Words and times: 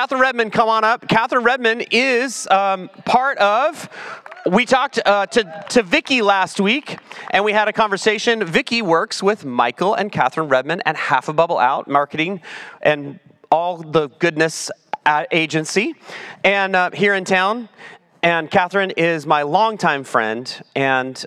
Catherine 0.00 0.22
Redmond, 0.22 0.52
come 0.52 0.70
on 0.70 0.82
up. 0.82 1.06
Catherine 1.08 1.44
Redmond 1.44 1.88
is 1.90 2.48
um, 2.50 2.88
part 3.04 3.36
of. 3.36 3.86
We 4.50 4.64
talked 4.64 4.98
uh, 5.04 5.26
to, 5.26 5.64
to 5.68 5.82
Vicky 5.82 6.22
last 6.22 6.58
week, 6.58 6.96
and 7.32 7.44
we 7.44 7.52
had 7.52 7.68
a 7.68 7.72
conversation. 7.74 8.42
Vicky 8.46 8.80
works 8.80 9.22
with 9.22 9.44
Michael 9.44 9.92
and 9.92 10.10
Catherine 10.10 10.48
Redmond 10.48 10.84
and 10.86 10.96
Half 10.96 11.28
a 11.28 11.34
Bubble 11.34 11.58
Out 11.58 11.86
Marketing 11.86 12.40
and 12.80 13.20
all 13.50 13.76
the 13.76 14.08
goodness 14.08 14.70
agency, 15.32 15.94
and 16.44 16.74
uh, 16.74 16.90
here 16.92 17.12
in 17.12 17.26
town. 17.26 17.68
And 18.22 18.50
Catherine 18.50 18.92
is 18.92 19.26
my 19.26 19.42
longtime 19.42 20.04
friend, 20.04 20.62
and 20.74 21.22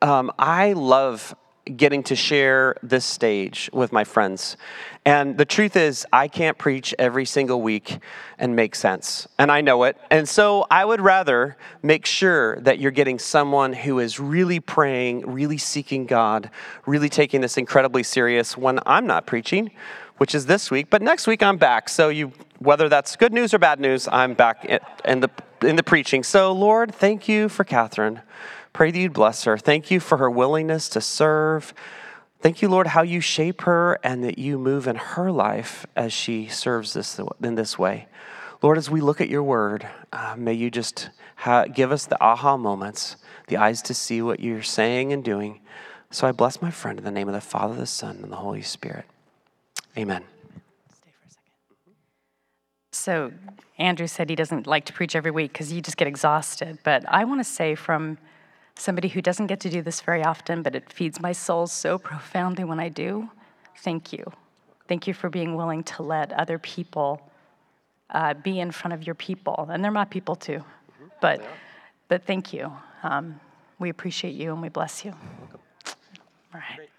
um, 0.00 0.30
I 0.38 0.74
love 0.74 1.34
getting 1.64 2.02
to 2.02 2.16
share 2.16 2.76
this 2.82 3.04
stage 3.04 3.70
with 3.72 3.92
my 3.92 4.04
friends. 4.04 4.56
And 5.04 5.36
the 5.38 5.44
truth 5.44 5.76
is, 5.76 6.06
I 6.12 6.28
can't 6.28 6.58
preach 6.58 6.94
every 6.98 7.24
single 7.24 7.62
week 7.62 7.98
and 8.38 8.54
make 8.56 8.74
sense. 8.74 9.28
And 9.38 9.50
I 9.50 9.60
know 9.60 9.84
it. 9.84 9.96
And 10.10 10.28
so 10.28 10.66
I 10.70 10.84
would 10.84 11.00
rather 11.00 11.56
make 11.82 12.06
sure 12.06 12.60
that 12.60 12.78
you're 12.78 12.90
getting 12.90 13.18
someone 13.18 13.72
who 13.72 13.98
is 13.98 14.18
really 14.18 14.60
praying, 14.60 15.26
really 15.26 15.58
seeking 15.58 16.06
God, 16.06 16.50
really 16.86 17.08
taking 17.08 17.40
this 17.40 17.56
incredibly 17.56 18.02
serious 18.02 18.56
when 18.56 18.80
I'm 18.86 19.06
not 19.06 19.26
preaching, 19.26 19.70
which 20.18 20.34
is 20.34 20.46
this 20.46 20.70
week. 20.70 20.88
But 20.90 21.02
next 21.02 21.26
week 21.26 21.42
I'm 21.42 21.58
back. 21.58 21.88
So 21.88 22.08
you 22.08 22.32
whether 22.58 22.88
that's 22.88 23.16
good 23.16 23.32
news 23.32 23.52
or 23.52 23.58
bad 23.58 23.80
news, 23.80 24.06
I'm 24.06 24.34
back 24.34 24.64
in 25.04 25.20
the 25.20 25.30
in 25.62 25.76
the 25.76 25.82
preaching. 25.82 26.22
So 26.22 26.52
Lord, 26.52 26.94
thank 26.94 27.28
you 27.28 27.48
for 27.48 27.64
Catherine. 27.64 28.20
Pray 28.72 28.90
that 28.90 28.98
you'd 28.98 29.12
bless 29.12 29.44
her. 29.44 29.58
Thank 29.58 29.90
you 29.90 30.00
for 30.00 30.18
her 30.18 30.30
willingness 30.30 30.88
to 30.90 31.00
serve. 31.00 31.74
Thank 32.40 32.62
you, 32.62 32.68
Lord, 32.68 32.88
how 32.88 33.02
you 33.02 33.20
shape 33.20 33.62
her 33.62 33.98
and 34.02 34.24
that 34.24 34.38
you 34.38 34.58
move 34.58 34.88
in 34.88 34.96
her 34.96 35.30
life 35.30 35.86
as 35.94 36.12
she 36.12 36.48
serves 36.48 36.92
this 36.94 37.20
in 37.42 37.54
this 37.54 37.78
way. 37.78 38.08
Lord, 38.62 38.78
as 38.78 38.90
we 38.90 39.00
look 39.00 39.20
at 39.20 39.28
your 39.28 39.42
word, 39.42 39.86
uh, 40.12 40.34
may 40.36 40.52
you 40.52 40.70
just 40.70 41.10
ha- 41.36 41.66
give 41.66 41.92
us 41.92 42.06
the 42.06 42.20
aha 42.22 42.56
moments, 42.56 43.16
the 43.48 43.56
eyes 43.56 43.82
to 43.82 43.94
see 43.94 44.22
what 44.22 44.40
you're 44.40 44.62
saying 44.62 45.12
and 45.12 45.22
doing. 45.22 45.60
So 46.10 46.26
I 46.26 46.32
bless 46.32 46.62
my 46.62 46.70
friend 46.70 46.98
in 46.98 47.04
the 47.04 47.10
name 47.10 47.28
of 47.28 47.34
the 47.34 47.40
Father, 47.40 47.74
the 47.74 47.86
Son, 47.86 48.20
and 48.22 48.32
the 48.32 48.36
Holy 48.36 48.62
Spirit. 48.62 49.04
Amen. 49.96 50.24
Stay 50.92 51.10
for 51.10 51.26
a 51.26 51.30
second. 51.30 51.94
So, 52.92 53.32
Andrew 53.78 54.06
said 54.06 54.30
he 54.30 54.36
doesn't 54.36 54.66
like 54.66 54.84
to 54.86 54.92
preach 54.92 55.16
every 55.16 55.30
week 55.30 55.52
because 55.52 55.72
you 55.72 55.80
just 55.80 55.96
get 55.96 56.06
exhausted. 56.08 56.78
But 56.84 57.04
I 57.08 57.24
want 57.24 57.40
to 57.40 57.44
say, 57.44 57.74
from 57.74 58.18
somebody 58.76 59.08
who 59.08 59.22
doesn't 59.22 59.46
get 59.46 59.60
to 59.60 59.70
do 59.70 59.82
this 59.82 60.00
very 60.00 60.24
often, 60.24 60.62
but 60.62 60.74
it 60.74 60.92
feeds 60.92 61.20
my 61.20 61.32
soul 61.32 61.66
so 61.66 61.98
profoundly 61.98 62.64
when 62.64 62.80
I 62.80 62.88
do. 62.88 63.30
Thank 63.78 64.12
you. 64.12 64.24
Thank 64.88 65.06
you 65.06 65.14
for 65.14 65.30
being 65.30 65.54
willing 65.56 65.84
to 65.84 66.02
let 66.02 66.32
other 66.32 66.58
people 66.58 67.30
uh, 68.10 68.34
be 68.34 68.60
in 68.60 68.70
front 68.70 68.94
of 68.94 69.06
your 69.06 69.14
people. 69.14 69.68
And 69.70 69.82
they're 69.82 69.90
my 69.90 70.04
people 70.04 70.36
too. 70.36 70.58
Mm-hmm. 70.58 71.06
But, 71.20 71.40
yeah. 71.40 71.48
but 72.08 72.24
thank 72.24 72.52
you. 72.52 72.72
Um, 73.02 73.40
we 73.78 73.88
appreciate 73.88 74.34
you 74.34 74.52
and 74.52 74.62
we 74.62 74.68
bless 74.68 75.04
you. 75.04 75.12
All 75.12 76.60
right. 76.60 76.76
Great. 76.76 76.90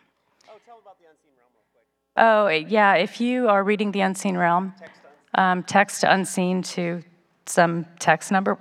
Oh, 0.50 0.58
tell 0.66 0.80
about 0.82 0.98
the 1.00 1.06
Unseen 1.08 1.32
Realm 1.38 2.66
real. 2.66 2.66
Oh, 2.66 2.70
yeah. 2.70 2.96
If 2.96 3.22
you 3.22 3.48
are 3.48 3.64
reading 3.64 3.92
the 3.92 4.02
Unseen 4.02 4.38
Realm, 4.38 4.74
text, 4.80 5.02
um, 5.36 5.64
text 5.64 6.04
unseen 6.04 6.62
to 6.64 7.04
some 7.46 7.86
text 8.00 8.32
number. 8.32 8.58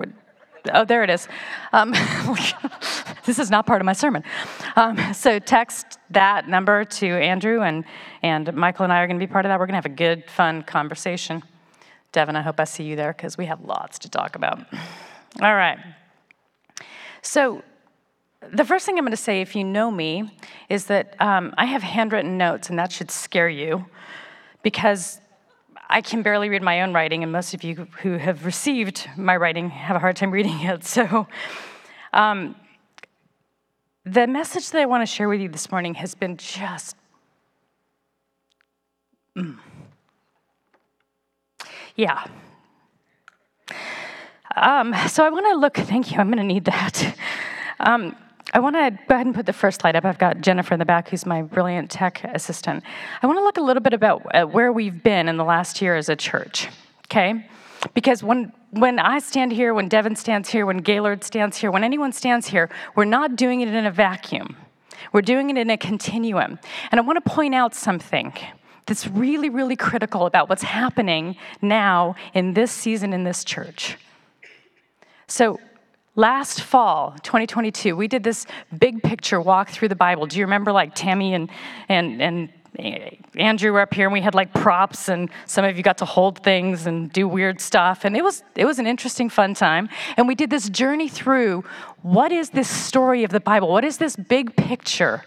Oh, 0.73 0.85
there 0.85 1.03
it 1.03 1.11
is. 1.11 1.27
Um, 1.73 1.93
this 3.25 3.39
is 3.39 3.51
not 3.51 3.67
part 3.67 3.81
of 3.81 3.85
my 3.87 3.93
sermon. 3.93 4.23
Um, 4.77 5.13
so 5.13 5.39
text 5.39 5.99
that 6.11 6.49
number 6.49 6.85
to 6.85 7.07
Andrew, 7.07 7.63
and, 7.63 7.85
and 8.23 8.53
Michael 8.55 8.85
and 8.85 8.93
I 8.93 9.01
are 9.01 9.07
going 9.07 9.19
to 9.19 9.27
be 9.27 9.31
part 9.31 9.45
of 9.45 9.51
that. 9.51 9.59
We're 9.59 9.67
going 9.67 9.73
to 9.73 9.79
have 9.79 9.87
a 9.87 9.89
good, 9.89 10.31
fun 10.31 10.63
conversation. 10.63 11.43
Devin, 12.13 12.37
I 12.37 12.43
hope 12.43 12.61
I 12.61 12.65
see 12.65 12.85
you 12.85 12.95
there 12.95 13.13
because 13.13 13.37
we 13.37 13.47
have 13.47 13.63
lots 13.63 13.99
to 14.01 14.09
talk 14.09 14.37
about. 14.37 14.61
All 15.41 15.55
right. 15.55 15.79
So, 17.23 17.63
the 18.53 18.65
first 18.65 18.85
thing 18.85 18.99
I'm 18.99 19.05
going 19.05 19.13
to 19.13 19.17
say, 19.17 19.41
if 19.41 19.55
you 19.55 19.63
know 19.63 19.91
me, 19.91 20.37
is 20.69 20.87
that 20.87 21.15
um, 21.21 21.55
I 21.57 21.65
have 21.67 21.83
handwritten 21.83 22.37
notes, 22.37 22.69
and 22.71 22.79
that 22.79 22.91
should 22.91 23.11
scare 23.11 23.49
you 23.49 23.87
because 24.63 25.22
I 25.93 26.01
can 26.01 26.23
barely 26.23 26.49
read 26.49 26.63
my 26.63 26.81
own 26.81 26.95
writing, 26.95 27.23
and 27.23 27.31
most 27.31 27.53
of 27.53 27.63
you 27.63 27.87
who 28.01 28.17
have 28.17 28.47
received 28.47 29.11
my 29.15 29.37
writing 29.37 29.69
have 29.69 29.95
a 29.95 29.99
hard 29.99 30.17
time 30.17 30.31
reading 30.31 30.59
it. 30.61 30.85
So, 30.93 31.27
um, 32.15 32.57
the 34.05 34.27
message 34.27 34.71
that 34.71 34.81
I 34.81 34.87
want 34.87 35.03
to 35.03 35.07
share 35.07 35.29
with 35.29 35.43
you 35.43 35.51
this 35.51 35.71
morning 35.71 35.93
has 35.95 36.15
been 36.15 36.39
just. 36.39 36.97
Mm. 39.37 39.59
Yeah. 41.95 42.25
Um, 44.57 44.95
so 45.09 45.25
I 45.25 45.31
want 45.31 45.47
to 45.47 45.57
look, 45.57 45.77
thank 45.77 46.11
you, 46.11 46.19
I'm 46.19 46.29
going 46.29 46.39
to 46.39 46.45
need 46.45 46.65
that. 46.65 47.17
Um, 47.85 48.15
I 48.55 48.59
want 48.59 48.77
to 48.77 48.91
go 49.09 49.15
ahead 49.15 49.27
and 49.27 49.35
put 49.35 49.47
the 49.47 49.53
first 49.55 49.81
slide 49.81 49.97
up. 49.97 50.05
I've 50.05 50.19
got 50.19 50.43
Jennifer 50.43 50.75
in 50.75 50.79
the 50.79 50.85
back, 50.85 51.09
who's 51.09 51.25
my 51.25 51.41
brilliant 51.41 51.91
tech 51.91 52.23
assistant. 52.25 52.85
I 53.23 53.27
want 53.27 53.39
to 53.39 53.45
look 53.45 53.57
a 53.57 53.63
little 53.63 53.83
bit 53.83 53.95
about 53.95 54.23
uh, 54.35 54.45
where 54.45 54.71
we've 54.73 55.03
been 55.03 55.27
in 55.29 55.39
the 55.39 55.45
last 55.45 55.81
year 55.81 55.97
as 55.97 56.11
a 56.11 56.17
church, 56.17 56.69
okay? 57.07 57.47
Because 57.95 58.23
when, 58.23 58.53
when 58.71 58.99
I 58.99 59.21
stand 59.21 59.53
here, 59.53 59.73
when 59.73 59.89
Devin 59.89 60.17
stands 60.17 60.51
here, 60.51 60.67
when 60.67 60.79
Gaylord 60.79 61.25
stands 61.25 61.57
here, 61.57 61.71
when 61.71 61.83
anyone 61.83 62.13
stands 62.13 62.49
here, 62.49 62.69
we're 62.95 63.07
not 63.07 63.37
doing 63.37 63.63
it 63.63 63.69
in 63.69 63.87
a 63.87 63.91
vacuum. 63.91 64.57
We're 65.15 65.23
doing 65.23 65.49
it 65.49 65.57
in 65.57 65.71
a 65.71 65.79
continuum. 65.79 66.59
And 66.91 67.01
I 67.01 67.03
want 67.03 67.25
to 67.25 67.31
point 67.31 67.55
out 67.55 67.75
something 67.75 68.35
that's 68.85 69.07
really, 69.07 69.49
really 69.49 69.77
critical 69.77 70.27
about 70.27 70.51
what's 70.51 70.63
happening 70.63 71.37
now 71.63 72.17
in 72.35 72.53
this 72.53 72.71
season 72.71 73.15
in 73.15 73.25
this 73.25 73.45
church. 73.45 73.97
So, 75.27 75.59
last 76.15 76.63
fall 76.63 77.17
2022 77.23 77.97
we 77.97 78.07
did 78.07 78.23
this 78.23 78.47
big 78.79 79.03
picture 79.03 79.41
walk 79.41 79.71
through 79.71 79.89
the 79.89 79.97
bible 79.97 80.27
do 80.27 80.39
you 80.39 80.45
remember 80.45 80.73
like 80.73 80.95
tammy 80.95 81.35
and 81.35 81.51
and 81.89 82.23
and 82.23 82.51
Andrew 83.37 83.71
were 83.71 83.81
up 83.81 83.93
here 83.93 84.07
and 84.07 84.15
we 84.15 84.23
had 84.23 84.35
like 84.35 84.55
props 84.55 85.11
and 85.11 85.29
some 85.45 85.63
of 85.63 85.77
you 85.77 85.83
got 85.83 85.99
to 85.99 86.07
hold 86.07 86.43
things 86.43 86.87
and 86.87 87.13
do 87.13 87.29
weird 87.29 87.61
stuff 87.61 88.07
and 88.07 88.17
it 88.17 88.25
was 88.25 88.43
it 88.57 88.65
was 88.65 88.79
an 88.79 88.87
interesting 88.87 89.29
fun 89.29 89.53
time 89.53 89.91
and 90.17 90.27
we 90.27 90.35
did 90.35 90.49
this 90.49 90.71
journey 90.71 91.07
through 91.07 91.63
what 92.03 92.33
is 92.33 92.51
this 92.51 92.69
story 92.69 93.25
of 93.25 93.31
the 93.31 93.41
Bible? 93.41 93.69
What 93.69 93.85
is 93.85 93.99
this 93.99 94.17
big 94.17 94.57
picture? 94.57 95.25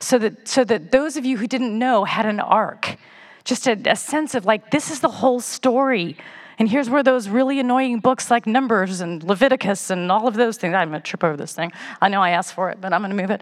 So 0.00 0.18
that 0.18 0.46
so 0.46 0.64
that 0.64 0.90
those 0.90 1.16
of 1.16 1.24
you 1.24 1.38
who 1.38 1.46
didn't 1.46 1.76
know 1.78 2.04
had 2.04 2.26
an 2.26 2.40
arc. 2.40 2.96
Just 3.44 3.68
a, 3.68 3.78
a 3.86 3.96
sense 3.96 4.34
of 4.34 4.44
like 4.44 4.70
this 4.70 4.90
is 4.90 5.00
the 5.00 5.08
whole 5.08 5.40
story. 5.40 6.16
And 6.58 6.68
here's 6.68 6.88
where 6.88 7.02
those 7.02 7.28
really 7.28 7.60
annoying 7.60 8.00
books 8.00 8.30
like 8.30 8.46
Numbers 8.46 9.00
and 9.00 9.22
Leviticus 9.22 9.90
and 9.90 10.10
all 10.10 10.26
of 10.26 10.34
those 10.34 10.56
things, 10.56 10.74
I'm 10.74 10.88
gonna 10.88 11.00
trip 11.00 11.22
over 11.22 11.36
this 11.36 11.54
thing. 11.54 11.72
I 12.00 12.08
know 12.08 12.22
I 12.22 12.30
asked 12.30 12.54
for 12.54 12.70
it, 12.70 12.80
but 12.80 12.92
I'm 12.92 13.02
gonna 13.02 13.14
move 13.14 13.30
it. 13.30 13.40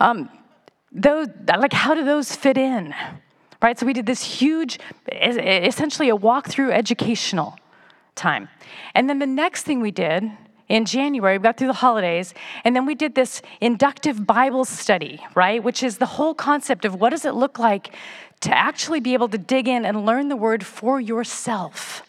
Um, 0.00 0.30
those, 0.90 1.28
like 1.46 1.72
how 1.72 1.94
do 1.94 2.04
those 2.04 2.34
fit 2.34 2.56
in? 2.56 2.94
Right? 3.60 3.78
So 3.78 3.84
we 3.86 3.92
did 3.92 4.06
this 4.06 4.22
huge, 4.22 4.78
essentially 5.12 6.08
a 6.08 6.16
walk-through 6.16 6.72
educational 6.72 7.58
time. 8.14 8.48
And 8.94 9.10
then 9.10 9.18
the 9.18 9.26
next 9.26 9.64
thing 9.64 9.80
we 9.80 9.90
did 9.90 10.30
in 10.68 10.84
January, 10.84 11.38
we 11.38 11.42
got 11.42 11.56
through 11.56 11.68
the 11.68 11.72
holidays, 11.72 12.34
and 12.64 12.76
then 12.76 12.86
we 12.86 12.94
did 12.94 13.14
this 13.14 13.42
inductive 13.60 14.26
Bible 14.26 14.64
study, 14.64 15.24
right? 15.34 15.62
Which 15.62 15.82
is 15.82 15.98
the 15.98 16.06
whole 16.06 16.34
concept 16.34 16.84
of 16.84 16.94
what 16.94 17.10
does 17.10 17.24
it 17.24 17.34
look 17.34 17.58
like 17.58 17.94
to 18.40 18.56
actually 18.56 19.00
be 19.00 19.14
able 19.14 19.28
to 19.28 19.38
dig 19.38 19.66
in 19.66 19.84
and 19.84 20.06
learn 20.06 20.28
the 20.28 20.36
word 20.36 20.64
for 20.64 21.00
yourself. 21.00 22.02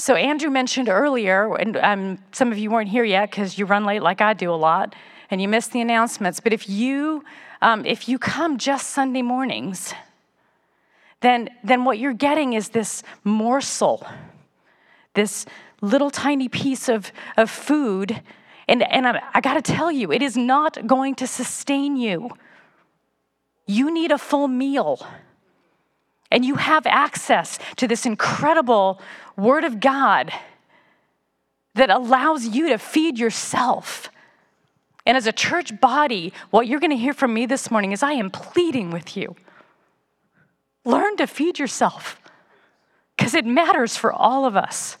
So, 0.00 0.14
Andrew 0.14 0.48
mentioned 0.48 0.88
earlier, 0.88 1.56
and 1.56 1.76
um, 1.76 2.18
some 2.30 2.52
of 2.52 2.58
you 2.58 2.70
weren't 2.70 2.88
here 2.88 3.02
yet 3.02 3.32
because 3.32 3.58
you 3.58 3.66
run 3.66 3.84
late 3.84 4.00
like 4.00 4.20
I 4.20 4.32
do 4.32 4.52
a 4.52 4.54
lot 4.54 4.94
and 5.28 5.42
you 5.42 5.48
miss 5.48 5.66
the 5.66 5.80
announcements. 5.80 6.38
But 6.38 6.52
if 6.52 6.68
you, 6.68 7.24
um, 7.60 7.84
if 7.84 8.08
you 8.08 8.16
come 8.16 8.58
just 8.58 8.90
Sunday 8.90 9.22
mornings, 9.22 9.92
then, 11.20 11.50
then 11.64 11.84
what 11.84 11.98
you're 11.98 12.12
getting 12.12 12.52
is 12.52 12.68
this 12.68 13.02
morsel, 13.24 14.06
this 15.14 15.46
little 15.80 16.12
tiny 16.12 16.48
piece 16.48 16.88
of, 16.88 17.10
of 17.36 17.50
food. 17.50 18.22
And, 18.68 18.84
and 18.84 19.04
I, 19.04 19.20
I 19.34 19.40
got 19.40 19.54
to 19.54 19.62
tell 19.62 19.90
you, 19.90 20.12
it 20.12 20.22
is 20.22 20.36
not 20.36 20.86
going 20.86 21.16
to 21.16 21.26
sustain 21.26 21.96
you. 21.96 22.30
You 23.66 23.92
need 23.92 24.12
a 24.12 24.18
full 24.18 24.46
meal. 24.46 25.04
And 26.30 26.44
you 26.44 26.56
have 26.56 26.86
access 26.86 27.58
to 27.76 27.88
this 27.88 28.04
incredible 28.04 29.00
Word 29.36 29.64
of 29.64 29.80
God 29.80 30.32
that 31.74 31.90
allows 31.90 32.46
you 32.46 32.68
to 32.68 32.78
feed 32.78 33.18
yourself. 33.18 34.10
And 35.06 35.16
as 35.16 35.26
a 35.26 35.32
church 35.32 35.80
body, 35.80 36.32
what 36.50 36.66
you're 36.66 36.80
going 36.80 36.90
to 36.90 36.96
hear 36.96 37.14
from 37.14 37.32
me 37.32 37.46
this 37.46 37.70
morning 37.70 37.92
is 37.92 38.02
I 38.02 38.12
am 38.12 38.30
pleading 38.30 38.90
with 38.90 39.16
you. 39.16 39.36
Learn 40.84 41.16
to 41.16 41.26
feed 41.26 41.58
yourself 41.58 42.20
because 43.16 43.34
it 43.34 43.46
matters 43.46 43.96
for 43.96 44.12
all 44.12 44.44
of 44.44 44.56
us. 44.56 44.98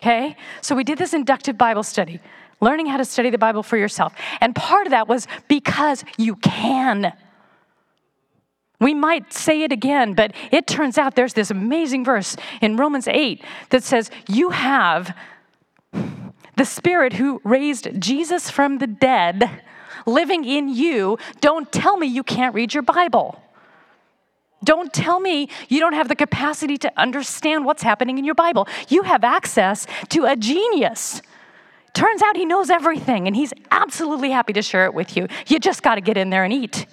Okay? 0.00 0.36
So 0.60 0.74
we 0.74 0.84
did 0.84 0.98
this 0.98 1.14
inductive 1.14 1.56
Bible 1.56 1.82
study, 1.82 2.20
learning 2.60 2.86
how 2.86 2.96
to 2.96 3.04
study 3.04 3.30
the 3.30 3.38
Bible 3.38 3.62
for 3.62 3.76
yourself. 3.76 4.14
And 4.40 4.54
part 4.54 4.86
of 4.86 4.90
that 4.90 5.08
was 5.08 5.26
because 5.48 6.04
you 6.18 6.36
can. 6.36 7.12
We 8.78 8.92
might 8.92 9.32
say 9.32 9.62
it 9.62 9.72
again, 9.72 10.14
but 10.14 10.32
it 10.50 10.66
turns 10.66 10.98
out 10.98 11.14
there's 11.14 11.32
this 11.32 11.50
amazing 11.50 12.04
verse 12.04 12.36
in 12.60 12.76
Romans 12.76 13.08
8 13.08 13.42
that 13.70 13.82
says, 13.82 14.10
You 14.28 14.50
have 14.50 15.16
the 16.56 16.64
Spirit 16.64 17.14
who 17.14 17.40
raised 17.44 18.00
Jesus 18.00 18.50
from 18.50 18.78
the 18.78 18.86
dead 18.86 19.62
living 20.04 20.44
in 20.44 20.68
you. 20.68 21.18
Don't 21.40 21.70
tell 21.72 21.96
me 21.96 22.06
you 22.06 22.22
can't 22.22 22.54
read 22.54 22.74
your 22.74 22.82
Bible. 22.82 23.42
Don't 24.64 24.92
tell 24.92 25.20
me 25.20 25.48
you 25.68 25.80
don't 25.80 25.92
have 25.92 26.08
the 26.08 26.16
capacity 26.16 26.76
to 26.78 26.92
understand 26.96 27.64
what's 27.64 27.82
happening 27.82 28.18
in 28.18 28.24
your 28.24 28.34
Bible. 28.34 28.66
You 28.88 29.02
have 29.02 29.22
access 29.22 29.86
to 30.10 30.24
a 30.24 30.36
genius. 30.36 31.22
Turns 31.94 32.20
out 32.22 32.36
he 32.36 32.44
knows 32.44 32.68
everything 32.68 33.26
and 33.26 33.36
he's 33.36 33.52
absolutely 33.70 34.30
happy 34.30 34.52
to 34.54 34.62
share 34.62 34.84
it 34.84 34.94
with 34.94 35.16
you. 35.16 35.28
You 35.46 35.58
just 35.58 35.82
got 35.82 35.94
to 35.94 36.00
get 36.00 36.16
in 36.16 36.30
there 36.30 36.44
and 36.44 36.52
eat. 36.52 36.86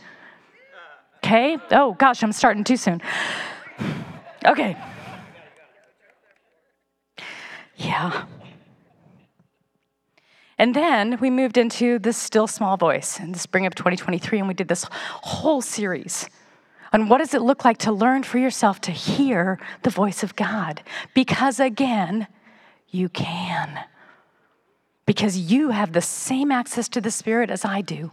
Okay? 1.24 1.58
Oh 1.72 1.94
gosh, 1.94 2.22
I'm 2.22 2.34
starting 2.34 2.66
too 2.66 2.76
soon. 2.76 3.02
Okay. 4.46 4.76
Yeah. 7.78 8.26
And 10.58 10.76
then 10.76 11.18
we 11.22 11.30
moved 11.30 11.58
into 11.58 11.98
this 11.98 12.18
still 12.18 12.46
small 12.46 12.76
voice 12.76 13.22
in 13.22 13.32
the 13.32 13.40
spring 13.40 13.66
of 13.66 13.74
2023, 13.74 14.40
and 14.40 14.48
we 14.50 14.54
did 14.54 14.68
this 14.68 14.86
whole 14.92 15.62
series 15.62 16.30
on 16.92 17.08
what 17.08 17.20
does 17.20 17.34
it 17.34 17.42
look 17.42 17.64
like 17.64 17.78
to 17.80 17.92
learn 17.92 18.24
for 18.24 18.38
yourself 18.38 18.82
to 18.82 18.92
hear 18.92 19.60
the 19.84 19.90
voice 19.90 20.24
of 20.24 20.36
God. 20.36 20.84
Because 21.14 21.60
again, 21.60 22.28
you 22.90 23.08
can. 23.08 23.80
Because 25.06 25.38
you 25.38 25.70
have 25.70 25.94
the 25.94 26.02
same 26.02 26.52
access 26.52 26.88
to 26.90 27.02
the 27.02 27.12
Spirit 27.12 27.50
as 27.50 27.66
I 27.66 27.82
do. 27.82 28.12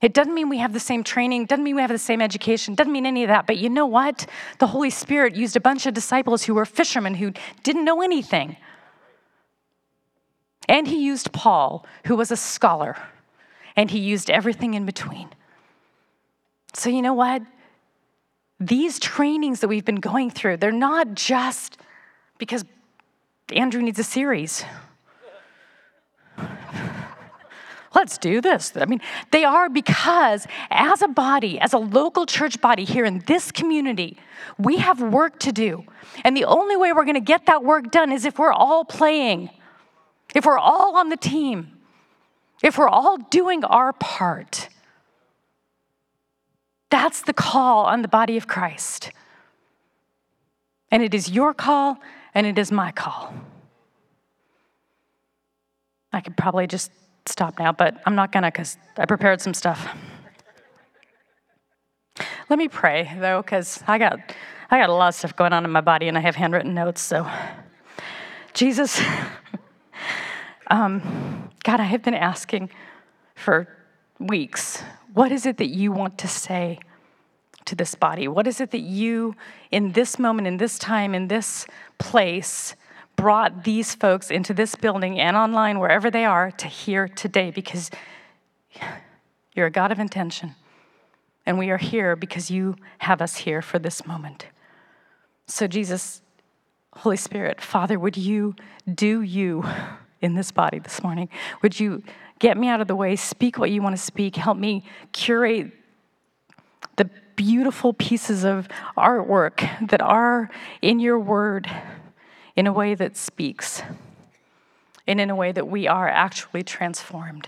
It 0.00 0.14
doesn't 0.14 0.34
mean 0.34 0.48
we 0.48 0.58
have 0.58 0.72
the 0.72 0.80
same 0.80 1.02
training, 1.02 1.46
doesn't 1.46 1.64
mean 1.64 1.74
we 1.74 1.82
have 1.82 1.90
the 1.90 1.98
same 1.98 2.22
education, 2.22 2.74
doesn't 2.74 2.92
mean 2.92 3.06
any 3.06 3.24
of 3.24 3.28
that. 3.28 3.46
But 3.46 3.58
you 3.58 3.68
know 3.68 3.86
what? 3.86 4.26
The 4.58 4.68
Holy 4.68 4.90
Spirit 4.90 5.34
used 5.34 5.56
a 5.56 5.60
bunch 5.60 5.86
of 5.86 5.94
disciples 5.94 6.44
who 6.44 6.54
were 6.54 6.64
fishermen 6.64 7.14
who 7.14 7.32
didn't 7.64 7.84
know 7.84 8.00
anything. 8.00 8.56
And 10.68 10.86
he 10.86 11.04
used 11.04 11.32
Paul, 11.32 11.84
who 12.04 12.14
was 12.14 12.30
a 12.30 12.36
scholar, 12.36 12.96
and 13.74 13.90
he 13.90 13.98
used 13.98 14.30
everything 14.30 14.74
in 14.74 14.86
between. 14.86 15.30
So, 16.74 16.90
you 16.90 17.02
know 17.02 17.14
what? 17.14 17.42
These 18.60 18.98
trainings 18.98 19.60
that 19.60 19.68
we've 19.68 19.84
been 19.84 19.96
going 19.96 20.30
through, 20.30 20.58
they're 20.58 20.70
not 20.70 21.14
just 21.14 21.78
because 22.38 22.64
Andrew 23.52 23.80
needs 23.80 23.98
a 23.98 24.04
series 24.04 24.64
let's 27.94 28.18
do 28.18 28.40
this. 28.40 28.72
I 28.76 28.84
mean, 28.84 29.00
they 29.30 29.44
are 29.44 29.68
because 29.68 30.46
as 30.70 31.02
a 31.02 31.08
body, 31.08 31.58
as 31.58 31.72
a 31.72 31.78
local 31.78 32.26
church 32.26 32.60
body 32.60 32.84
here 32.84 33.04
in 33.04 33.20
this 33.26 33.50
community, 33.50 34.16
we 34.58 34.78
have 34.78 35.00
work 35.00 35.38
to 35.40 35.52
do. 35.52 35.84
And 36.24 36.36
the 36.36 36.44
only 36.44 36.76
way 36.76 36.92
we're 36.92 37.04
going 37.04 37.14
to 37.14 37.20
get 37.20 37.46
that 37.46 37.64
work 37.64 37.90
done 37.90 38.12
is 38.12 38.24
if 38.24 38.38
we're 38.38 38.52
all 38.52 38.84
playing, 38.84 39.50
if 40.34 40.44
we're 40.44 40.58
all 40.58 40.96
on 40.96 41.08
the 41.08 41.16
team, 41.16 41.72
if 42.62 42.76
we're 42.78 42.88
all 42.88 43.16
doing 43.16 43.64
our 43.64 43.92
part. 43.92 44.68
That's 46.90 47.22
the 47.22 47.32
call 47.32 47.84
on 47.84 48.02
the 48.02 48.08
body 48.08 48.36
of 48.36 48.46
Christ. 48.46 49.12
And 50.90 51.02
it 51.02 51.12
is 51.14 51.30
your 51.30 51.52
call, 51.52 51.98
and 52.34 52.46
it 52.46 52.58
is 52.58 52.72
my 52.72 52.92
call. 52.92 53.34
I 56.12 56.20
could 56.20 56.36
probably 56.36 56.66
just 56.66 56.90
stop 57.28 57.58
now, 57.58 57.72
but 57.72 58.00
I'm 58.06 58.14
not 58.14 58.32
gonna 58.32 58.50
because 58.50 58.76
I 58.96 59.06
prepared 59.06 59.40
some 59.40 59.54
stuff. 59.54 59.88
Let 62.50 62.58
me 62.58 62.68
pray 62.68 63.14
though, 63.18 63.42
because 63.42 63.82
I 63.86 63.98
got 63.98 64.18
I 64.70 64.78
got 64.78 64.90
a 64.90 64.92
lot 64.92 65.08
of 65.08 65.14
stuff 65.14 65.34
going 65.34 65.52
on 65.52 65.64
in 65.64 65.70
my 65.70 65.80
body, 65.80 66.08
and 66.08 66.18
I 66.18 66.20
have 66.20 66.36
handwritten 66.36 66.74
notes. 66.74 67.00
So, 67.00 67.26
Jesus, 68.52 69.00
um, 70.70 71.50
God, 71.64 71.80
I 71.80 71.84
have 71.84 72.02
been 72.02 72.14
asking 72.14 72.70
for 73.34 73.66
weeks. 74.18 74.82
What 75.14 75.32
is 75.32 75.46
it 75.46 75.56
that 75.56 75.68
you 75.68 75.90
want 75.90 76.18
to 76.18 76.28
say 76.28 76.80
to 77.64 77.74
this 77.74 77.94
body? 77.94 78.28
What 78.28 78.46
is 78.46 78.60
it 78.60 78.70
that 78.72 78.80
you, 78.80 79.34
in 79.70 79.92
this 79.92 80.18
moment, 80.18 80.46
in 80.46 80.58
this 80.58 80.78
time, 80.78 81.14
in 81.14 81.28
this 81.28 81.66
place, 81.98 82.74
brought 83.18 83.64
these 83.64 83.96
folks 83.96 84.30
into 84.30 84.54
this 84.54 84.76
building 84.76 85.18
and 85.18 85.36
online, 85.36 85.80
wherever 85.80 86.08
they 86.08 86.24
are, 86.24 86.52
to 86.52 86.68
hear 86.68 87.08
today 87.08 87.50
because 87.50 87.90
you're 89.54 89.66
a 89.66 89.70
God 89.70 89.90
of 89.90 89.98
intention. 89.98 90.54
And 91.44 91.58
we 91.58 91.70
are 91.70 91.78
here 91.78 92.14
because 92.14 92.48
you 92.48 92.76
have 92.98 93.20
us 93.20 93.38
here 93.38 93.60
for 93.60 93.80
this 93.80 94.06
moment. 94.06 94.46
So, 95.46 95.66
Jesus, 95.66 96.22
Holy 96.92 97.16
Spirit, 97.16 97.60
Father, 97.60 97.98
would 97.98 98.16
you 98.16 98.54
do 98.92 99.20
you 99.22 99.64
in 100.20 100.34
this 100.34 100.52
body 100.52 100.78
this 100.78 101.02
morning? 101.02 101.28
Would 101.62 101.80
you 101.80 102.04
get 102.38 102.56
me 102.56 102.68
out 102.68 102.80
of 102.80 102.86
the 102.86 102.94
way, 102.94 103.16
speak 103.16 103.58
what 103.58 103.72
you 103.72 103.82
want 103.82 103.96
to 103.96 104.02
speak, 104.02 104.36
help 104.36 104.58
me 104.58 104.84
curate 105.12 105.72
the 106.96 107.10
beautiful 107.34 107.92
pieces 107.92 108.44
of 108.44 108.68
artwork 108.96 109.88
that 109.88 110.00
are 110.00 110.50
in 110.82 111.00
your 111.00 111.18
word 111.18 111.68
in 112.58 112.66
a 112.66 112.72
way 112.72 112.92
that 112.92 113.16
speaks 113.16 113.82
and 115.06 115.20
in 115.20 115.30
a 115.30 115.36
way 115.36 115.52
that 115.52 115.68
we 115.68 115.86
are 115.86 116.08
actually 116.08 116.64
transformed. 116.64 117.46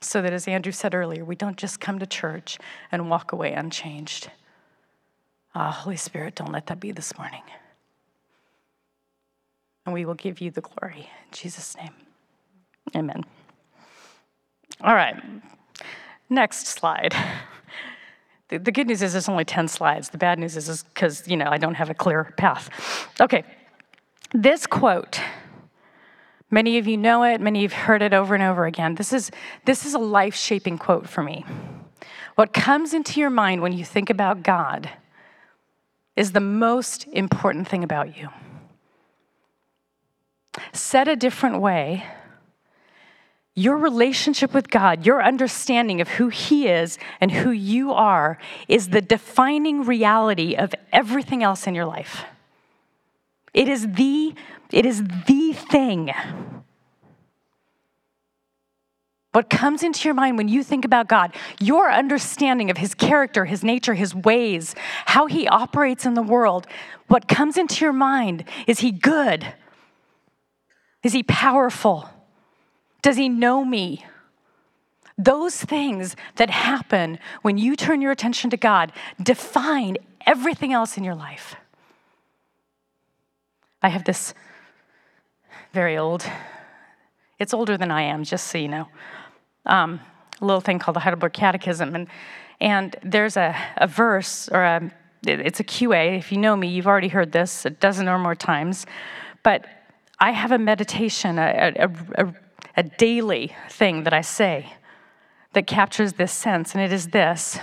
So 0.00 0.22
that, 0.22 0.32
as 0.32 0.48
Andrew 0.48 0.72
said 0.72 0.94
earlier, 0.94 1.22
we 1.22 1.36
don't 1.36 1.58
just 1.58 1.80
come 1.80 1.98
to 1.98 2.06
church 2.06 2.56
and 2.90 3.10
walk 3.10 3.32
away 3.32 3.52
unchanged. 3.52 4.30
Ah, 5.54 5.70
Holy 5.70 5.96
Spirit, 5.98 6.34
don't 6.34 6.50
let 6.50 6.66
that 6.68 6.80
be 6.80 6.92
this 6.92 7.18
morning. 7.18 7.42
And 9.84 9.92
we 9.92 10.06
will 10.06 10.14
give 10.14 10.40
you 10.40 10.50
the 10.50 10.62
glory. 10.62 11.10
In 11.26 11.32
Jesus' 11.32 11.76
name, 11.76 11.92
amen. 12.96 13.24
All 14.80 14.94
right, 14.94 15.22
next 16.30 16.68
slide. 16.68 17.14
The, 18.50 18.58
the 18.58 18.72
good 18.72 18.88
news 18.88 19.02
is 19.02 19.14
it's 19.14 19.28
only 19.28 19.44
10 19.44 19.68
slides. 19.68 20.10
The 20.10 20.18
bad 20.18 20.38
news 20.38 20.56
is 20.56 20.82
because, 20.82 21.26
you 21.26 21.36
know, 21.36 21.46
I 21.48 21.56
don't 21.56 21.74
have 21.74 21.88
a 21.88 21.94
clear 21.94 22.34
path. 22.36 22.68
Okay, 23.20 23.44
this 24.32 24.66
quote, 24.66 25.20
many 26.50 26.76
of 26.78 26.86
you 26.86 26.96
know 26.96 27.22
it, 27.22 27.40
many 27.40 27.60
of 27.60 27.62
you 27.62 27.76
have 27.76 27.86
heard 27.86 28.02
it 28.02 28.12
over 28.12 28.34
and 28.34 28.42
over 28.42 28.66
again. 28.66 28.96
This 28.96 29.12
is, 29.12 29.30
this 29.64 29.86
is 29.86 29.94
a 29.94 29.98
life 29.98 30.34
shaping 30.34 30.78
quote 30.78 31.08
for 31.08 31.22
me. 31.22 31.44
What 32.34 32.52
comes 32.52 32.92
into 32.92 33.20
your 33.20 33.30
mind 33.30 33.62
when 33.62 33.72
you 33.72 33.84
think 33.84 34.10
about 34.10 34.42
God 34.42 34.90
is 36.16 36.32
the 36.32 36.40
most 36.40 37.06
important 37.08 37.68
thing 37.68 37.84
about 37.84 38.16
you. 38.16 38.28
Said 40.72 41.06
a 41.06 41.16
different 41.16 41.60
way, 41.60 42.04
your 43.60 43.76
relationship 43.76 44.54
with 44.54 44.70
God, 44.70 45.04
your 45.04 45.22
understanding 45.22 46.00
of 46.00 46.08
who 46.08 46.28
He 46.28 46.66
is 46.66 46.98
and 47.20 47.30
who 47.30 47.50
you 47.50 47.92
are, 47.92 48.38
is 48.68 48.88
the 48.88 49.02
defining 49.02 49.84
reality 49.84 50.54
of 50.54 50.74
everything 50.92 51.42
else 51.42 51.66
in 51.66 51.74
your 51.74 51.84
life. 51.84 52.24
It 53.52 53.68
is 53.68 53.86
the, 53.86 54.34
it 54.72 54.86
is 54.86 55.04
the 55.26 55.52
thing. 55.52 56.10
What 59.32 59.50
comes 59.50 59.82
into 59.82 60.08
your 60.08 60.14
mind 60.14 60.38
when 60.38 60.48
you 60.48 60.64
think 60.64 60.84
about 60.84 61.08
God, 61.08 61.34
your 61.60 61.92
understanding 61.92 62.70
of 62.70 62.78
His 62.78 62.94
character, 62.94 63.44
His 63.44 63.62
nature, 63.62 63.94
His 63.94 64.14
ways, 64.14 64.74
how 65.04 65.26
He 65.26 65.46
operates 65.46 66.06
in 66.06 66.14
the 66.14 66.22
world, 66.22 66.66
what 67.08 67.28
comes 67.28 67.58
into 67.58 67.84
your 67.84 67.92
mind 67.92 68.44
is 68.66 68.80
He 68.80 68.90
good? 68.90 69.54
Is 71.02 71.12
He 71.12 71.22
powerful? 71.22 72.08
Does 73.02 73.16
he 73.16 73.28
know 73.28 73.64
me? 73.64 74.04
Those 75.16 75.62
things 75.62 76.16
that 76.36 76.50
happen 76.50 77.18
when 77.42 77.58
you 77.58 77.76
turn 77.76 78.00
your 78.00 78.10
attention 78.10 78.50
to 78.50 78.56
God 78.56 78.92
define 79.22 79.98
everything 80.26 80.72
else 80.72 80.96
in 80.96 81.04
your 81.04 81.14
life. 81.14 81.56
I 83.82 83.88
have 83.88 84.04
this 84.04 84.34
very 85.72 85.96
old, 85.96 86.24
it's 87.38 87.54
older 87.54 87.76
than 87.76 87.90
I 87.90 88.02
am, 88.02 88.24
just 88.24 88.48
so 88.48 88.58
you 88.58 88.68
know, 88.68 88.88
um, 89.66 90.00
a 90.40 90.44
little 90.44 90.60
thing 90.60 90.78
called 90.78 90.96
the 90.96 91.00
Heidelberg 91.00 91.32
Catechism. 91.32 91.94
And, 91.94 92.08
and 92.60 92.96
there's 93.02 93.36
a, 93.36 93.56
a 93.76 93.86
verse, 93.86 94.48
or 94.48 94.62
a, 94.62 94.90
it's 95.26 95.60
a 95.60 95.64
QA. 95.64 96.18
If 96.18 96.32
you 96.32 96.38
know 96.38 96.56
me, 96.56 96.68
you've 96.68 96.86
already 96.86 97.08
heard 97.08 97.32
this 97.32 97.64
a 97.64 97.70
dozen 97.70 98.08
or 98.08 98.18
more 98.18 98.34
times. 98.34 98.86
But 99.42 99.66
I 100.18 100.32
have 100.32 100.52
a 100.52 100.58
meditation, 100.58 101.38
a, 101.38 101.72
a, 101.76 102.24
a 102.26 102.34
a 102.80 102.82
daily 102.82 103.54
thing 103.68 104.04
that 104.04 104.14
I 104.14 104.22
say 104.22 104.72
that 105.52 105.66
captures 105.66 106.14
this 106.14 106.32
sense, 106.32 106.74
and 106.74 106.82
it 106.82 106.92
is 106.92 107.08
this. 107.08 107.58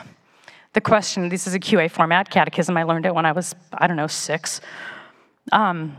The 0.73 0.81
question, 0.81 1.29
this 1.29 1.47
is 1.47 1.55
a 1.55 1.59
QA 1.59 1.89
format, 1.89 2.29
catechism, 2.29 2.77
I 2.77 2.83
learned 2.83 3.07
it 3.07 3.15
when 3.15 3.25
I 3.25 3.31
was, 3.31 3.55
I 3.73 3.87
don't 3.87 3.97
know, 3.97 4.05
six. 4.05 4.61
Um, 5.51 5.97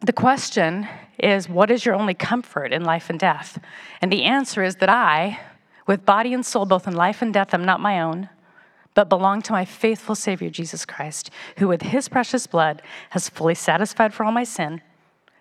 the 0.00 0.14
question 0.14 0.88
is, 1.18 1.50
what 1.50 1.70
is 1.70 1.84
your 1.84 1.94
only 1.94 2.14
comfort 2.14 2.72
in 2.72 2.82
life 2.82 3.10
and 3.10 3.20
death? 3.20 3.58
And 4.00 4.10
the 4.10 4.22
answer 4.22 4.62
is 4.62 4.76
that 4.76 4.88
I, 4.88 5.38
with 5.86 6.06
body 6.06 6.32
and 6.32 6.46
soul, 6.46 6.64
both 6.64 6.88
in 6.88 6.96
life 6.96 7.20
and 7.20 7.34
death, 7.34 7.52
am 7.52 7.66
not 7.66 7.78
my 7.78 8.00
own. 8.00 8.30
but 8.94 9.08
belong 9.08 9.42
to 9.42 9.52
my 9.52 9.64
faithful 9.64 10.14
Savior, 10.14 10.48
Jesus 10.48 10.86
Christ, 10.86 11.28
who 11.58 11.68
with 11.68 11.82
his 11.82 12.08
precious 12.08 12.46
blood 12.46 12.80
has 13.10 13.28
fully 13.28 13.56
satisfied 13.56 14.14
for 14.14 14.24
all 14.24 14.32
my 14.32 14.44
sin, 14.44 14.80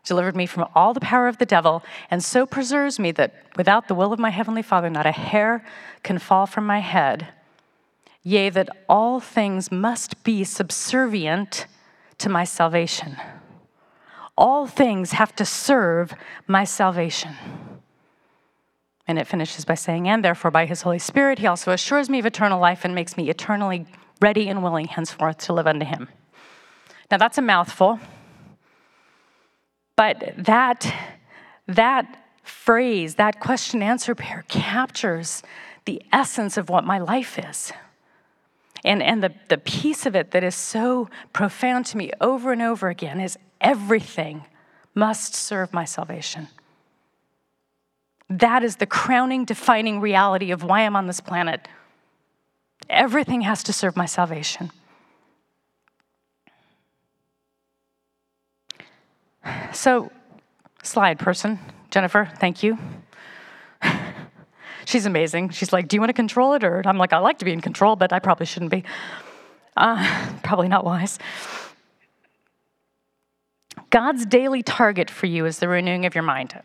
delivered 0.04 0.36
me 0.36 0.46
from 0.46 0.68
all 0.76 0.94
the 0.94 1.00
power 1.00 1.28
of 1.28 1.38
the 1.38 1.46
devil, 1.46 1.84
and 2.12 2.24
so 2.24 2.46
preserves 2.46 3.00
me 3.00 3.12
that 3.12 3.34
without 3.56 3.88
the 3.88 3.96
will 3.96 4.14
of 4.14 4.20
my 4.20 4.30
heavenly 4.30 4.62
Father, 4.62 4.90
not 4.90 5.06
a 5.06 5.12
hair 5.12 5.64
can 6.04 6.20
fall 6.20 6.46
from 6.46 6.66
my 6.66 6.80
head. 6.80 7.28
Yea, 8.22 8.50
that 8.50 8.70
all 8.88 9.20
things 9.20 9.72
must 9.72 10.24
be 10.24 10.44
subservient 10.44 11.68
to 12.18 12.30
my 12.30 12.44
salvation. 12.44 13.18
All 14.38 14.66
things 14.66 15.12
have 15.12 15.36
to 15.36 15.46
serve 15.46 16.14
my 16.48 16.64
salvation. 16.64 17.36
And 19.06 19.20
it 19.20 19.28
finishes 19.28 19.66
by 19.66 19.76
saying, 19.76 20.08
And 20.08 20.24
therefore, 20.24 20.52
by 20.52 20.66
his 20.66 20.84
Holy 20.84 21.00
Spirit, 21.00 21.40
he 21.40 21.48
also 21.48 21.72
assures 21.72 22.10
me 22.10 22.20
of 22.20 22.26
eternal 22.26 22.60
life 22.60 22.86
and 22.86 22.96
makes 22.96 23.18
me 23.18 23.30
eternally 23.30 23.86
ready 24.22 24.48
and 24.48 24.64
willing 24.64 24.88
henceforth 24.88 25.38
to 25.40 25.54
live 25.54 25.68
unto 25.68 25.86
him. 25.86 26.08
Now, 27.12 27.18
that's 27.18 27.38
a 27.38 27.42
mouthful. 27.42 28.00
But 29.96 30.34
that, 30.38 30.94
that 31.68 32.24
phrase, 32.44 33.16
that 33.16 33.40
question 33.40 33.82
answer 33.82 34.16
pair 34.16 34.44
captures 34.48 35.44
the 35.86 36.02
essence 36.12 36.58
of 36.58 36.70
what 36.70 36.84
my 36.84 37.00
life 37.00 37.38
is. 37.38 37.72
And, 38.86 39.02
and 39.02 39.24
the, 39.24 39.34
the 39.50 39.58
piece 39.58 40.06
of 40.06 40.16
it 40.16 40.32
that 40.32 40.44
is 40.44 40.56
so 40.56 41.10
profound 41.32 41.86
to 41.88 41.98
me 41.98 42.12
over 42.20 42.52
and 42.52 42.62
over 42.62 42.90
again 42.90 43.20
is 43.20 43.38
everything 43.62 44.44
must 44.94 45.34
serve 45.36 45.74
my 45.74 45.86
salvation. 45.86 46.50
That 48.30 48.64
is 48.64 48.78
the 48.78 48.86
crowning, 48.86 49.46
defining 49.46 50.02
reality 50.02 50.52
of 50.52 50.64
why 50.64 50.82
I'm 50.82 50.96
on 50.96 51.08
this 51.08 51.22
planet. 51.22 51.68
Everything 52.90 53.42
has 53.42 53.64
to 53.64 53.74
serve 53.74 53.96
my 53.96 54.06
salvation. 54.06 54.72
So, 59.74 60.12
slide 60.84 61.20
person, 61.20 61.60
Jennifer, 61.92 62.30
thank 62.40 62.64
you. 62.64 62.78
She's 64.86 65.06
amazing. 65.06 65.50
She's 65.50 65.74
like, 65.74 65.88
Do 65.88 65.96
you 65.96 66.02
want 66.02 66.10
to 66.10 66.14
control 66.14 66.54
it? 66.54 66.64
Or 66.64 66.82
I'm 66.86 66.98
like, 66.98 67.14
I 67.14 67.18
like 67.20 67.40
to 67.40 67.46
be 67.46 67.52
in 67.52 67.62
control, 67.62 67.96
but 67.96 68.14
I 68.14 68.20
probably 68.20 68.46
shouldn't 68.46 68.72
be. 68.72 68.84
Uh, 69.76 70.34
probably 70.44 70.68
not 70.68 70.86
wise. 70.86 71.20
God's 73.90 74.26
daily 74.26 74.64
target 74.64 75.10
for 75.10 75.28
you 75.28 75.46
is 75.46 75.60
the 75.60 75.68
renewing 75.68 76.06
of 76.06 76.16
your 76.16 76.24
mind. 76.24 76.60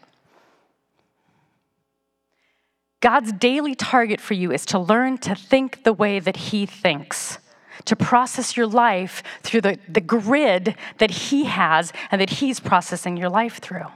God's 3.01 3.33
daily 3.33 3.75
target 3.75 4.21
for 4.21 4.35
you 4.35 4.51
is 4.51 4.67
to 4.67 4.79
learn 4.79 5.19
to 5.19 5.35
think 5.35 5.85
the 5.85 5.93
way 5.93 6.19
that 6.19 6.37
He 6.37 6.67
thinks, 6.67 7.39
to 7.85 7.97
process 7.97 8.57
your 8.57 8.67
life 8.67 9.23
through 9.43 9.61
the, 9.63 9.79
the 9.89 10.01
grid 10.01 10.75
that 10.99 11.11
He 11.11 11.45
has 11.45 11.93
and 12.11 12.21
that 12.21 12.31
He's 12.31 12.61
processing 12.61 13.17
your 13.17 13.29
life 13.29 13.59
through. 13.59 13.87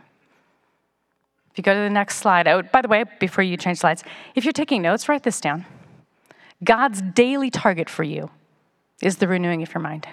If 1.51 1.59
you 1.59 1.63
go 1.63 1.75
to 1.75 1.81
the 1.81 1.91
next 1.91 2.17
slide, 2.17 2.49
oh, 2.49 2.63
by 2.63 2.81
the 2.81 2.89
way, 2.89 3.05
before 3.21 3.45
you 3.45 3.57
change 3.59 3.79
slides, 3.79 4.05
if 4.35 4.45
you're 4.45 4.53
taking 4.53 4.81
notes, 4.81 5.09
write 5.09 5.23
this 5.23 5.41
down. 5.41 5.67
God's 6.65 7.03
daily 7.03 7.51
target 7.51 7.91
for 7.91 8.05
you 8.05 8.31
is 9.03 9.17
the 9.17 9.29
renewing 9.29 9.63
of 9.63 9.75
your 9.75 9.83
mind. 9.83 10.07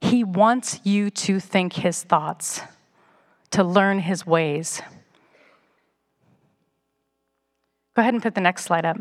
He 0.00 0.22
wants 0.22 0.80
you 0.84 1.10
to 1.10 1.40
think 1.40 1.72
His 1.72 2.02
thoughts, 2.02 2.60
to 3.50 3.64
learn 3.64 3.98
His 3.98 4.24
ways. 4.24 4.80
Go 7.96 8.02
ahead 8.02 8.14
and 8.14 8.22
put 8.22 8.34
the 8.34 8.40
next 8.40 8.64
slide 8.64 8.84
up. 8.84 8.98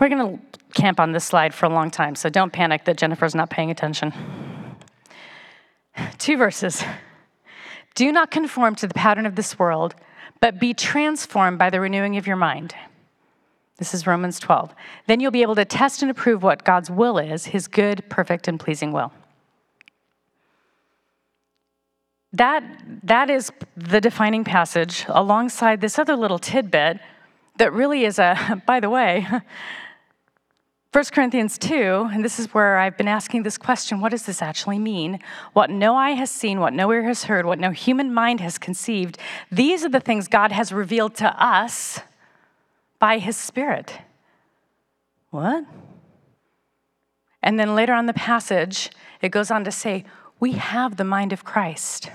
We're 0.00 0.08
going 0.08 0.38
to 0.38 0.58
camp 0.72 0.98
on 0.98 1.12
this 1.12 1.24
slide 1.24 1.52
for 1.52 1.66
a 1.66 1.68
long 1.68 1.90
time, 1.90 2.14
so 2.14 2.30
don't 2.30 2.52
panic 2.52 2.86
that 2.86 2.96
Jennifer's 2.96 3.34
not 3.34 3.50
paying 3.50 3.70
attention. 3.70 4.14
Two 6.18 6.38
verses. 6.38 6.82
Do 7.94 8.10
not 8.10 8.30
conform 8.30 8.76
to 8.76 8.86
the 8.86 8.94
pattern 8.94 9.26
of 9.26 9.36
this 9.36 9.58
world, 9.58 9.94
but 10.40 10.58
be 10.58 10.72
transformed 10.72 11.58
by 11.58 11.68
the 11.68 11.80
renewing 11.80 12.16
of 12.16 12.26
your 12.26 12.36
mind. 12.36 12.74
This 13.76 13.92
is 13.92 14.06
Romans 14.06 14.38
12. 14.40 14.74
Then 15.06 15.20
you'll 15.20 15.30
be 15.30 15.42
able 15.42 15.54
to 15.56 15.66
test 15.66 16.00
and 16.00 16.10
approve 16.10 16.42
what 16.42 16.64
God's 16.64 16.90
will 16.90 17.18
is, 17.18 17.46
his 17.46 17.68
good, 17.68 18.02
perfect, 18.08 18.48
and 18.48 18.58
pleasing 18.58 18.92
will. 18.92 19.12
That, 22.32 22.62
that 23.02 23.28
is 23.28 23.50
the 23.76 24.00
defining 24.00 24.44
passage 24.44 25.04
alongside 25.08 25.82
this 25.82 25.98
other 25.98 26.16
little 26.16 26.38
tidbit 26.38 27.00
that 27.58 27.72
really 27.74 28.06
is 28.06 28.18
a, 28.18 28.62
by 28.66 28.80
the 28.80 28.88
way, 28.88 29.26
1 30.92 31.04
Corinthians 31.12 31.56
2, 31.56 32.08
and 32.12 32.24
this 32.24 32.40
is 32.40 32.52
where 32.52 32.76
I've 32.76 32.96
been 32.96 33.06
asking 33.06 33.44
this 33.44 33.56
question 33.56 34.00
what 34.00 34.08
does 34.08 34.26
this 34.26 34.42
actually 34.42 34.80
mean? 34.80 35.20
What 35.52 35.70
no 35.70 35.94
eye 35.94 36.12
has 36.12 36.32
seen, 36.32 36.58
what 36.58 36.72
no 36.72 36.90
ear 36.90 37.04
has 37.04 37.24
heard, 37.24 37.46
what 37.46 37.60
no 37.60 37.70
human 37.70 38.12
mind 38.12 38.40
has 38.40 38.58
conceived, 38.58 39.16
these 39.52 39.84
are 39.84 39.88
the 39.88 40.00
things 40.00 40.26
God 40.26 40.50
has 40.50 40.72
revealed 40.72 41.14
to 41.16 41.28
us 41.42 42.00
by 42.98 43.18
his 43.18 43.36
Spirit. 43.36 43.98
What? 45.30 45.64
And 47.40 47.58
then 47.58 47.76
later 47.76 47.92
on 47.92 48.06
the 48.06 48.12
passage, 48.12 48.90
it 49.22 49.28
goes 49.28 49.52
on 49.52 49.62
to 49.64 49.70
say, 49.70 50.04
We 50.40 50.52
have 50.52 50.96
the 50.96 51.04
mind 51.04 51.32
of 51.32 51.44
Christ. 51.44 52.10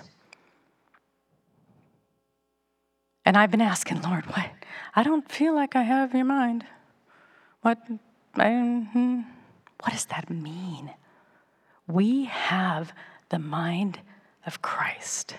And 3.24 3.38
I've 3.38 3.52
been 3.52 3.62
asking, 3.62 4.02
Lord, 4.02 4.26
what? 4.26 4.52
I 4.96 5.02
don't 5.02 5.32
feel 5.32 5.56
like 5.56 5.78
I 5.78 5.84
have 5.84 6.14
your 6.14 6.26
mind. 6.26 6.66
What, 7.62 7.80
I, 8.42 8.88
hmm, 8.92 9.22
what 9.82 9.94
does 9.94 10.06
that 10.06 10.30
mean? 10.30 10.92
We 11.88 12.26
have 12.26 12.94
the 13.30 13.40
mind 13.40 14.00
of 14.46 14.62
Christ. 14.62 15.36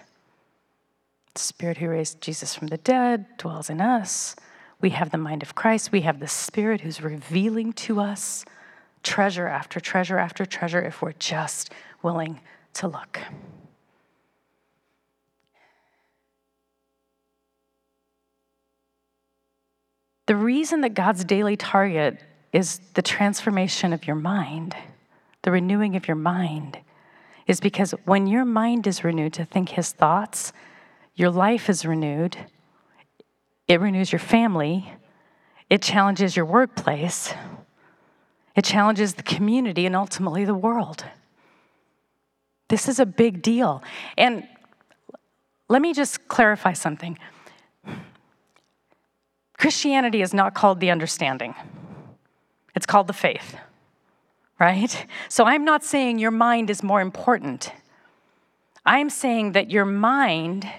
The 1.34 1.40
Spirit 1.40 1.78
who 1.78 1.88
raised 1.88 2.20
Jesus 2.20 2.54
from 2.54 2.68
the 2.68 2.78
dead 2.78 3.26
dwells 3.36 3.68
in 3.68 3.80
us. 3.80 4.36
We 4.80 4.90
have 4.90 5.10
the 5.10 5.18
mind 5.18 5.42
of 5.42 5.54
Christ. 5.54 5.92
We 5.92 6.02
have 6.02 6.20
the 6.20 6.28
Spirit 6.28 6.82
who's 6.82 7.02
revealing 7.02 7.72
to 7.74 8.00
us 8.00 8.44
treasure 9.02 9.46
after 9.46 9.80
treasure 9.80 10.18
after 10.18 10.44
treasure 10.44 10.82
if 10.82 11.00
we're 11.00 11.12
just 11.12 11.72
willing 12.02 12.40
to 12.74 12.88
look. 12.88 13.20
The 20.26 20.36
reason 20.36 20.80
that 20.80 20.94
God's 20.94 21.24
daily 21.24 21.56
target 21.56 22.20
is 22.52 22.80
the 22.94 23.02
transformation 23.02 23.92
of 23.92 24.06
your 24.06 24.16
mind, 24.16 24.76
the 25.42 25.50
renewing 25.50 25.96
of 25.96 26.08
your 26.08 26.16
mind, 26.16 26.78
is 27.46 27.60
because 27.60 27.92
when 28.04 28.26
your 28.26 28.44
mind 28.44 28.86
is 28.86 29.04
renewed 29.04 29.32
to 29.34 29.44
think 29.44 29.70
His 29.70 29.92
thoughts, 29.92 30.52
your 31.14 31.30
life 31.30 31.68
is 31.68 31.84
renewed, 31.84 32.36
it 33.68 33.80
renews 33.80 34.12
your 34.12 34.18
family, 34.18 34.92
it 35.68 35.82
challenges 35.82 36.36
your 36.36 36.44
workplace, 36.44 37.34
it 38.54 38.64
challenges 38.64 39.14
the 39.14 39.22
community, 39.22 39.86
and 39.86 39.94
ultimately 39.94 40.44
the 40.44 40.54
world. 40.54 41.04
This 42.68 42.88
is 42.88 42.98
a 42.98 43.06
big 43.06 43.42
deal. 43.42 43.82
And 44.16 44.46
let 45.68 45.82
me 45.82 45.92
just 45.92 46.28
clarify 46.28 46.72
something. 46.72 47.18
Christianity 49.58 50.22
is 50.22 50.34
not 50.34 50.54
called 50.54 50.80
the 50.80 50.90
understanding, 50.90 51.54
it's 52.76 52.86
called 52.86 53.06
the 53.06 53.14
faith, 53.14 53.56
right? 54.60 55.06
So 55.28 55.44
I'm 55.44 55.64
not 55.64 55.82
saying 55.82 56.18
your 56.18 56.30
mind 56.30 56.70
is 56.70 56.82
more 56.82 57.00
important. 57.00 57.72
I'm 58.84 59.10
saying 59.10 59.52
that 59.52 59.70
your 59.70 59.86
mind 59.86 60.70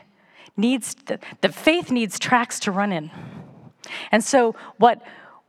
needs, 0.56 0.96
the 1.42 1.50
faith 1.50 1.92
needs 1.92 2.20
tracks 2.20 2.60
to 2.62 2.72
run 2.72 2.92
in. 2.92 3.12
And 4.12 4.24
so 4.24 4.56
what, 4.78 5.02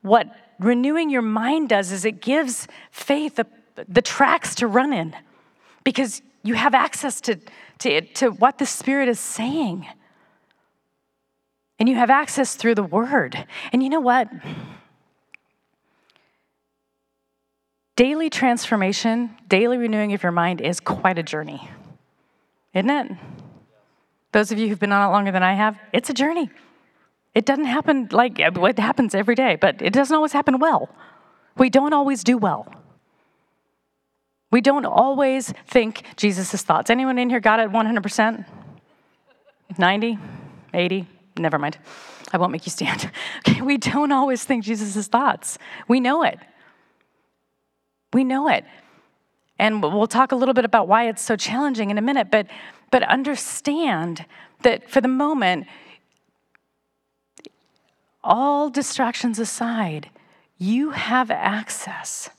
what 0.03 0.35
renewing 0.59 1.11
your 1.11 1.23
mind 1.23 1.69
does 1.69 1.93
is 1.93 2.05
it 2.05 2.21
gives 2.21 2.67
faith 2.91 3.37
the, 3.37 3.47
the 3.87 4.03
tracks 4.03 4.55
to 4.57 4.67
run 4.67 4.93
in 4.93 5.15
because 5.85 6.23
you 6.43 6.55
have 6.55 6.75
access 6.75 7.21
to, 7.21 7.39
to, 7.79 8.01
to 8.01 8.31
what 8.31 8.59
the 8.59 8.67
Spirit 8.67 9.09
is 9.09 9.21
saying. 9.21 9.87
And 11.79 11.89
you 11.89 11.95
have 11.95 12.11
access 12.11 12.57
through 12.57 12.75
the 12.75 12.83
word. 12.83 13.47
And 13.73 13.83
you 13.83 13.89
know 13.89 14.01
what? 14.01 14.29
Daily 17.99 18.31
transformation, 18.31 19.35
daily 19.49 19.77
renewing 19.77 20.13
of 20.13 20.23
your 20.23 20.31
mind 20.31 20.61
is 20.61 20.79
quite 20.79 21.19
a 21.19 21.23
journey, 21.25 21.69
isn't 22.73 22.89
it? 22.89 23.11
Those 24.31 24.53
of 24.53 24.59
you 24.61 24.69
who've 24.69 24.79
been 24.79 24.93
on 24.93 25.09
it 25.09 25.11
longer 25.11 25.33
than 25.33 25.43
I 25.43 25.55
have, 25.55 25.77
it's 25.93 26.09
a 26.09 26.15
journey. 26.15 26.49
It 27.35 27.45
doesn't 27.45 27.65
happen 27.65 28.09
like 28.13 28.39
uh, 28.39 28.53
it 28.67 28.79
happens 28.79 29.17
every 29.17 29.35
day, 29.35 29.57
but 29.57 29.83
it 29.83 29.93
doesn't 29.93 30.15
always 30.15 30.31
happen 30.31 30.61
well. 30.61 30.89
We 31.57 31.71
don't 31.71 31.93
always 31.93 32.23
do 32.23 32.39
well. 32.39 32.73
We 34.53 34.61
don't 34.61 34.87
always 34.87 35.53
think 35.67 36.05
Jesus' 36.15 36.63
thoughts. 36.63 36.91
Anyone 36.91 37.19
in 37.19 37.31
here 37.31 37.41
got 37.41 37.59
it 37.59 37.71
100%? 37.73 38.47
90? 39.77 40.19
80? 40.73 41.07
never 41.37 41.59
mind. 41.59 41.79
I 42.33 42.37
won't 42.37 42.53
make 42.53 42.65
you 42.65 42.71
stand. 42.71 43.11
Okay, 43.39 43.61
we 43.61 43.77
don't 43.77 44.13
always 44.13 44.45
think 44.45 44.63
Jesus' 44.63 45.09
thoughts. 45.09 45.59
We 45.89 45.99
know 45.99 46.23
it. 46.23 46.39
We 48.13 48.25
know 48.25 48.49
it. 48.49 48.65
And 49.59 49.83
we'll 49.83 50.07
talk 50.07 50.33
a 50.33 50.37
little 50.37 50.55
bit 50.55 50.65
about 50.65 50.89
why 50.89 51.09
it's 51.09 51.23
so 51.23 51.37
challenging 51.37 51.91
in 51.91 51.99
a 51.99 52.03
minute, 52.03 52.31
but, 52.31 52.47
but 52.91 53.03
understand 53.03 54.25
that 54.63 54.89
for 54.89 55.01
the 55.01 55.09
moment, 55.09 55.67
all 58.23 58.71
distractions 58.71 59.39
aside, 59.39 60.11
you 60.59 60.91
have 60.91 61.31
access. 61.31 62.31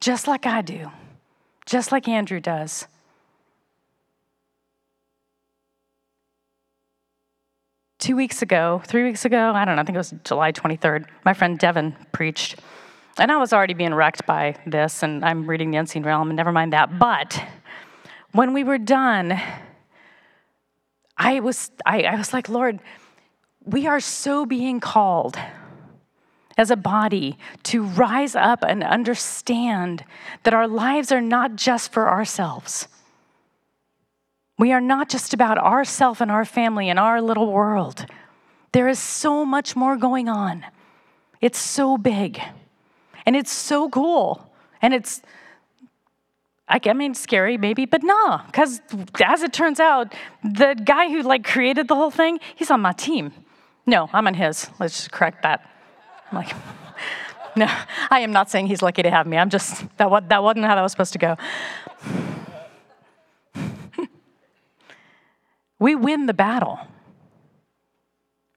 Just 0.00 0.26
like 0.26 0.46
I 0.46 0.62
do, 0.62 0.90
just 1.66 1.92
like 1.92 2.08
Andrew 2.08 2.40
does. 2.40 2.86
Two 7.98 8.16
weeks 8.16 8.42
ago, 8.42 8.82
three 8.84 9.04
weeks 9.04 9.24
ago, 9.24 9.52
I 9.54 9.64
don't 9.64 9.76
know, 9.76 9.82
I 9.82 9.84
think 9.84 9.94
it 9.94 9.98
was 9.98 10.14
July 10.24 10.50
23rd, 10.50 11.06
my 11.24 11.34
friend 11.34 11.58
Devin 11.58 11.94
preached. 12.10 12.58
And 13.18 13.30
I 13.30 13.36
was 13.36 13.52
already 13.52 13.74
being 13.74 13.94
wrecked 13.94 14.24
by 14.26 14.56
this, 14.66 15.02
and 15.02 15.24
I'm 15.24 15.48
reading 15.48 15.70
The 15.70 15.76
Unseen 15.76 16.02
Realm, 16.02 16.30
and 16.30 16.36
never 16.36 16.52
mind 16.52 16.72
that. 16.72 16.98
But 16.98 17.42
when 18.32 18.54
we 18.54 18.64
were 18.64 18.78
done, 18.78 19.38
I 21.16 21.40
was, 21.40 21.70
I, 21.84 22.02
I 22.02 22.16
was 22.16 22.32
like, 22.32 22.48
Lord, 22.48 22.80
we 23.64 23.86
are 23.86 24.00
so 24.00 24.46
being 24.46 24.80
called 24.80 25.36
as 26.56 26.70
a 26.70 26.76
body 26.76 27.38
to 27.64 27.82
rise 27.82 28.34
up 28.34 28.64
and 28.66 28.82
understand 28.82 30.04
that 30.42 30.54
our 30.54 30.66
lives 30.66 31.12
are 31.12 31.20
not 31.20 31.56
just 31.56 31.92
for 31.92 32.08
ourselves. 32.08 32.88
We 34.58 34.72
are 34.72 34.80
not 34.80 35.08
just 35.08 35.34
about 35.34 35.58
ourself 35.58 36.20
and 36.20 36.30
our 36.30 36.44
family 36.44 36.88
and 36.88 36.98
our 36.98 37.20
little 37.20 37.50
world. 37.50 38.06
There 38.72 38.88
is 38.88 38.98
so 38.98 39.44
much 39.44 39.76
more 39.76 39.96
going 39.96 40.28
on. 40.28 40.64
It's 41.40 41.58
so 41.58 41.98
big. 41.98 42.40
And 43.26 43.36
it's 43.36 43.52
so 43.52 43.88
cool. 43.88 44.50
And 44.80 44.94
it's 44.94 45.22
I 46.68 46.92
mean, 46.94 47.14
scary 47.14 47.58
maybe, 47.58 47.84
but 47.84 48.02
no, 48.02 48.40
because 48.46 48.80
as 49.22 49.42
it 49.42 49.52
turns 49.52 49.78
out, 49.78 50.14
the 50.42 50.74
guy 50.82 51.10
who 51.10 51.22
like 51.22 51.44
created 51.44 51.86
the 51.88 51.94
whole 51.94 52.10
thing, 52.10 52.40
he's 52.54 52.70
on 52.70 52.80
my 52.80 52.92
team. 52.92 53.32
No, 53.84 54.08
I'm 54.12 54.26
on 54.26 54.34
his. 54.34 54.70
Let's 54.80 54.96
just 54.96 55.12
correct 55.12 55.42
that. 55.42 55.68
I'm 56.30 56.38
like, 56.38 56.54
no, 57.56 57.66
I 58.10 58.20
am 58.20 58.32
not 58.32 58.50
saying 58.50 58.68
he's 58.68 58.80
lucky 58.80 59.02
to 59.02 59.10
have 59.10 59.26
me. 59.26 59.36
I'm 59.36 59.50
just, 59.50 59.84
that, 59.98 60.28
that 60.28 60.42
wasn't 60.42 60.64
how 60.64 60.74
that 60.74 60.82
was 60.82 60.92
supposed 60.92 61.12
to 61.12 61.18
go. 61.18 61.36
we 65.78 65.94
win 65.94 66.26
the 66.26 66.34
battle, 66.34 66.78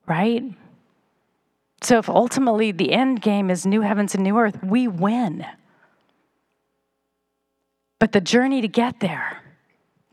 right? 0.06 0.44
So 1.86 2.00
if 2.00 2.10
ultimately 2.10 2.72
the 2.72 2.94
end 2.94 3.22
game 3.22 3.52
is 3.52 3.64
new 3.64 3.82
heavens 3.82 4.16
and 4.16 4.24
new 4.24 4.40
earth, 4.40 4.58
we 4.64 4.88
win. 4.88 5.46
But 8.00 8.12
the 8.12 8.22
journey 8.22 8.60
to 8.62 8.68
get 8.68 9.02
there, 9.02 9.44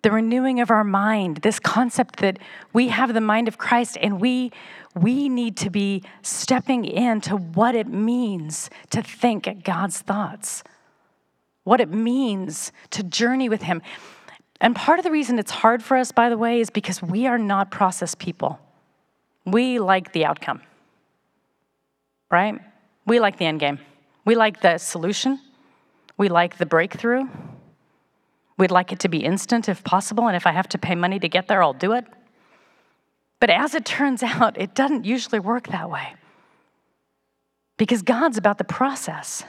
the 0.03 0.11
renewing 0.11 0.61
of 0.61 0.71
our 0.71 0.85
mind, 0.85 1.39
this 1.39 1.59
concept 1.59 2.17
that 2.17 2.39
we 2.75 2.89
have 2.89 3.15
the 3.15 3.23
mind 3.23 3.49
of 3.49 3.57
Christ 3.57 3.97
and 4.03 4.21
we 4.21 4.53
we 4.95 5.31
need 5.31 5.57
to 5.57 5.71
be 5.71 6.03
stepping 6.21 6.85
into 6.85 7.39
what 7.39 7.75
it 7.75 7.87
means 7.87 8.69
to 8.91 9.01
think 9.01 9.65
God's 9.65 9.99
thoughts, 9.99 10.63
what 11.65 11.81
it 11.81 11.89
means 11.89 12.71
to 12.91 13.03
journey 13.03 13.49
with 13.49 13.63
Him. 13.63 13.81
And 14.61 14.77
part 14.77 14.99
of 14.99 15.05
the 15.05 15.11
reason 15.11 15.39
it's 15.39 15.51
hard 15.51 15.83
for 15.83 15.97
us, 15.97 16.13
by 16.13 16.29
the 16.29 16.37
way, 16.37 16.61
is 16.61 16.69
because 16.69 17.01
we 17.01 17.27
are 17.27 17.39
not 17.39 17.71
process 17.71 18.15
people. 18.15 18.61
We 19.47 19.79
like 19.79 20.13
the 20.13 20.27
outcome, 20.27 20.61
right? 22.33 22.59
We 23.07 23.21
like 23.21 23.39
the 23.39 23.45
end 23.45 23.61
game. 23.61 23.79
We 24.25 24.35
like 24.35 24.61
the 24.61 24.79
solution. 24.79 25.39
We 26.17 26.29
like 26.29 26.59
the 26.59 26.67
breakthrough. 26.67 27.29
We'd 28.59 28.71
like 28.71 28.93
it 28.93 29.01
to 29.01 29.09
be 29.09 29.25
instant 29.25 29.69
if 29.69 29.83
possible, 29.85 30.27
and 30.27 30.37
if 30.37 30.47
I 30.47 30.53
have 30.53 30.69
to 30.71 30.79
pay 30.79 30.95
money 30.95 31.19
to 31.19 31.29
get 31.29 31.49
there, 31.49 31.63
I'll 31.63 31.73
do 31.73 31.93
it. 31.93 32.07
But 33.41 33.51
as 33.51 33.75
it 33.75 33.85
turns 33.85 34.23
out, 34.23 34.59
it 34.61 34.75
doesn't 34.75 35.05
usually 35.05 35.41
work 35.41 35.69
that 35.69 35.91
way. 35.91 36.15
Because 37.77 38.03
God's 38.03 38.39
about 38.39 38.59
the 38.59 38.65
process. 38.65 39.45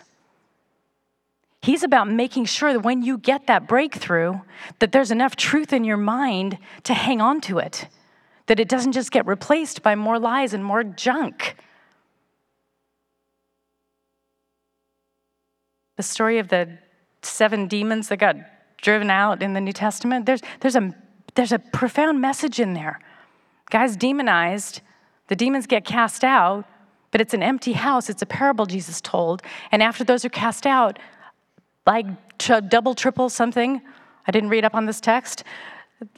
He's 1.62 1.84
about 1.84 2.10
making 2.10 2.46
sure 2.46 2.74
that 2.74 2.80
when 2.80 3.04
you 3.04 3.18
get 3.18 3.48
that 3.48 3.68
breakthrough, 3.68 4.40
that 4.80 4.92
there's 4.92 5.12
enough 5.12 5.36
truth 5.36 5.72
in 5.72 5.86
your 5.86 5.98
mind 5.98 6.58
to 6.84 6.94
hang 6.94 7.22
on 7.22 7.40
to 7.42 7.60
it, 7.60 7.88
that 8.48 8.60
it 8.60 8.68
doesn't 8.68 8.92
just 8.92 9.12
get 9.12 9.26
replaced 9.26 9.82
by 9.82 9.96
more 9.96 10.20
lies 10.20 10.54
and 10.54 10.66
more 10.66 10.84
junk. 10.84 11.56
The 15.98 16.04
story 16.04 16.40
of 16.40 16.48
the 16.48 16.78
seven 17.22 17.68
demons 17.68 18.10
that 18.10 18.18
got 18.18 18.36
driven 18.78 19.10
out 19.10 19.42
in 19.42 19.54
the 19.54 19.62
New 19.62 19.74
Testament, 19.74 20.26
there's, 20.26 20.42
there's, 20.60 20.76
a, 20.76 20.94
there's 21.36 21.52
a 21.52 21.60
profound 21.60 22.20
message 22.22 22.60
in 22.60 22.74
there 22.74 23.00
Guy's 23.74 23.98
demonized, 23.98 24.82
the 25.30 25.36
demons 25.36 25.66
get 25.66 25.84
cast 25.84 26.24
out, 26.24 26.66
but 27.10 27.20
it's 27.20 27.34
an 27.34 27.42
empty 27.42 27.74
house. 27.74 28.08
It's 28.08 28.22
a 28.22 28.26
parable 28.28 28.68
Jesus 28.68 29.02
told. 29.02 29.42
And 29.72 29.82
after 29.82 30.04
those 30.04 30.24
are 30.24 30.30
cast 30.30 30.68
out, 30.68 31.00
like 31.88 32.06
double, 32.38 32.94
triple 32.94 33.30
something, 33.30 33.82
I 34.28 34.32
didn't 34.32 34.50
read 34.50 34.64
up 34.64 34.76
on 34.76 34.86
this 34.86 35.02
text, 35.02 35.44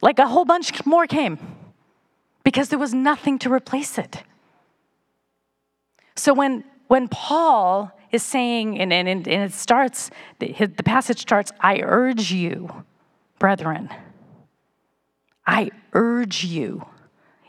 like 0.02 0.20
a 0.20 0.28
whole 0.28 0.44
bunch 0.44 0.86
more 0.86 1.08
came 1.08 1.40
because 2.44 2.68
there 2.68 2.80
was 2.80 2.94
nothing 2.94 3.40
to 3.40 3.50
replace 3.50 3.98
it. 3.98 4.24
So 6.18 6.34
when, 6.34 6.66
when 6.88 7.08
Paul 7.08 7.90
is 8.16 8.24
saying, 8.24 8.80
and, 8.80 8.92
and, 8.92 9.08
and 9.08 9.28
it 9.28 9.54
starts, 9.54 10.10
the, 10.40 10.52
passage 10.84 11.20
starts, 11.22 11.52
I 11.60 11.82
urge 11.82 12.32
you, 12.32 12.84
brethren, 13.38 13.90
I 15.46 15.70
urge 15.94 16.44
you 16.44 16.86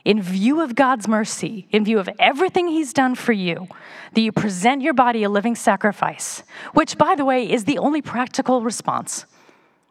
in 0.05 0.23
view 0.23 0.61
of 0.61 0.77
God's 0.77 1.09
mercy, 1.09 1.67
in 1.73 1.85
view 1.85 1.99
of 1.99 2.09
everything 2.21 2.69
He's 2.69 2.93
done 2.93 3.17
for 3.17 3.33
you, 3.33 3.67
that 4.13 4.21
you 4.21 4.31
present 4.31 4.81
your 4.81 4.95
body 4.95 5.25
a 5.25 5.29
living 5.29 5.57
sacrifice, 5.57 6.45
which, 6.75 6.97
by 6.97 7.17
the 7.17 7.25
way, 7.25 7.51
is 7.51 7.65
the 7.65 7.79
only 7.79 8.01
practical 8.01 8.63
response. 8.63 9.27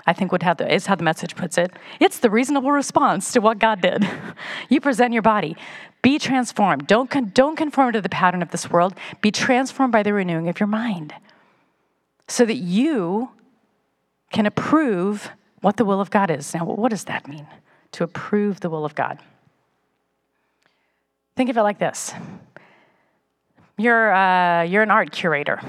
I 0.07 0.13
think 0.13 0.31
would 0.31 0.43
have 0.43 0.57
the, 0.57 0.73
is 0.73 0.85
how 0.85 0.95
the 0.95 1.03
message 1.03 1.35
puts 1.35 1.57
it. 1.57 1.71
It's 1.99 2.19
the 2.19 2.29
reasonable 2.29 2.71
response 2.71 3.33
to 3.33 3.41
what 3.41 3.59
God 3.59 3.81
did. 3.81 4.07
you 4.69 4.79
present 4.79 5.13
your 5.13 5.23
body. 5.23 5.57
Be 6.05 6.19
transformed. 6.19 6.85
Don't, 6.85 7.09
con- 7.09 7.31
don't 7.33 7.55
conform 7.55 7.93
to 7.93 7.99
the 7.99 8.09
pattern 8.09 8.43
of 8.43 8.51
this 8.51 8.69
world. 8.69 8.93
Be 9.21 9.31
transformed 9.31 9.91
by 9.91 10.03
the 10.03 10.13
renewing 10.13 10.47
of 10.47 10.59
your 10.59 10.67
mind 10.67 11.15
so 12.27 12.45
that 12.45 12.57
you 12.57 13.31
can 14.31 14.45
approve 14.45 15.31
what 15.61 15.77
the 15.77 15.83
will 15.83 15.99
of 15.99 16.11
God 16.11 16.29
is. 16.29 16.53
Now, 16.53 16.63
what 16.63 16.91
does 16.91 17.05
that 17.05 17.27
mean? 17.27 17.47
To 17.93 18.03
approve 18.03 18.59
the 18.59 18.69
will 18.69 18.85
of 18.85 18.93
God. 18.93 19.17
Think 21.35 21.49
of 21.49 21.57
it 21.57 21.63
like 21.63 21.79
this 21.79 22.13
you're, 23.75 24.13
uh, 24.13 24.61
you're 24.61 24.83
an 24.83 24.91
art 24.91 25.11
curator, 25.11 25.59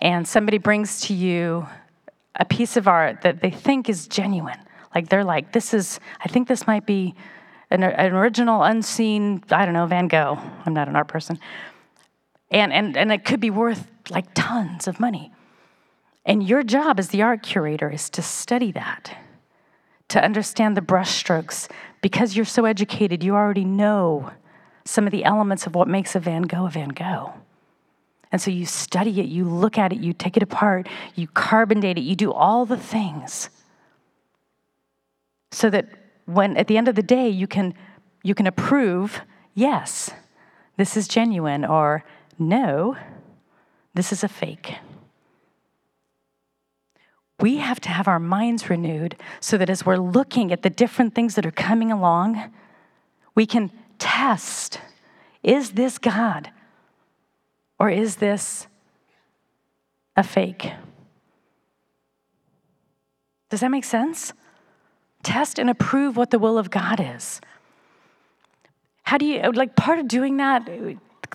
and 0.00 0.26
somebody 0.26 0.56
brings 0.56 1.02
to 1.02 1.14
you 1.14 1.66
a 2.36 2.46
piece 2.46 2.78
of 2.78 2.88
art 2.88 3.20
that 3.20 3.42
they 3.42 3.50
think 3.50 3.90
is 3.90 4.08
genuine. 4.08 4.60
Like 4.94 5.10
they're 5.10 5.24
like, 5.24 5.52
this 5.52 5.74
is, 5.74 6.00
I 6.24 6.28
think 6.28 6.48
this 6.48 6.66
might 6.66 6.86
be 6.86 7.14
an, 7.70 7.82
an 7.82 8.12
original, 8.12 8.62
unseen, 8.62 9.42
I 9.50 9.64
don't 9.64 9.74
know, 9.74 9.86
Van 9.86 10.08
Gogh. 10.08 10.38
I'm 10.64 10.74
not 10.74 10.88
an 10.88 10.96
art 10.96 11.08
person. 11.08 11.38
And, 12.50 12.72
and, 12.72 12.96
and 12.96 13.10
it 13.10 13.24
could 13.24 13.40
be 13.40 13.50
worth 13.50 13.88
like 14.10 14.26
tons 14.34 14.86
of 14.86 15.00
money. 15.00 15.32
And 16.24 16.46
your 16.46 16.62
job 16.62 16.98
as 16.98 17.08
the 17.08 17.22
art 17.22 17.42
curator 17.42 17.90
is 17.90 18.08
to 18.10 18.22
study 18.22 18.72
that, 18.72 19.16
to 20.08 20.22
understand 20.22 20.76
the 20.76 20.80
brushstrokes. 20.80 21.68
Because 22.00 22.36
you're 22.36 22.44
so 22.44 22.64
educated, 22.64 23.24
you 23.24 23.34
already 23.34 23.64
know 23.64 24.30
some 24.84 25.06
of 25.06 25.10
the 25.10 25.24
elements 25.24 25.66
of 25.66 25.74
what 25.74 25.88
makes 25.88 26.14
a 26.14 26.20
Van 26.20 26.42
Gogh 26.42 26.66
a 26.66 26.70
Van 26.70 26.90
Gogh. 26.90 27.32
And 28.30 28.40
so 28.40 28.50
you 28.50 28.66
study 28.66 29.20
it, 29.20 29.26
you 29.26 29.44
look 29.44 29.78
at 29.78 29.92
it, 29.92 29.98
you 29.98 30.12
take 30.12 30.36
it 30.36 30.42
apart, 30.42 30.88
you 31.14 31.26
carbon 31.28 31.80
date 31.80 31.98
it, 31.98 32.02
you 32.02 32.16
do 32.16 32.32
all 32.32 32.66
the 32.66 32.76
things 32.76 33.50
so 35.52 35.70
that 35.70 35.88
when 36.26 36.56
at 36.56 36.66
the 36.66 36.76
end 36.76 36.88
of 36.88 36.94
the 36.94 37.02
day 37.02 37.28
you 37.28 37.46
can 37.46 37.74
you 38.22 38.34
can 38.34 38.46
approve, 38.46 39.22
yes, 39.54 40.10
this 40.76 40.96
is 40.96 41.06
genuine 41.06 41.64
or 41.64 42.04
no, 42.38 42.96
this 43.94 44.12
is 44.12 44.24
a 44.24 44.28
fake. 44.28 44.74
We 47.38 47.58
have 47.58 47.80
to 47.80 47.88
have 47.90 48.08
our 48.08 48.18
minds 48.18 48.68
renewed 48.68 49.16
so 49.40 49.56
that 49.58 49.70
as 49.70 49.86
we're 49.86 49.98
looking 49.98 50.52
at 50.52 50.62
the 50.62 50.70
different 50.70 51.14
things 51.14 51.34
that 51.34 51.46
are 51.46 51.52
coming 51.52 51.92
along, 51.92 52.50
we 53.34 53.46
can 53.46 53.70
test 53.98 54.80
is 55.42 55.72
this 55.72 55.98
God 55.98 56.50
or 57.78 57.88
is 57.88 58.16
this 58.16 58.66
a 60.16 60.24
fake? 60.24 60.72
Does 63.48 63.60
that 63.60 63.70
make 63.70 63.84
sense? 63.84 64.32
Test 65.26 65.58
and 65.58 65.68
approve 65.68 66.16
what 66.16 66.30
the 66.30 66.38
will 66.38 66.56
of 66.56 66.70
God 66.70 67.00
is. 67.00 67.40
How 69.02 69.18
do 69.18 69.26
you, 69.26 69.42
like, 69.50 69.74
part 69.74 69.98
of 69.98 70.06
doing 70.06 70.36
that, 70.36 70.70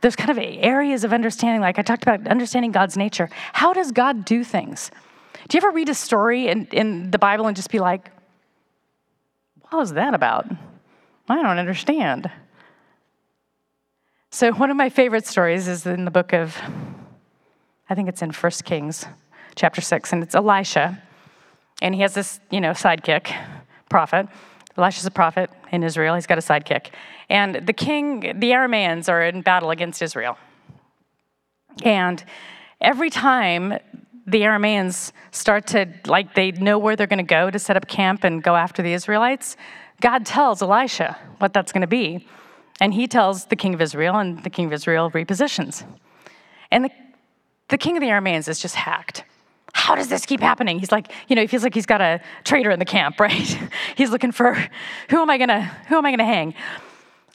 there's 0.02 0.16
kind 0.16 0.30
of 0.30 0.38
areas 0.40 1.04
of 1.04 1.12
understanding, 1.12 1.60
like 1.60 1.78
I 1.78 1.82
talked 1.82 2.02
about 2.02 2.26
understanding 2.26 2.72
God's 2.72 2.96
nature. 2.96 3.30
How 3.52 3.74
does 3.74 3.92
God 3.92 4.24
do 4.24 4.46
things? 4.46 4.92
Do 5.50 5.58
you 5.58 5.60
ever 5.60 5.76
read 5.76 5.90
a 5.90 5.94
story 5.94 6.48
in, 6.48 6.68
in 6.68 7.12
the 7.12 7.20
Bible 7.20 7.48
and 7.48 7.56
just 7.56 7.70
be 7.70 7.80
like, 7.80 8.10
what 9.70 9.80
was 9.80 9.92
that 9.92 10.14
about? 10.14 10.50
I 11.28 11.42
don't 11.42 11.60
understand. 11.60 12.32
So, 14.30 14.54
one 14.54 14.72
of 14.72 14.78
my 14.78 14.88
favorite 14.88 15.28
stories 15.28 15.68
is 15.68 15.86
in 15.86 16.06
the 16.06 16.12
book 16.12 16.32
of, 16.32 16.58
I 17.90 17.96
think 17.96 18.08
it's 18.08 18.22
in 18.22 18.32
1 18.32 18.52
Kings, 18.64 19.06
chapter 19.56 19.82
6, 19.82 20.14
and 20.14 20.24
it's 20.24 20.34
Elisha. 20.34 21.04
And 21.82 21.94
he 21.94 22.02
has 22.02 22.14
this, 22.14 22.40
you 22.50 22.62
know, 22.62 22.72
sidekick, 22.72 23.36
prophet. 23.92 24.28
Elisha's 24.78 25.06
a 25.06 25.12
prophet 25.12 25.52
in 25.72 25.84
Israel. 25.84 26.16
He's 26.16 26.26
got 26.26 26.38
a 26.38 26.42
sidekick. 26.42 26.88
And 27.30 27.68
the 27.68 27.74
king, 27.74 28.22
the 28.22 28.52
Arameans 28.52 29.10
are 29.10 29.22
in 29.22 29.42
battle 29.42 29.70
against 29.70 30.02
Israel. 30.02 30.38
And 31.84 32.24
every 32.80 33.10
time 33.10 33.78
the 34.26 34.42
Arameans 34.42 35.12
start 35.32 35.68
to, 35.68 35.88
like, 36.06 36.36
they 36.36 36.52
know 36.52 36.80
where 36.80 36.96
they're 36.96 37.14
going 37.16 37.26
to 37.28 37.36
go 37.40 37.52
to 37.52 37.60
set 37.60 37.76
up 37.76 37.88
camp 37.88 38.24
and 38.24 38.42
go 38.42 38.56
after 38.56 38.82
the 38.82 38.94
Israelites, 38.94 39.58
God 40.00 40.26
tells 40.26 40.62
Elisha 40.62 41.18
what 41.40 41.54
that's 41.54 41.72
going 41.72 41.82
to 41.82 41.88
be. 41.88 42.26
And 42.80 42.94
he 42.94 43.08
tells 43.08 43.46
the 43.46 43.56
king 43.56 43.74
of 43.74 43.82
Israel, 43.82 44.18
and 44.18 44.42
the 44.44 44.50
king 44.50 44.66
of 44.68 44.74
Israel 44.74 45.12
repositions. 45.12 45.84
And 46.72 46.86
the, 46.86 46.92
the 47.68 47.78
king 47.78 47.98
of 47.98 48.02
the 48.02 48.08
Arameans 48.08 48.48
is 48.48 48.60
just 48.60 48.76
hacked. 48.76 49.24
How 49.74 49.96
does 49.96 50.10
this 50.10 50.26
keep 50.26 50.42
happening? 50.42 50.80
He's 50.80 50.92
like, 50.92 51.12
you 51.28 51.36
know, 51.36 51.42
he 51.42 51.48
feels 51.48 51.64
like 51.64 51.74
he's 51.74 51.86
got 51.86 52.02
a 52.02 52.22
traitor 52.44 52.72
in 52.72 52.80
the 52.80 52.86
camp, 52.86 53.20
right? 53.20 53.58
he's 53.96 54.12
looking 54.12 54.32
for 54.32 54.54
who 55.10 55.22
am 55.22 55.30
I 55.30 55.38
gonna, 55.38 55.64
who 55.88 55.98
am 55.98 56.06
I 56.06 56.12
gonna 56.12 56.26
hang? 56.26 56.54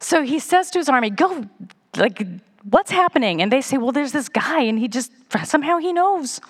So 0.01 0.23
he 0.23 0.39
says 0.39 0.71
to 0.73 0.79
his 0.79 0.89
army, 0.89 1.11
go, 1.11 1.45
like, 1.97 2.23
what's 2.69 2.91
happening? 2.91 3.41
And 3.41 3.51
they 3.51 3.61
say, 3.61 3.79
well, 3.79 3.93
there's 3.93 4.13
this 4.13 4.29
guy, 4.29 4.61
and 4.61 4.79
he 4.79 4.89
just 4.89 5.13
somehow 5.45 5.79
he 5.79 5.93
knows. 5.93 6.41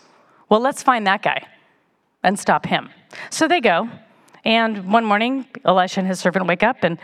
Well, 0.49 0.61
let's 0.61 0.83
find 0.83 1.07
that 1.07 1.22
guy 1.22 1.46
and 2.22 2.38
stop 2.38 2.66
him. 2.66 2.90
So 3.31 3.46
they 3.46 3.61
go, 3.61 3.88
and 4.44 4.92
one 4.92 5.05
morning, 5.05 5.46
Elisha 5.64 6.01
and 6.01 6.09
his 6.09 6.20
servant 6.20 6.46
wake 6.46 6.62
up, 6.62 6.85
and 6.85 6.99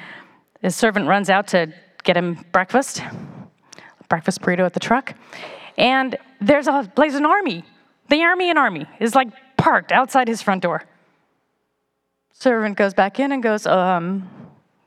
his 0.60 0.76
servant 0.76 1.08
runs 1.08 1.30
out 1.30 1.48
to 1.48 1.72
get 2.04 2.16
him 2.16 2.44
breakfast, 2.52 3.02
breakfast 4.08 4.40
burrito 4.40 4.60
at 4.60 4.74
the 4.74 4.80
truck. 4.80 5.14
And 5.76 6.16
there's 6.40 6.66
a 6.66 6.90
an 6.96 7.26
army. 7.26 7.64
The 8.08 8.16
Aramean 8.16 8.56
army 8.56 8.86
is 9.00 9.14
like 9.14 9.28
parked 9.56 9.92
outside 9.92 10.28
his 10.28 10.42
front 10.42 10.62
door. 10.62 10.84
Servant 12.32 12.76
goes 12.76 12.94
back 12.94 13.20
in 13.20 13.32
and 13.32 13.42
goes, 13.42 13.66
um, 13.66 14.28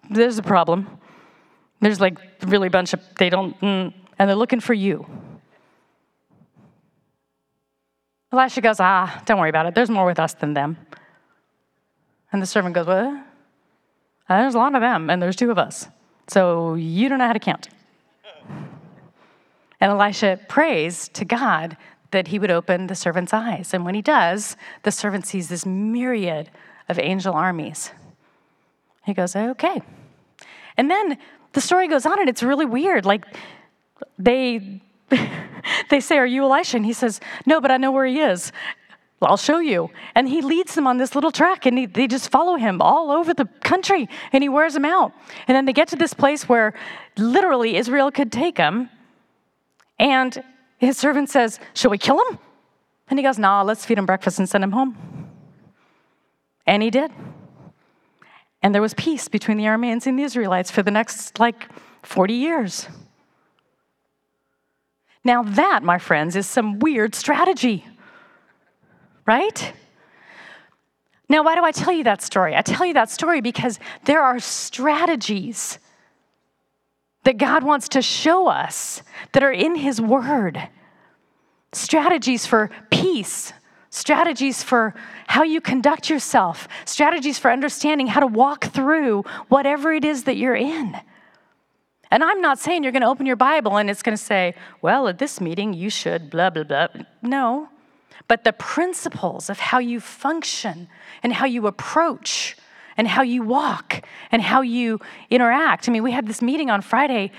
there's 0.09 0.37
a 0.37 0.43
problem. 0.43 0.99
There's 1.79 1.99
like 1.99 2.19
really 2.45 2.67
a 2.67 2.71
bunch 2.71 2.93
of, 2.93 3.01
they 3.17 3.29
don't, 3.29 3.59
mm, 3.61 3.93
and 4.19 4.29
they're 4.29 4.35
looking 4.35 4.59
for 4.59 4.73
you. 4.73 5.05
Elisha 8.31 8.61
goes, 8.61 8.79
ah, 8.79 9.21
don't 9.25 9.39
worry 9.39 9.49
about 9.49 9.65
it. 9.65 9.75
There's 9.75 9.89
more 9.89 10.05
with 10.05 10.19
us 10.19 10.33
than 10.33 10.53
them. 10.53 10.77
And 12.31 12.41
the 12.41 12.45
servant 12.45 12.75
goes, 12.75 12.85
What? 12.85 13.25
There's 14.27 14.55
a 14.55 14.57
lot 14.57 14.75
of 14.75 14.81
them, 14.81 15.09
and 15.09 15.21
there's 15.21 15.37
two 15.37 15.51
of 15.51 15.57
us. 15.57 15.87
So 16.27 16.73
you 16.73 17.07
don't 17.07 17.19
know 17.19 17.27
how 17.27 17.33
to 17.33 17.39
count. 17.39 17.69
And 18.49 19.91
Elisha 19.91 20.39
prays 20.49 21.07
to 21.09 21.23
God 21.23 21.77
that 22.11 22.29
he 22.29 22.39
would 22.39 22.51
open 22.51 22.87
the 22.87 22.95
servant's 22.95 23.33
eyes. 23.33 23.73
And 23.73 23.85
when 23.85 23.95
he 23.95 24.01
does, 24.01 24.55
the 24.83 24.91
servant 24.91 25.25
sees 25.25 25.49
this 25.49 25.65
myriad 25.65 26.49
of 26.89 26.99
angel 26.99 27.33
armies. 27.33 27.91
He 29.05 29.13
goes, 29.13 29.35
Okay. 29.35 29.81
And 30.77 30.91
then 30.91 31.17
the 31.53 31.61
story 31.61 31.87
goes 31.87 32.05
on, 32.05 32.19
and 32.19 32.29
it's 32.29 32.43
really 32.43 32.65
weird. 32.65 33.05
Like, 33.05 33.25
they. 34.17 34.81
they 35.89 35.99
say, 35.99 36.17
Are 36.17 36.25
you 36.25 36.43
Elisha? 36.43 36.77
And 36.77 36.85
he 36.85 36.93
says, 36.93 37.19
No, 37.45 37.61
but 37.61 37.71
I 37.71 37.77
know 37.77 37.91
where 37.91 38.05
he 38.05 38.19
is. 38.19 38.51
I'll 39.21 39.37
show 39.37 39.59
you. 39.59 39.89
And 40.13 40.27
he 40.27 40.41
leads 40.41 40.75
them 40.75 40.87
on 40.87 40.97
this 40.97 41.15
little 41.15 41.31
track, 41.31 41.65
and 41.65 41.77
he, 41.77 41.85
they 41.85 42.07
just 42.07 42.29
follow 42.29 42.55
him 42.55 42.81
all 42.81 43.11
over 43.11 43.33
the 43.33 43.45
country, 43.63 44.07
and 44.33 44.43
he 44.43 44.49
wears 44.49 44.73
them 44.73 44.85
out. 44.85 45.13
And 45.47 45.55
then 45.55 45.65
they 45.65 45.73
get 45.73 45.87
to 45.89 45.95
this 45.95 46.13
place 46.13 46.47
where 46.47 46.73
literally 47.17 47.77
Israel 47.77 48.11
could 48.11 48.31
take 48.31 48.57
him. 48.57 48.89
And 49.97 50.43
his 50.77 50.97
servant 50.97 51.29
says, 51.29 51.59
Shall 51.73 51.91
we 51.91 51.97
kill 51.97 52.19
him? 52.27 52.39
And 53.07 53.19
he 53.19 53.23
goes, 53.23 53.37
Nah, 53.37 53.61
let's 53.61 53.85
feed 53.85 53.97
him 53.97 54.05
breakfast 54.05 54.39
and 54.39 54.47
send 54.47 54.63
him 54.63 54.71
home. 54.71 54.97
And 56.65 56.81
he 56.81 56.89
did. 56.89 57.11
And 58.61 58.73
there 58.73 58.81
was 58.81 58.93
peace 58.95 59.27
between 59.27 59.57
the 59.57 59.65
Arameans 59.65 60.07
and 60.07 60.17
the 60.17 60.23
Israelites 60.23 60.71
for 60.71 60.81
the 60.81 60.91
next 60.91 61.39
like 61.39 61.69
40 62.03 62.33
years. 62.33 62.87
Now, 65.23 65.43
that, 65.43 65.83
my 65.83 65.97
friends, 65.97 66.35
is 66.35 66.47
some 66.47 66.79
weird 66.79 67.15
strategy 67.15 67.85
right? 69.25 69.73
Now, 71.27 71.43
why 71.43 71.55
do 71.55 71.63
I 71.63 71.71
tell 71.71 71.93
you 71.93 72.03
that 72.03 72.21
story? 72.21 72.55
I 72.55 72.61
tell 72.61 72.85
you 72.85 72.93
that 72.93 73.09
story 73.09 73.41
because 73.41 73.79
there 74.05 74.21
are 74.21 74.39
strategies 74.39 75.79
that 77.25 77.37
God 77.37 77.63
wants 77.63 77.89
to 77.89 78.01
show 78.01 78.47
us 78.47 79.03
that 79.33 79.43
are 79.43 79.51
in 79.51 79.75
His 79.75 79.99
Word. 79.99 80.69
Strategies 81.73 82.45
for 82.45 82.71
peace, 82.89 83.51
strategies 83.89 84.63
for 84.63 84.95
how 85.27 85.43
you 85.43 85.59
conduct 85.59 86.09
yourself, 86.09 86.67
strategies 86.85 87.37
for 87.37 87.51
understanding 87.51 88.07
how 88.07 88.21
to 88.21 88.27
walk 88.27 88.65
through 88.65 89.23
whatever 89.49 89.91
it 89.93 90.05
is 90.05 90.23
that 90.23 90.37
you're 90.37 90.55
in. 90.55 90.95
And 92.11 92.23
I'm 92.23 92.39
not 92.39 92.59
saying 92.59 92.83
you're 92.83 92.91
going 92.93 93.01
to 93.01 93.09
open 93.09 93.25
your 93.25 93.35
Bible 93.35 93.77
and 93.77 93.89
it's 93.89 94.03
going 94.03 94.15
to 94.15 94.23
say, 94.23 94.53
well, 94.81 95.07
at 95.07 95.17
this 95.17 95.41
meeting, 95.41 95.73
you 95.73 95.89
should 95.89 96.29
blah, 96.29 96.49
blah, 96.49 96.63
blah. 96.63 96.87
No, 97.21 97.67
but 98.27 98.43
the 98.43 98.53
principles 98.53 99.49
of 99.49 99.59
how 99.59 99.79
you 99.79 99.99
function 99.99 100.87
and 101.23 101.33
how 101.33 101.45
you 101.45 101.67
approach 101.67 102.55
and 102.97 103.07
how 103.07 103.21
you 103.21 103.43
walk 103.43 104.03
and 104.31 104.41
how 104.41 104.61
you 104.61 104.99
interact. 105.29 105.87
I 105.87 105.91
mean, 105.91 106.03
we 106.03 106.11
had 106.11 106.27
this 106.27 106.41
meeting 106.41 106.69
on 106.69 106.81
Friday 106.81 107.31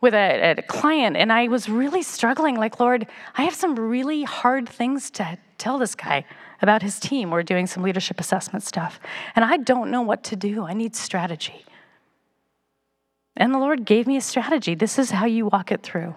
with 0.00 0.14
a, 0.14 0.56
a, 0.58 0.62
client, 0.62 1.16
and 1.16 1.32
I 1.32 1.48
was 1.48 1.68
really 1.68 2.02
struggling. 2.02 2.56
Like, 2.56 2.78
Lord, 2.78 3.06
I 3.36 3.44
have 3.44 3.54
some 3.54 3.76
really 3.76 4.24
hard 4.24 4.68
things 4.68 5.10
to 5.12 5.38
tell 5.58 5.78
this 5.78 5.94
guy 5.94 6.24
about 6.60 6.82
his 6.82 7.00
team. 7.00 7.30
We're 7.30 7.42
doing 7.42 7.66
some 7.66 7.82
leadership 7.82 8.20
assessment 8.20 8.62
stuff, 8.62 9.00
and 9.34 9.44
I 9.44 9.56
don't 9.56 9.90
know 9.90 10.02
what 10.02 10.22
to 10.24 10.36
do. 10.36 10.64
I 10.64 10.74
need 10.74 10.94
strategy. 10.94 11.64
And 13.36 13.52
the 13.52 13.58
Lord 13.58 13.84
gave 13.84 14.06
me 14.06 14.16
a 14.16 14.20
strategy. 14.20 14.74
This 14.74 14.98
is 14.98 15.10
how 15.10 15.26
you 15.26 15.46
walk 15.46 15.70
it 15.70 15.82
through. 15.82 16.14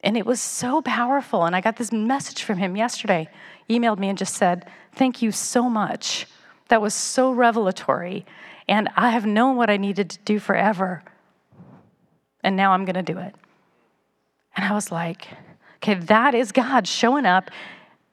And 0.00 0.16
it 0.16 0.24
was 0.24 0.40
so 0.40 0.82
powerful. 0.82 1.44
And 1.44 1.56
I 1.56 1.60
got 1.60 1.76
this 1.76 1.90
message 1.90 2.44
from 2.44 2.58
him 2.58 2.76
yesterday, 2.76 3.28
emailed 3.68 3.98
me 3.98 4.08
and 4.08 4.18
just 4.18 4.34
said, 4.34 4.70
Thank 4.92 5.20
you 5.20 5.32
so 5.32 5.68
much. 5.68 6.26
That 6.68 6.82
was 6.82 6.94
so 6.94 7.30
revelatory. 7.32 8.26
And 8.68 8.88
I 8.96 9.10
have 9.10 9.26
known 9.26 9.56
what 9.56 9.70
I 9.70 9.76
needed 9.76 10.10
to 10.10 10.18
do 10.20 10.38
forever. 10.38 11.02
And 12.42 12.56
now 12.56 12.72
I'm 12.72 12.84
going 12.84 12.94
to 12.94 13.02
do 13.02 13.18
it. 13.18 13.34
And 14.56 14.64
I 14.64 14.72
was 14.72 14.90
like, 14.90 15.28
okay, 15.76 15.94
that 15.94 16.34
is 16.34 16.52
God 16.52 16.86
showing 16.86 17.26
up 17.26 17.50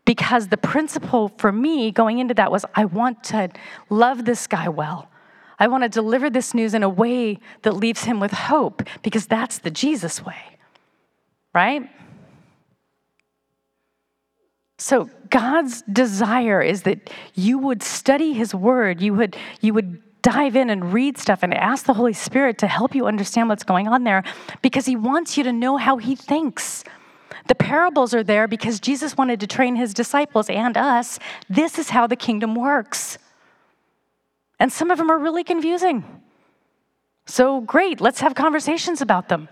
because 0.05 0.49
the 0.49 0.57
principle 0.57 1.29
for 1.37 1.51
me 1.51 1.89
going 1.91 2.19
into 2.19 2.33
that 2.33 2.51
was 2.51 2.65
I 2.75 2.85
want 2.85 3.23
to 3.25 3.49
love 3.89 4.25
this 4.25 4.47
guy 4.47 4.67
well. 4.67 5.09
I 5.57 5.67
want 5.67 5.83
to 5.83 5.89
deliver 5.89 6.29
this 6.29 6.53
news 6.53 6.73
in 6.73 6.83
a 6.83 6.89
way 6.89 7.39
that 7.61 7.75
leaves 7.75 8.03
him 8.03 8.19
with 8.19 8.31
hope 8.31 8.83
because 9.01 9.27
that's 9.27 9.59
the 9.59 9.71
Jesus 9.71 10.23
way 10.25 10.53
right? 11.53 11.89
So 14.77 15.09
God's 15.29 15.81
desire 15.83 16.61
is 16.61 16.83
that 16.83 17.09
you 17.35 17.57
would 17.57 17.83
study 17.83 18.33
his 18.33 18.53
word, 18.53 19.01
you 19.01 19.13
would 19.13 19.37
you 19.61 19.73
would 19.73 20.01
dive 20.21 20.55
in 20.55 20.69
and 20.69 20.93
read 20.93 21.17
stuff 21.17 21.43
and 21.43 21.53
ask 21.53 21.85
the 21.85 21.93
Holy 21.93 22.13
Spirit 22.13 22.57
to 22.57 22.67
help 22.67 22.95
you 22.95 23.05
understand 23.05 23.49
what's 23.49 23.63
going 23.63 23.87
on 23.87 24.03
there 24.05 24.23
because 24.61 24.85
he 24.85 24.95
wants 24.95 25.37
you 25.37 25.43
to 25.43 25.51
know 25.51 25.77
how 25.77 25.97
he 25.97 26.15
thinks. 26.15 26.83
The 27.47 27.55
parables 27.55 28.13
are 28.13 28.23
there 28.23 28.47
because 28.47 28.79
Jesus 28.79 29.17
wanted 29.17 29.41
to 29.41 29.47
train 29.47 29.75
his 29.75 29.93
disciples 29.93 30.49
and 30.49 30.77
us. 30.77 31.19
This 31.49 31.77
is 31.77 31.89
how 31.89 32.07
the 32.07 32.15
kingdom 32.15 32.55
works. 32.55 33.17
And 34.59 34.71
some 34.71 34.91
of 34.91 34.97
them 34.97 35.11
are 35.11 35.19
really 35.19 35.43
confusing. 35.43 36.05
So 37.25 37.61
great, 37.61 37.99
let's 37.99 38.21
have 38.21 38.33
conversations 38.33 39.01
about 39.01 39.27
them. 39.27 39.49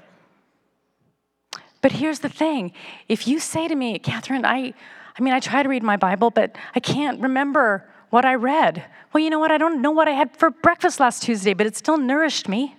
But 1.81 1.93
here's 1.93 2.19
the 2.19 2.29
thing 2.29 2.71
if 3.10 3.27
you 3.27 3.39
say 3.39 3.67
to 3.67 3.75
me, 3.75 3.99
Catherine, 3.99 4.45
I, 4.45 4.73
I 5.17 5.21
mean, 5.21 5.34
I 5.34 5.39
try 5.39 5.63
to 5.63 5.69
read 5.69 5.84
my 5.84 5.97
Bible, 5.97 6.30
but 6.30 6.56
I 6.76 6.80
can't 6.80 7.21
remember 7.21 7.88
what 8.10 8.26
I 8.26 8.36
read. 8.36 8.86
Well, 9.13 9.24
you 9.24 9.30
know 9.30 9.39
what? 9.39 9.52
I 9.52 9.58
don't 9.58 9.82
know 9.82 9.91
what 9.91 10.08
I 10.08 10.12
had 10.12 10.36
for 10.38 10.50
breakfast 10.50 11.00
last 11.00 11.24
Tuesday, 11.24 11.54
but 11.54 11.67
it 11.67 11.76
still 11.76 11.97
nourished 11.97 12.47
me. 12.47 12.76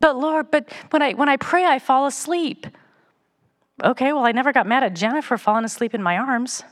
But 0.00 0.16
Lord, 0.18 0.50
but 0.50 0.70
when 0.90 1.02
I 1.02 1.12
when 1.14 1.28
I 1.28 1.36
pray, 1.36 1.64
I 1.64 1.78
fall 1.78 2.06
asleep. 2.06 2.66
Okay, 3.82 4.12
well, 4.12 4.24
I 4.24 4.32
never 4.32 4.52
got 4.52 4.66
mad 4.66 4.82
at 4.82 4.94
Jennifer 4.94 5.36
falling 5.36 5.64
asleep 5.64 5.94
in 5.94 6.02
my 6.02 6.16
arms. 6.16 6.62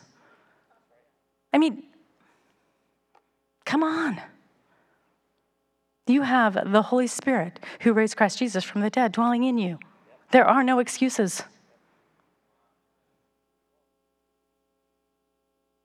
I 1.53 1.59
mean, 1.59 1.83
come 3.65 3.83
on. 3.83 4.21
You 6.07 6.23
have 6.23 6.71
the 6.71 6.83
Holy 6.83 7.07
Spirit 7.07 7.61
who 7.81 7.93
raised 7.93 8.17
Christ 8.17 8.39
Jesus 8.39 8.65
from 8.65 8.83
the 8.83 8.91
dead 8.91 9.13
dwelling 9.13 9.45
in 9.45 9.59
you. 9.59 9.79
There 10.33 10.47
are 10.47 10.63
no 10.63 10.79
excuses. 10.79 11.43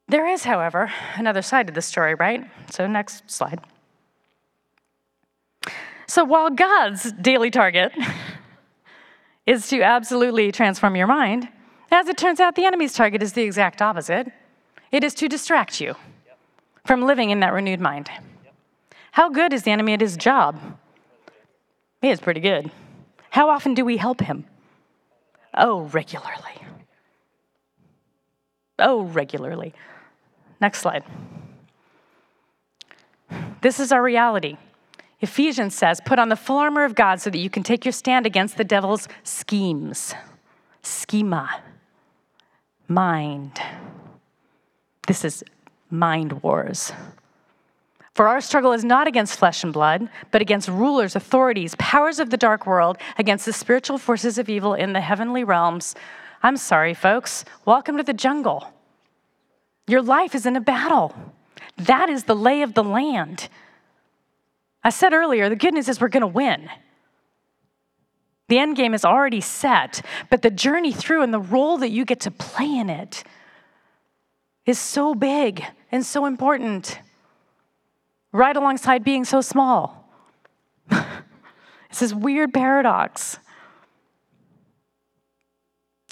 There 0.08 0.28
is, 0.28 0.44
however, 0.44 0.92
another 1.16 1.42
side 1.42 1.68
to 1.68 1.74
the 1.74 1.82
story, 1.82 2.16
right? 2.16 2.44
So, 2.72 2.88
next 2.88 3.30
slide. 3.30 3.62
So, 6.08 6.26
while 6.26 6.50
God's 6.50 7.12
daily 7.12 7.52
target 7.52 7.94
is 9.46 9.68
to 9.68 9.82
absolutely 9.84 10.52
transform 10.52 10.96
your 10.96 11.08
mind, 11.08 11.48
as 11.92 12.08
it 12.08 12.18
turns 12.18 12.40
out, 12.40 12.56
the 12.56 12.66
enemy's 12.66 12.94
target 12.94 13.22
is 13.22 13.34
the 13.34 13.44
exact 13.44 13.82
opposite 13.82 14.32
it 14.92 15.04
is 15.04 15.14
to 15.16 15.28
distract 15.30 15.80
you 15.80 15.96
from 16.86 17.04
living 17.04 17.30
in 17.30 17.42
that 17.42 17.54
renewed 17.54 17.80
mind. 17.80 18.10
How 19.12 19.30
good 19.30 19.54
is 19.54 19.64
the 19.64 19.72
enemy 19.72 19.94
at 19.94 20.02
his 20.02 20.18
job? 20.18 20.60
He 22.02 22.10
is 22.10 22.20
pretty 22.20 22.40
good. 22.40 22.72
How 23.32 23.50
often 23.50 23.74
do 23.74 23.84
we 23.86 23.98
help 23.98 24.22
him? 24.22 24.46
Oh, 25.54 25.82
regularly. 25.82 26.56
Oh, 28.78 29.04
regularly. 29.04 29.74
Next 30.62 30.80
slide. 30.80 31.04
This 33.62 33.80
is 33.80 33.92
our 33.92 34.02
reality. 34.02 34.58
Ephesians 35.22 35.76
says, 35.76 36.00
put 36.06 36.18
on 36.18 36.30
the 36.30 36.36
full 36.36 36.58
armor 36.58 36.86
of 36.86 36.96
God 36.96 37.20
so 37.20 37.30
that 37.30 37.40
you 37.40 37.50
can 37.50 37.64
take 37.64 37.84
your 37.84 37.92
stand 37.92 38.26
against 38.26 38.58
the 38.58 38.64
devil's 38.64 39.08
schemes. 39.24 40.16
Schema. 40.82 41.62
Mind. 42.88 43.60
This 45.08 45.26
is 45.26 45.44
mind 45.90 46.42
wars. 46.42 46.94
For 48.20 48.28
our 48.28 48.42
struggle 48.42 48.74
is 48.74 48.84
not 48.84 49.08
against 49.08 49.40
flesh 49.40 49.64
and 49.64 49.72
blood, 49.72 50.10
but 50.30 50.42
against 50.42 50.68
rulers, 50.68 51.16
authorities, 51.16 51.74
powers 51.80 52.20
of 52.20 52.32
the 52.32 52.36
dark 52.36 52.68
world, 52.68 52.98
against 53.18 53.46
the 53.46 53.54
spiritual 53.54 53.98
forces 53.98 54.38
of 54.38 54.50
evil 54.50 54.74
in 54.74 54.92
the 54.92 55.00
heavenly 55.00 55.46
realms. 55.46 55.96
I'm 56.44 56.58
sorry, 56.58 56.94
folks. 56.94 57.46
Welcome 57.64 57.96
to 57.96 58.04
the 58.04 58.12
jungle. 58.12 58.74
Your 59.88 60.02
life 60.02 60.36
is 60.36 60.46
in 60.46 60.58
a 60.58 60.60
battle. 60.60 61.16
That 61.78 62.10
is 62.10 62.26
the 62.26 62.36
lay 62.36 62.62
of 62.62 62.74
the 62.74 62.84
land. 62.84 63.48
I 64.84 64.90
said 64.90 65.14
earlier, 65.14 65.48
the 65.48 65.56
good 65.56 65.74
news 65.74 65.88
is 65.88 66.02
we're 66.02 66.10
going 66.10 66.20
to 66.20 66.28
win. 66.28 66.70
The 68.50 68.60
end 68.60 68.76
game 68.76 68.94
is 68.94 69.06
already 69.06 69.40
set, 69.40 70.02
but 70.30 70.42
the 70.42 70.52
journey 70.52 70.92
through 70.92 71.22
and 71.22 71.34
the 71.34 71.40
role 71.40 71.78
that 71.78 71.92
you 71.92 72.04
get 72.04 72.20
to 72.20 72.32
play 72.32 72.80
in 72.80 72.90
it 72.90 73.24
is 74.66 74.78
so 74.78 75.16
big 75.16 75.64
and 75.90 76.06
so 76.06 76.26
important, 76.26 77.00
right 78.32 78.56
alongside 78.56 79.04
being 79.04 79.26
so 79.26 79.42
small. 79.42 80.10
it's 80.92 82.00
this 82.00 82.14
weird 82.14 82.54
paradox. 82.54 83.40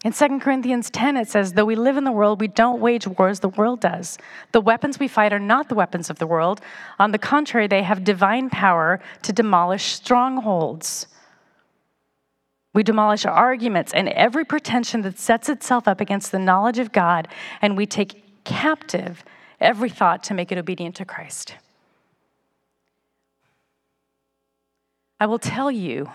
In 0.04 0.14
2 0.14 0.40
Corinthians 0.40 0.90
10, 0.92 1.18
it 1.18 1.28
says, 1.28 1.54
Though 1.54 1.66
we 1.66 1.76
live 1.76 1.98
in 1.98 2.04
the 2.04 2.12
world, 2.12 2.40
we 2.40 2.48
don't 2.48 2.80
wage 2.80 3.08
wars, 3.08 3.40
the 3.40 3.50
world 3.50 3.82
does. 3.82 4.18
The 4.52 4.62
weapons 4.62 5.00
we 5.00 5.08
fight 5.08 5.34
are 5.34 5.40
not 5.40 5.70
the 5.70 5.76
weapons 5.76 6.10
of 6.10 6.20
the 6.20 6.28
world. 6.28 6.62
On 7.00 7.12
the 7.12 7.18
contrary, 7.18 7.68
they 7.68 7.82
have 7.82 8.04
divine 8.04 8.50
power 8.50 9.00
to 9.24 9.34
demolish 9.34 9.86
strongholds. 9.86 11.08
We 12.74 12.84
demolish 12.84 13.26
arguments 13.26 13.92
and 13.92 14.08
every 14.10 14.46
pretension 14.46 15.02
that 15.02 15.18
sets 15.18 15.50
itself 15.50 15.88
up 15.88 16.00
against 16.00 16.32
the 16.32 16.38
knowledge 16.38 16.78
of 16.78 16.92
God, 16.92 17.28
and 17.60 17.76
we 17.76 17.88
take 17.88 18.44
captive 18.44 19.24
every 19.60 19.90
thought 19.90 20.24
to 20.26 20.36
make 20.36 20.52
it 20.52 20.60
obedient 20.60 20.96
to 20.98 21.06
Christ. 21.06 21.56
I 25.20 25.26
will 25.26 25.40
tell 25.40 25.72
you 25.72 26.10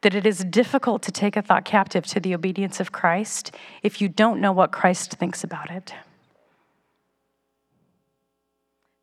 that 0.00 0.14
it 0.14 0.24
is 0.24 0.44
difficult 0.44 1.02
to 1.02 1.12
take 1.12 1.36
a 1.36 1.42
thought 1.42 1.64
captive 1.64 2.06
to 2.06 2.20
the 2.20 2.34
obedience 2.34 2.80
of 2.80 2.92
Christ 2.92 3.54
if 3.82 4.00
you 4.00 4.08
don't 4.08 4.40
know 4.40 4.52
what 4.52 4.72
Christ 4.72 5.12
thinks 5.14 5.42
about 5.44 5.70
it. 5.70 5.92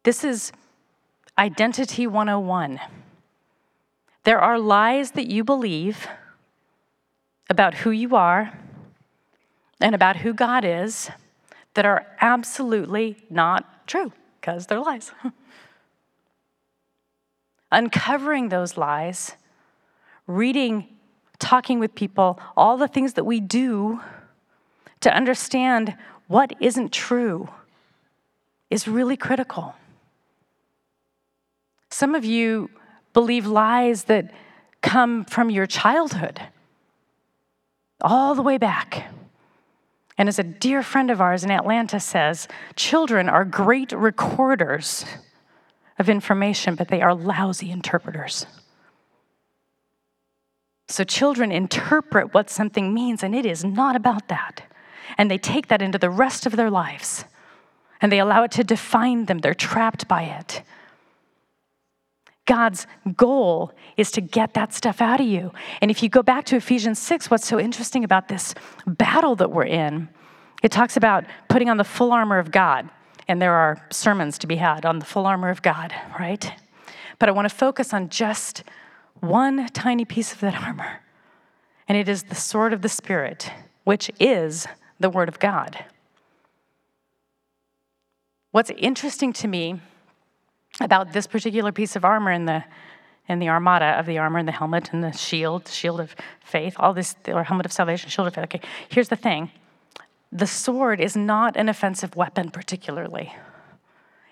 This 0.04 0.24
is 0.24 0.52
Identity 1.38 2.08
101. 2.08 2.80
There 4.24 4.40
are 4.40 4.58
lies 4.58 5.12
that 5.12 5.28
you 5.28 5.44
believe 5.44 6.08
about 7.50 7.76
who 7.76 7.92
you 7.92 8.16
are 8.16 8.58
and 9.82 9.94
about 9.94 10.18
who 10.18 10.34
God 10.34 10.64
is 10.64 11.12
that 11.74 11.86
are 11.86 12.08
absolutely 12.22 13.18
not 13.30 13.88
true 13.88 14.14
because 14.40 14.68
they're 14.68 14.80
lies. 14.80 15.12
Uncovering 17.72 18.50
those 18.50 18.78
lies 18.78 19.34
reading, 20.28 20.88
talking 21.40 21.80
with 21.80 21.94
people, 21.96 22.40
all 22.56 22.78
the 22.78 22.88
things 22.88 23.14
that 23.14 23.26
we 23.26 23.40
do 23.40 24.02
to 25.02 25.14
understand 25.14 25.96
what 26.28 26.54
isn't 26.60 26.92
true 26.92 27.48
is 28.70 28.88
really 28.88 29.18
critical. 29.18 29.76
Some 31.92 32.16
of 32.16 32.26
you 32.26 32.70
believe 33.14 33.46
lies 33.46 34.06
that 34.06 34.34
come 34.82 35.26
from 35.26 35.50
your 35.50 35.66
childhood, 35.66 36.42
all 38.02 38.36
the 38.36 38.42
way 38.42 38.58
back. 38.58 39.12
And 40.18 40.28
as 40.28 40.40
a 40.40 40.44
dear 40.44 40.82
friend 40.82 41.12
of 41.12 41.22
ours 41.22 41.44
in 41.44 41.52
Atlanta 41.52 42.00
says, 42.00 42.48
children 42.76 43.30
are 43.30 43.46
great 43.46 43.92
recorders 43.92 45.06
of 45.98 46.10
information, 46.10 46.76
but 46.76 46.90
they 46.90 47.02
are 47.02 47.14
lousy 47.14 47.72
interpreters. 47.72 48.46
So 50.88 51.04
children 51.04 51.52
interpret 51.52 52.34
what 52.34 52.50
something 52.50 52.94
means, 52.94 53.24
and 53.24 53.34
it 53.34 53.46
is 53.46 53.64
not 53.64 53.96
about 53.96 54.28
that. 54.28 54.64
And 55.18 55.32
they 55.32 55.38
take 55.38 55.68
that 55.68 55.82
into 55.82 55.98
the 55.98 56.10
rest 56.10 56.46
of 56.46 56.56
their 56.56 56.70
lives, 56.70 57.26
and 58.02 58.12
they 58.12 58.20
allow 58.20 58.44
it 58.44 58.52
to 58.52 58.64
define 58.64 59.26
them. 59.26 59.40
They're 59.40 59.54
trapped 59.54 60.08
by 60.08 60.24
it. 60.24 60.62
God's 62.46 62.86
goal 63.16 63.72
is 63.98 64.12
to 64.12 64.22
get 64.22 64.54
that 64.54 64.74
stuff 64.74 65.02
out 65.02 65.20
of 65.20 65.26
you. 65.26 65.52
And 65.82 65.90
if 65.90 66.04
you 66.04 66.10
go 66.10 66.22
back 66.22 66.46
to 66.46 66.56
Ephesians 66.56 67.00
6, 67.00 67.32
what's 67.32 67.48
so 67.48 67.60
interesting 67.60 68.04
about 68.04 68.28
this 68.28 68.54
battle 68.86 69.36
that 69.38 69.52
we're 69.52 69.66
in, 69.66 70.10
it 70.62 70.72
talks 70.72 70.96
about 70.96 71.26
putting 71.50 71.70
on 71.70 71.78
the 71.78 71.84
full 71.84 72.12
armor 72.12 72.38
of 72.38 72.52
God. 72.52 72.90
And 73.28 73.42
there 73.42 73.54
are 73.54 73.86
sermons 73.92 74.38
to 74.40 74.48
be 74.48 74.58
had 74.58 74.86
on 74.86 75.00
the 75.00 75.06
full 75.06 75.26
armor 75.26 75.50
of 75.50 75.62
God, 75.62 75.94
right? 76.20 76.54
But 77.18 77.30
I 77.30 77.32
want 77.32 77.50
to 77.50 77.56
focus 77.56 77.94
on 77.94 78.10
just 78.10 78.64
one 79.20 79.68
tiny 79.70 80.06
piece 80.06 80.34
of 80.34 80.40
that 80.42 80.56
armor, 80.56 81.02
and 81.88 81.98
it 81.98 82.10
is 82.10 82.24
the 82.24 82.36
sword 82.36 82.74
of 82.74 82.82
the 82.82 82.90
Spirit, 82.90 83.52
which 83.84 84.12
is 84.20 84.68
the 85.00 85.10
Word 85.10 85.30
of 85.30 85.40
God. 85.40 85.86
What's 88.52 88.72
interesting 88.78 89.34
to 89.34 89.48
me 89.48 89.80
about 90.80 91.14
this 91.14 91.28
particular 91.28 91.72
piece 91.72 91.96
of 91.96 92.06
armor 92.06 92.32
in 92.32 92.46
the 92.46 92.64
in 93.28 93.40
the 93.40 93.50
armada 93.50 93.98
of 93.98 94.06
the 94.06 94.20
armor 94.20 94.38
and 94.38 94.48
the 94.48 94.52
helmet 94.52 94.94
and 94.94 95.04
the 95.04 95.12
shield, 95.12 95.68
shield 95.68 96.00
of 96.00 96.16
faith, 96.42 96.76
all 96.78 96.94
this, 96.94 97.16
or 97.28 97.44
helmet 97.44 97.66
of 97.66 97.72
salvation, 97.72 98.08
shield 98.08 98.28
of 98.28 98.36
faith. 98.36 98.44
Okay, 98.44 98.62
here's 98.90 99.10
the 99.10 99.16
thing 99.16 99.50
the 100.36 100.48
sword 100.48 101.00
is 101.00 101.16
not 101.16 101.56
an 101.56 101.70
offensive 101.70 102.16
weapon, 102.16 102.52
particularly. 102.52 103.34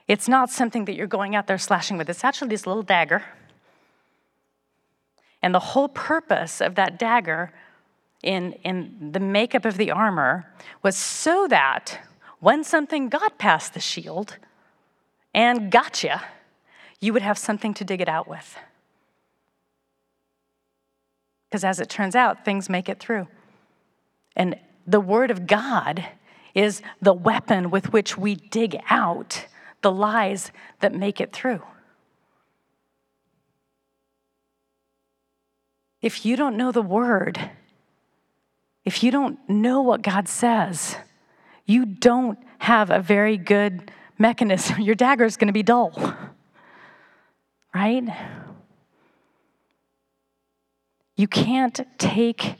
It's 0.07 0.27
not 0.27 0.49
something 0.49 0.83
that 0.85 0.95
you're 0.95 1.07
going 1.07 1.33
out 1.33 1.47
there 1.47 1.57
slashing 1.57 1.97
with. 1.97 2.09
It's 2.09 2.25
actually 2.25 2.49
this 2.49 2.67
little 2.67 2.83
dagger 2.83 3.23
and 5.41 5.53
the 5.53 5.59
whole 5.59 5.89
purpose 5.89 6.61
of 6.61 6.75
that 6.75 6.97
dagger 6.97 7.51
in, 8.23 8.53
in 8.63 9.11
the 9.11 9.19
makeup 9.19 9.65
of 9.65 9.77
the 9.77 9.91
armor 9.91 10.51
was 10.81 10.95
so 10.95 11.47
that 11.49 11.99
when 12.39 12.63
something 12.63 13.09
got 13.09 13.37
past 13.37 13.73
the 13.73 13.79
shield 13.79 14.37
and 15.33 15.69
got 15.69 16.03
you, 16.03 16.15
you 16.99 17.11
would 17.11 17.21
have 17.21 17.37
something 17.37 17.73
to 17.73 17.83
dig 17.83 17.99
it 17.99 18.07
out 18.07 18.27
with. 18.27 18.57
Because 21.49 21.65
as 21.65 21.79
it 21.79 21.89
turns 21.89 22.15
out, 22.15 22.45
things 22.45 22.69
make 22.69 22.87
it 22.87 22.99
through. 22.99 23.27
And 24.35 24.57
the 24.85 24.99
Word 24.99 25.31
of 25.31 25.47
God 25.47 26.05
is 26.53 26.81
the 27.01 27.13
weapon 27.13 27.69
with 27.71 27.91
which 27.91 28.17
we 28.17 28.35
dig 28.35 28.79
out 28.89 29.47
the 29.81 29.91
lies 29.91 30.51
that 30.79 30.93
make 30.93 31.19
it 31.19 31.33
through. 31.33 31.61
If 36.01 36.25
you 36.25 36.35
don't 36.35 36.57
know 36.57 36.71
the 36.71 36.81
word, 36.81 37.51
if 38.83 39.03
you 39.03 39.11
don't 39.11 39.39
know 39.49 39.81
what 39.81 40.01
God 40.01 40.27
says, 40.27 40.97
you 41.65 41.85
don't 41.85 42.37
have 42.59 42.89
a 42.89 42.99
very 42.99 43.37
good 43.37 43.91
mechanism. 44.17 44.79
Your 44.81 44.95
dagger 44.95 45.23
is 45.23 45.37
going 45.37 45.47
to 45.47 45.53
be 45.53 45.63
dull, 45.63 45.93
right? 47.73 48.03
You 51.15 51.27
can't 51.27 51.79
take 51.97 52.55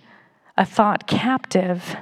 a 0.55 0.65
thought 0.65 1.07
captive 1.07 1.97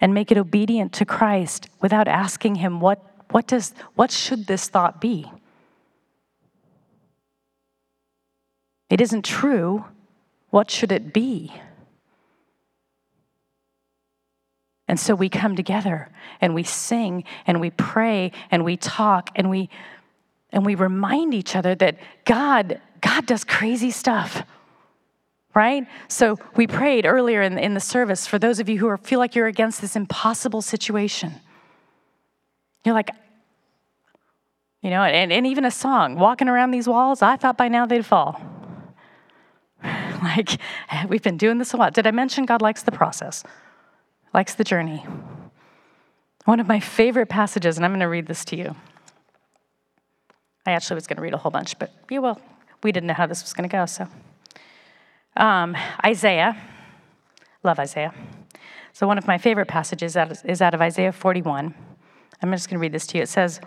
and 0.00 0.14
make 0.14 0.30
it 0.30 0.38
obedient 0.38 0.92
to 0.94 1.04
Christ 1.04 1.68
without 1.80 2.08
asking 2.08 2.56
him 2.56 2.80
what, 2.80 3.04
what, 3.30 3.46
does, 3.46 3.74
what 3.94 4.10
should 4.10 4.46
this 4.46 4.68
thought 4.68 5.00
be? 5.00 5.30
It 8.90 9.00
isn't 9.00 9.24
true. 9.24 9.84
What 10.50 10.70
should 10.70 10.92
it 10.92 11.12
be? 11.12 11.52
And 14.88 14.98
so 14.98 15.14
we 15.14 15.28
come 15.28 15.54
together 15.54 16.08
and 16.40 16.54
we 16.54 16.62
sing 16.62 17.24
and 17.46 17.60
we 17.60 17.70
pray 17.70 18.32
and 18.50 18.64
we 18.64 18.76
talk 18.76 19.30
and 19.36 19.50
we 19.50 19.68
and 20.50 20.64
we 20.64 20.74
remind 20.74 21.34
each 21.34 21.54
other 21.54 21.74
that 21.74 21.98
God 22.24 22.80
God 23.02 23.26
does 23.26 23.44
crazy 23.44 23.90
stuff. 23.90 24.42
Right? 25.58 25.88
So 26.06 26.38
we 26.54 26.68
prayed 26.68 27.04
earlier 27.04 27.42
in, 27.42 27.58
in 27.58 27.74
the 27.74 27.80
service 27.80 28.28
for 28.28 28.38
those 28.38 28.60
of 28.60 28.68
you 28.68 28.78
who 28.78 28.86
are, 28.86 28.96
feel 28.96 29.18
like 29.18 29.34
you're 29.34 29.48
against 29.48 29.80
this 29.80 29.96
impossible 29.96 30.62
situation. 30.62 31.34
You're 32.84 32.94
like, 32.94 33.10
you 34.82 34.90
know, 34.90 35.02
and, 35.02 35.32
and 35.32 35.44
even 35.48 35.64
a 35.64 35.72
song, 35.72 36.14
walking 36.14 36.48
around 36.48 36.70
these 36.70 36.86
walls, 36.86 37.22
I 37.22 37.34
thought 37.34 37.56
by 37.56 37.66
now 37.66 37.86
they'd 37.86 38.06
fall. 38.06 38.40
like, 39.82 40.60
we've 41.08 41.24
been 41.24 41.36
doing 41.36 41.58
this 41.58 41.72
a 41.72 41.76
lot. 41.76 41.92
Did 41.92 42.06
I 42.06 42.12
mention 42.12 42.46
God 42.46 42.62
likes 42.62 42.84
the 42.84 42.92
process? 42.92 43.42
likes 44.32 44.54
the 44.54 44.62
journey. 44.62 45.04
One 46.44 46.60
of 46.60 46.68
my 46.68 46.78
favorite 46.78 47.28
passages, 47.30 47.78
and 47.78 47.84
I'm 47.84 47.90
going 47.90 47.98
to 47.98 48.06
read 48.06 48.28
this 48.28 48.44
to 48.44 48.56
you. 48.56 48.76
I 50.64 50.70
actually 50.70 50.94
was 50.94 51.08
going 51.08 51.16
to 51.16 51.22
read 51.22 51.34
a 51.34 51.38
whole 51.38 51.50
bunch, 51.50 51.76
but 51.80 51.90
yeah, 52.08 52.20
well, 52.20 52.40
we 52.84 52.92
didn't 52.92 53.08
know 53.08 53.14
how 53.14 53.26
this 53.26 53.42
was 53.42 53.52
going 53.52 53.68
to 53.68 53.76
go, 53.76 53.86
so. 53.86 54.06
Um, 55.36 55.76
Isaiah, 56.04 56.56
love 57.62 57.78
Isaiah. 57.78 58.12
So, 58.92 59.06
one 59.06 59.18
of 59.18 59.26
my 59.26 59.38
favorite 59.38 59.68
passages 59.68 60.16
is 60.44 60.62
out 60.62 60.74
of 60.74 60.80
Isaiah 60.80 61.12
41. 61.12 61.74
I'm 62.42 62.52
just 62.52 62.68
going 62.68 62.78
to 62.78 62.80
read 62.80 62.92
this 62.92 63.06
to 63.08 63.18
you. 63.18 63.22
It 63.22 63.28
says, 63.28 63.60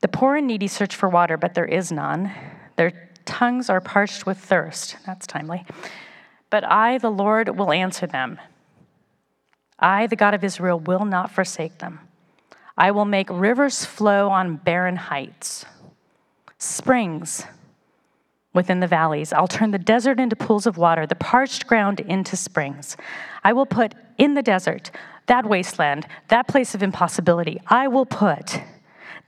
The 0.00 0.08
poor 0.08 0.36
and 0.36 0.46
needy 0.46 0.68
search 0.68 0.94
for 0.94 1.08
water, 1.08 1.36
but 1.36 1.54
there 1.54 1.64
is 1.64 1.90
none. 1.90 2.32
Their 2.76 3.10
tongues 3.24 3.68
are 3.68 3.80
parched 3.80 4.26
with 4.26 4.38
thirst. 4.38 4.96
That's 5.06 5.26
timely. 5.26 5.64
But 6.50 6.64
I, 6.64 6.98
the 6.98 7.10
Lord, 7.10 7.58
will 7.58 7.72
answer 7.72 8.06
them. 8.06 8.38
I, 9.78 10.06
the 10.06 10.16
God 10.16 10.34
of 10.34 10.42
Israel, 10.42 10.78
will 10.80 11.04
not 11.04 11.30
forsake 11.30 11.78
them. 11.78 12.00
I 12.76 12.92
will 12.92 13.04
make 13.04 13.28
rivers 13.30 13.84
flow 13.84 14.30
on 14.30 14.56
barren 14.56 14.96
heights, 14.96 15.66
springs 16.58 17.44
within 18.58 18.80
the 18.80 18.88
valleys. 18.88 19.32
I'll 19.32 19.46
turn 19.46 19.70
the 19.70 19.78
desert 19.78 20.18
into 20.18 20.34
pools 20.34 20.66
of 20.66 20.76
water, 20.76 21.06
the 21.06 21.14
parched 21.14 21.68
ground 21.68 22.00
into 22.00 22.36
springs. 22.36 22.96
I 23.44 23.52
will 23.52 23.66
put 23.66 23.94
in 24.18 24.34
the 24.34 24.42
desert, 24.42 24.90
that 25.26 25.46
wasteland, 25.46 26.08
that 26.26 26.48
place 26.48 26.74
of 26.74 26.82
impossibility, 26.82 27.60
I 27.68 27.86
will 27.86 28.04
put 28.04 28.60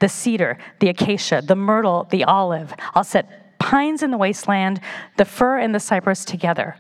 the 0.01 0.09
cedar, 0.09 0.59
the 0.81 0.89
acacia, 0.89 1.45
the 1.47 1.55
myrtle, 1.55 2.09
the 2.11 2.25
olive. 2.25 2.75
I'll 2.93 3.05
set 3.05 3.57
pines 3.61 4.03
in 4.03 4.11
the 4.11 4.19
wasteland, 4.19 4.81
the 5.17 5.25
fir 5.25 5.59
and 5.59 5.73
the 5.73 5.79
cypress 5.79 6.25
together. 6.25 6.75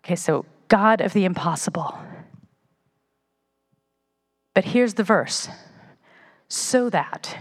Okay, 0.00 0.16
so 0.16 0.44
God 0.68 1.00
of 1.00 1.14
the 1.14 1.24
impossible. 1.24 1.98
But 4.52 4.66
here's 4.66 4.94
the 4.94 5.02
verse 5.02 5.48
so 6.48 6.90
that, 6.90 7.38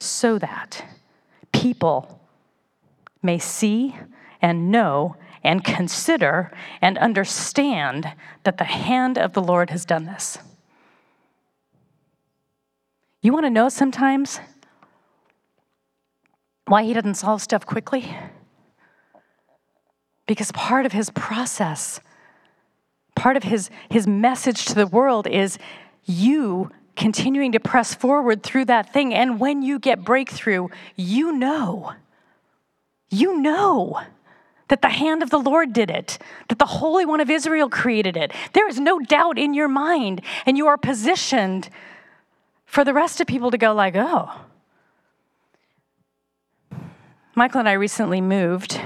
so 0.00 0.38
that 0.38 0.84
people 1.60 2.20
may 3.22 3.38
see 3.38 3.94
and 4.40 4.70
know 4.70 5.16
and 5.42 5.64
consider 5.64 6.52
and 6.80 6.96
understand 6.98 8.12
that 8.44 8.58
the 8.58 8.64
hand 8.64 9.18
of 9.18 9.32
the 9.32 9.42
Lord 9.42 9.70
has 9.70 9.84
done 9.84 10.04
this. 10.04 10.38
You 13.22 13.32
want 13.32 13.44
to 13.44 13.50
know 13.50 13.68
sometimes 13.68 14.40
why 16.66 16.84
he 16.84 16.94
doesn't 16.94 17.14
solve 17.14 17.42
stuff 17.42 17.66
quickly? 17.66 18.16
Because 20.26 20.52
part 20.52 20.86
of 20.86 20.92
his 20.92 21.10
process 21.10 22.00
part 23.20 23.36
of 23.36 23.42
his, 23.42 23.68
his 23.90 24.06
message 24.06 24.64
to 24.64 24.74
the 24.74 24.86
world 24.86 25.26
is 25.26 25.58
you 26.06 26.70
continuing 26.96 27.52
to 27.52 27.60
press 27.60 27.94
forward 27.94 28.42
through 28.42 28.66
that 28.66 28.92
thing. 28.92 29.14
And 29.14 29.40
when 29.40 29.62
you 29.62 29.78
get 29.78 30.04
breakthrough, 30.04 30.68
you 30.96 31.32
know, 31.32 31.92
you 33.10 33.40
know 33.40 34.00
that 34.68 34.82
the 34.82 34.88
hand 34.88 35.22
of 35.22 35.30
the 35.30 35.38
Lord 35.38 35.72
did 35.72 35.90
it, 35.90 36.18
that 36.48 36.58
the 36.58 36.66
Holy 36.66 37.04
One 37.04 37.20
of 37.20 37.28
Israel 37.28 37.68
created 37.68 38.16
it. 38.16 38.32
There 38.52 38.68
is 38.68 38.78
no 38.78 39.00
doubt 39.00 39.38
in 39.38 39.52
your 39.52 39.68
mind, 39.68 40.22
and 40.46 40.56
you 40.56 40.68
are 40.68 40.76
positioned 40.76 41.68
for 42.66 42.84
the 42.84 42.94
rest 42.94 43.20
of 43.20 43.26
people 43.26 43.50
to 43.50 43.58
go 43.58 43.72
like, 43.74 43.94
oh. 43.96 44.30
Michael 47.34 47.60
and 47.60 47.68
I 47.68 47.72
recently 47.72 48.20
moved, 48.20 48.80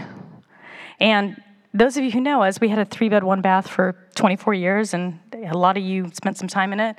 and 1.01 1.37
those 1.75 1.97
of 1.97 2.05
you 2.05 2.13
who 2.13 2.21
know 2.21 2.43
us, 2.43 2.61
we 2.61 2.69
had 2.69 2.79
a 2.79 2.85
three 2.85 3.09
bed, 3.09 3.25
one 3.25 3.43
bath 3.43 3.69
for 3.69 3.97
24 4.15 4.55
years, 4.55 4.95
and 4.95 5.19
a 5.33 5.59
lot 5.59 5.77
of 5.77 5.83
you 5.83 6.11
spent 6.15 6.39
some 6.39 6.47
time 6.47 6.73
in 6.73 6.79
it. 6.79 6.97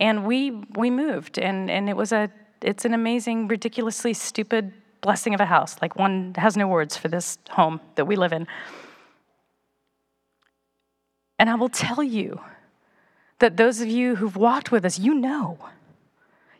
And 0.00 0.26
we 0.26 0.50
we 0.74 0.90
moved, 0.90 1.38
and 1.38 1.70
and 1.70 1.88
it 1.88 1.96
was 1.96 2.10
a 2.10 2.30
it's 2.62 2.84
an 2.84 2.94
amazing, 2.94 3.48
ridiculously 3.48 4.14
stupid 4.14 4.72
blessing 5.00 5.34
of 5.34 5.40
a 5.40 5.46
house. 5.46 5.76
Like 5.80 5.96
one 5.96 6.34
has 6.36 6.56
no 6.56 6.66
words 6.66 6.96
for 6.96 7.08
this 7.08 7.38
home 7.50 7.80
that 7.94 8.06
we 8.06 8.16
live 8.16 8.32
in. 8.32 8.46
And 11.38 11.48
I 11.48 11.54
will 11.54 11.70
tell 11.70 12.02
you 12.02 12.40
that 13.38 13.56
those 13.56 13.80
of 13.80 13.88
you 13.88 14.16
who've 14.16 14.36
walked 14.36 14.70
with 14.70 14.84
us, 14.84 14.98
you 14.98 15.14
know. 15.14 15.58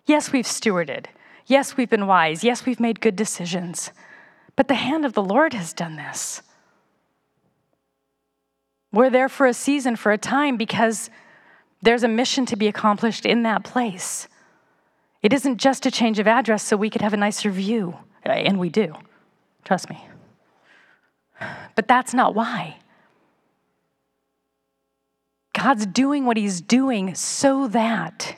Yes, 0.06 0.32
we've 0.32 0.46
stewarded. 0.46 1.06
Yes, 1.46 1.76
we've 1.76 1.90
been 1.90 2.06
wise. 2.06 2.42
Yes, 2.42 2.64
we've 2.64 2.80
made 2.80 3.00
good 3.00 3.16
decisions. 3.16 3.90
But 4.56 4.68
the 4.68 4.74
hand 4.74 5.04
of 5.04 5.12
the 5.12 5.22
Lord 5.22 5.52
has 5.52 5.74
done 5.74 5.96
this. 5.96 6.42
We're 8.92 9.10
there 9.10 9.28
for 9.28 9.46
a 9.46 9.54
season, 9.54 9.96
for 9.96 10.12
a 10.12 10.18
time, 10.18 10.56
because 10.56 11.10
there's 11.82 12.02
a 12.02 12.08
mission 12.08 12.46
to 12.46 12.56
be 12.56 12.68
accomplished 12.68 13.24
in 13.24 13.42
that 13.44 13.64
place. 13.64 14.28
It 15.22 15.32
isn't 15.32 15.58
just 15.58 15.86
a 15.86 15.90
change 15.90 16.18
of 16.18 16.26
address 16.26 16.62
so 16.62 16.76
we 16.76 16.90
could 16.90 17.02
have 17.02 17.12
a 17.12 17.16
nicer 17.16 17.50
view, 17.50 17.96
uh, 18.24 18.30
and 18.30 18.58
we 18.58 18.68
do. 18.68 18.94
Trust 19.64 19.90
me. 19.90 20.04
But 21.74 21.88
that's 21.88 22.14
not 22.14 22.34
why. 22.34 22.78
God's 25.52 25.86
doing 25.86 26.26
what 26.26 26.36
He's 26.36 26.60
doing 26.60 27.14
so 27.14 27.68
that 27.68 28.36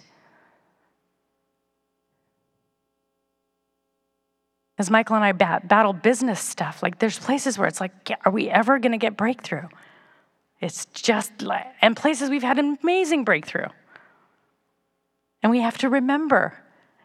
as 4.78 4.90
Michael 4.90 5.14
and 5.16 5.24
I 5.24 5.33
bat- 5.33 5.68
battle 5.68 5.92
business 5.92 6.40
stuff, 6.40 6.83
like 6.83 6.98
there's 6.98 7.18
places 7.18 7.57
where 7.57 7.68
it's 7.68 7.81
like, 7.81 7.92
are 8.24 8.33
we 8.33 8.48
ever 8.48 8.78
going 8.81 8.92
to 8.92 8.98
get 8.98 9.16
breakthrough? 9.16 9.68
It's 10.62 10.87
just 10.87 11.33
and 11.83 11.96
places 11.96 12.31
we've 12.31 12.44
had 12.44 12.61
an 12.61 12.79
amazing 12.83 13.25
breakthrough. 13.25 13.66
And 15.42 15.51
we 15.51 15.61
have 15.61 15.77
to 15.79 15.88
remember 15.88 16.57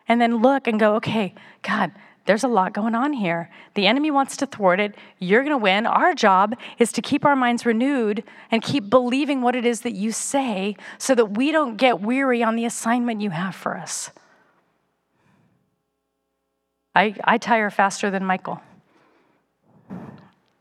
and 0.08 0.22
then 0.22 0.44
look 0.44 0.68
and 0.68 0.80
go, 0.80 0.94
okay, 0.98 1.34
God, 1.64 1.92
there's 2.28 2.44
a 2.44 2.48
lot 2.48 2.74
going 2.74 2.94
on 2.94 3.14
here. 3.14 3.50
The 3.74 3.88
enemy 3.88 4.12
wants 4.12 4.38
to 4.38 4.46
thwart 4.46 4.80
it. 4.80 4.94
You're 5.18 5.42
going 5.42 5.54
to 5.54 5.58
win. 5.58 5.88
Our 5.88 6.14
job 6.14 6.56
is 6.78 6.92
to 6.92 7.02
keep 7.02 7.26
our 7.26 7.36
minds 7.36 7.66
renewed 7.66 8.24
and 8.52 8.62
keep 8.62 8.92
believing 8.92 9.42
what 9.42 9.56
it 9.56 9.66
is 9.66 9.82
that 9.82 9.94
you 9.94 10.12
say 10.12 10.78
so 11.00 11.16
that 11.16 11.36
we 11.36 11.52
don't 11.52 11.78
get 11.78 12.00
weary 12.00 12.44
on 12.44 12.58
the 12.58 12.66
assignment 12.66 13.22
you 13.22 13.32
have 13.32 13.56
for 13.56 13.76
us. 13.76 14.12
I, 16.94 17.16
I 17.24 17.40
tire 17.40 17.72
faster 17.72 18.12
than 18.12 18.24
Michael. 18.24 18.62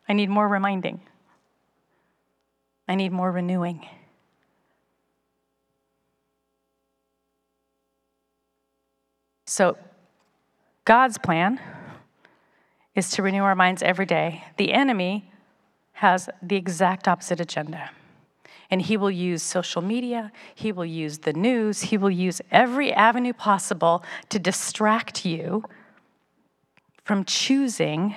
I 0.09 0.15
need 0.15 0.31
more 0.31 0.49
reminding. 0.49 1.01
I 2.88 2.94
need 2.94 3.12
more 3.12 3.33
renewing. 3.33 3.87
So, 9.46 9.77
God's 10.85 11.18
plan 11.18 11.61
is 12.94 13.11
to 13.11 13.23
renew 13.23 13.42
our 13.42 13.54
minds 13.54 13.83
every 13.83 14.06
day. 14.06 14.44
The 14.56 14.73
enemy 14.73 15.31
has 15.92 16.29
the 16.42 16.56
exact 16.56 17.08
opposite 17.08 17.40
agenda. 17.40 17.90
And 18.71 18.83
he 18.83 18.96
will 18.96 19.11
use 19.11 19.42
social 19.42 19.81
media, 19.81 20.33
he 20.54 20.73
will 20.73 20.85
use 20.85 21.19
the 21.19 21.33
news, 21.33 21.83
he 21.83 21.96
will 21.96 22.11
use 22.11 22.40
every 22.50 22.92
avenue 22.92 23.33
possible 23.33 24.04
to 24.29 24.38
distract 24.38 25.25
you 25.25 25.65
from 27.04 27.25
choosing 27.25 28.17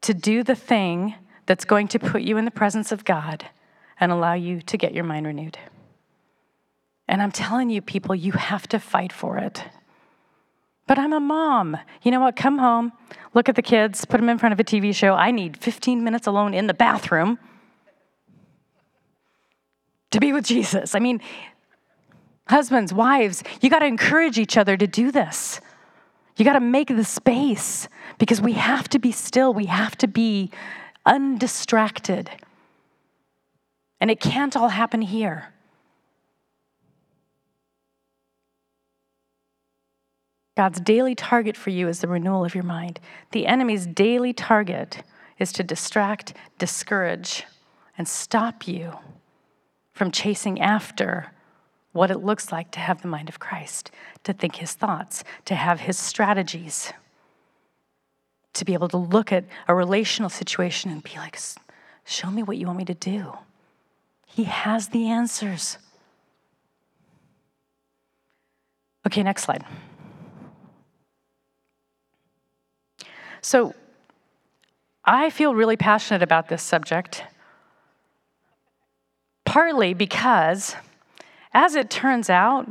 to 0.00 0.12
do 0.12 0.42
the 0.42 0.56
thing 0.56 1.14
that's 1.46 1.64
going 1.64 1.88
to 1.88 1.98
put 1.98 2.22
you 2.22 2.36
in 2.36 2.44
the 2.44 2.50
presence 2.50 2.92
of 2.92 3.04
God 3.04 3.46
and 3.98 4.10
allow 4.12 4.34
you 4.34 4.62
to 4.62 4.76
get 4.76 4.94
your 4.94 5.04
mind 5.04 5.26
renewed. 5.26 5.58
And 7.08 7.20
I'm 7.20 7.32
telling 7.32 7.70
you, 7.70 7.82
people, 7.82 8.14
you 8.14 8.32
have 8.32 8.66
to 8.68 8.78
fight 8.78 9.12
for 9.12 9.38
it. 9.38 9.64
But 10.86 10.98
I'm 10.98 11.12
a 11.12 11.20
mom. 11.20 11.76
You 12.02 12.10
know 12.10 12.20
what? 12.20 12.36
Come 12.36 12.58
home, 12.58 12.92
look 13.34 13.48
at 13.48 13.56
the 13.56 13.62
kids, 13.62 14.04
put 14.04 14.18
them 14.18 14.28
in 14.28 14.38
front 14.38 14.52
of 14.52 14.60
a 14.60 14.64
TV 14.64 14.94
show. 14.94 15.14
I 15.14 15.30
need 15.30 15.56
15 15.56 16.02
minutes 16.02 16.26
alone 16.26 16.54
in 16.54 16.66
the 16.66 16.74
bathroom 16.74 17.38
to 20.10 20.20
be 20.20 20.32
with 20.32 20.44
Jesus. 20.44 20.94
I 20.94 20.98
mean, 20.98 21.20
husbands, 22.48 22.92
wives, 22.92 23.42
you 23.60 23.70
got 23.70 23.80
to 23.80 23.86
encourage 23.86 24.38
each 24.38 24.56
other 24.56 24.76
to 24.76 24.86
do 24.86 25.10
this. 25.10 25.60
You 26.36 26.44
got 26.44 26.54
to 26.54 26.60
make 26.60 26.88
the 26.88 27.04
space 27.04 27.88
because 28.18 28.40
we 28.40 28.52
have 28.54 28.88
to 28.90 28.98
be 28.98 29.12
still. 29.12 29.52
We 29.52 29.66
have 29.66 29.96
to 29.98 30.08
be 30.08 30.50
undistracted. 31.06 32.30
And 34.00 34.10
it 34.10 34.20
can't 34.20 34.56
all 34.56 34.68
happen 34.68 35.02
here. 35.02 35.52
God's 40.56 40.80
daily 40.80 41.14
target 41.14 41.56
for 41.56 41.70
you 41.70 41.88
is 41.88 42.00
the 42.00 42.08
renewal 42.08 42.44
of 42.44 42.54
your 42.54 42.64
mind. 42.64 43.00
The 43.30 43.46
enemy's 43.46 43.86
daily 43.86 44.32
target 44.32 45.02
is 45.38 45.52
to 45.54 45.62
distract, 45.62 46.34
discourage, 46.58 47.44
and 47.96 48.06
stop 48.06 48.68
you 48.68 48.92
from 49.92 50.10
chasing 50.10 50.60
after 50.60 51.32
what 51.92 52.10
it 52.10 52.18
looks 52.18 52.52
like 52.52 52.70
to 52.72 52.80
have 52.80 53.02
the 53.02 53.08
mind 53.08 53.28
of 53.28 53.38
Christ, 53.38 53.90
to 54.24 54.32
think 54.32 54.56
his 54.56 54.72
thoughts, 54.72 55.24
to 55.44 55.54
have 55.54 55.80
his 55.80 55.98
strategies, 55.98 56.92
to 58.54 58.64
be 58.64 58.74
able 58.74 58.88
to 58.88 58.96
look 58.96 59.32
at 59.32 59.44
a 59.68 59.74
relational 59.74 60.28
situation 60.28 60.90
and 60.90 61.02
be 61.02 61.16
like, 61.16 61.38
show 62.04 62.30
me 62.30 62.42
what 62.42 62.56
you 62.56 62.66
want 62.66 62.78
me 62.78 62.84
to 62.84 62.94
do. 62.94 63.32
He 64.26 64.44
has 64.44 64.88
the 64.88 65.08
answers. 65.08 65.78
Okay, 69.06 69.22
next 69.22 69.42
slide. 69.44 69.64
So, 73.40 73.74
I 75.04 75.30
feel 75.30 75.54
really 75.54 75.76
passionate 75.76 76.22
about 76.22 76.48
this 76.48 76.62
subject, 76.62 77.24
partly 79.44 79.94
because 79.94 80.76
as 81.52 81.74
it 81.74 81.90
turns 81.90 82.30
out, 82.30 82.68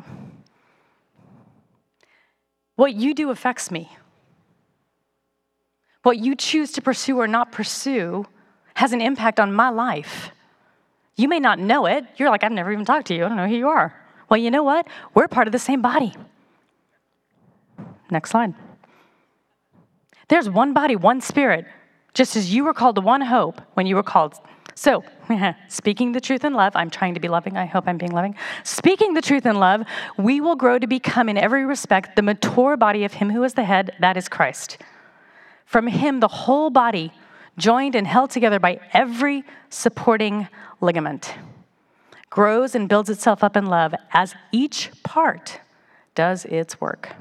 what 2.76 2.94
you 2.94 3.14
do 3.14 3.30
affects 3.30 3.70
me. 3.70 3.92
What 6.04 6.18
you 6.18 6.36
choose 6.36 6.72
to 6.74 6.82
pursue 6.82 7.20
or 7.20 7.28
not 7.28 7.52
pursue 7.52 8.26
has 8.76 8.94
an 8.94 9.02
impact 9.02 9.40
on 9.40 9.54
my 9.54 9.70
life. 9.70 10.32
You 11.16 11.28
may 11.28 11.40
not 11.40 11.60
know 11.60 11.86
it. 11.86 12.06
You're 12.18 12.30
like, 12.30 12.44
I've 12.44 12.52
never 12.52 12.72
even 12.72 12.86
talked 12.86 13.08
to 13.08 13.16
you. 13.16 13.26
I 13.26 13.28
don't 13.28 13.38
know 13.38 13.48
who 13.48 13.56
you 13.56 13.68
are. 13.68 13.94
Well, 14.30 14.40
you 14.40 14.50
know 14.50 14.64
what? 14.64 14.88
We're 15.14 15.28
part 15.28 15.48
of 15.48 15.52
the 15.52 15.60
same 15.60 15.82
body. 15.82 16.14
Next 18.10 18.32
slide. 18.32 18.54
There's 20.30 20.50
one 20.50 20.74
body, 20.74 20.96
one 20.96 21.22
spirit, 21.22 21.66
just 22.14 22.36
as 22.36 22.54
you 22.54 22.64
were 22.64 22.74
called 22.74 22.96
to 22.96 23.02
one 23.02 23.22
hope 23.22 23.62
when 23.74 23.86
you 23.86 23.96
were 23.96 24.04
called 24.04 24.40
so, 24.76 25.04
speaking 25.68 26.12
the 26.12 26.22
truth 26.22 26.44
in 26.44 26.54
love, 26.54 26.76
I'm 26.76 26.90
trying 26.90 27.14
to 27.14 27.20
be 27.20 27.28
loving. 27.28 27.58
I 27.58 27.66
hope 27.66 27.88
I'm 27.88 27.98
being 27.98 28.12
loving. 28.12 28.36
Speaking 28.64 29.14
the 29.14 29.22
truth 29.22 29.46
in 29.46 29.56
love, 29.56 29.84
we 30.18 30.42
will 30.42 30.56
grow 30.56 30.80
to 30.80 30.88
become, 30.88 31.30
in 31.30 31.38
every 31.38 31.66
respect, 31.66 32.16
the 32.16 32.22
mature 32.22 32.78
body 32.78 33.04
of 33.04 33.14
Him 33.14 33.30
who 33.30 33.44
is 33.44 33.54
the 33.54 33.64
head, 33.64 33.96
that 34.00 34.18
is 34.18 34.28
Christ. 34.28 34.78
From 35.72 35.88
Him, 35.88 36.20
the 36.20 36.28
whole 36.28 36.70
body, 36.70 37.14
joined 37.58 37.96
and 37.96 38.06
held 38.06 38.30
together 38.30 38.60
by 38.60 38.82
every 38.92 39.46
supporting 39.70 40.50
ligament, 40.82 41.34
grows 42.30 42.76
and 42.76 42.90
builds 42.90 43.10
itself 43.10 43.42
up 43.42 43.56
in 43.56 43.68
love 43.68 43.96
as 44.12 44.36
each 44.52 44.92
part 45.04 45.62
does 46.14 46.44
its 46.44 46.82
work. 46.82 47.14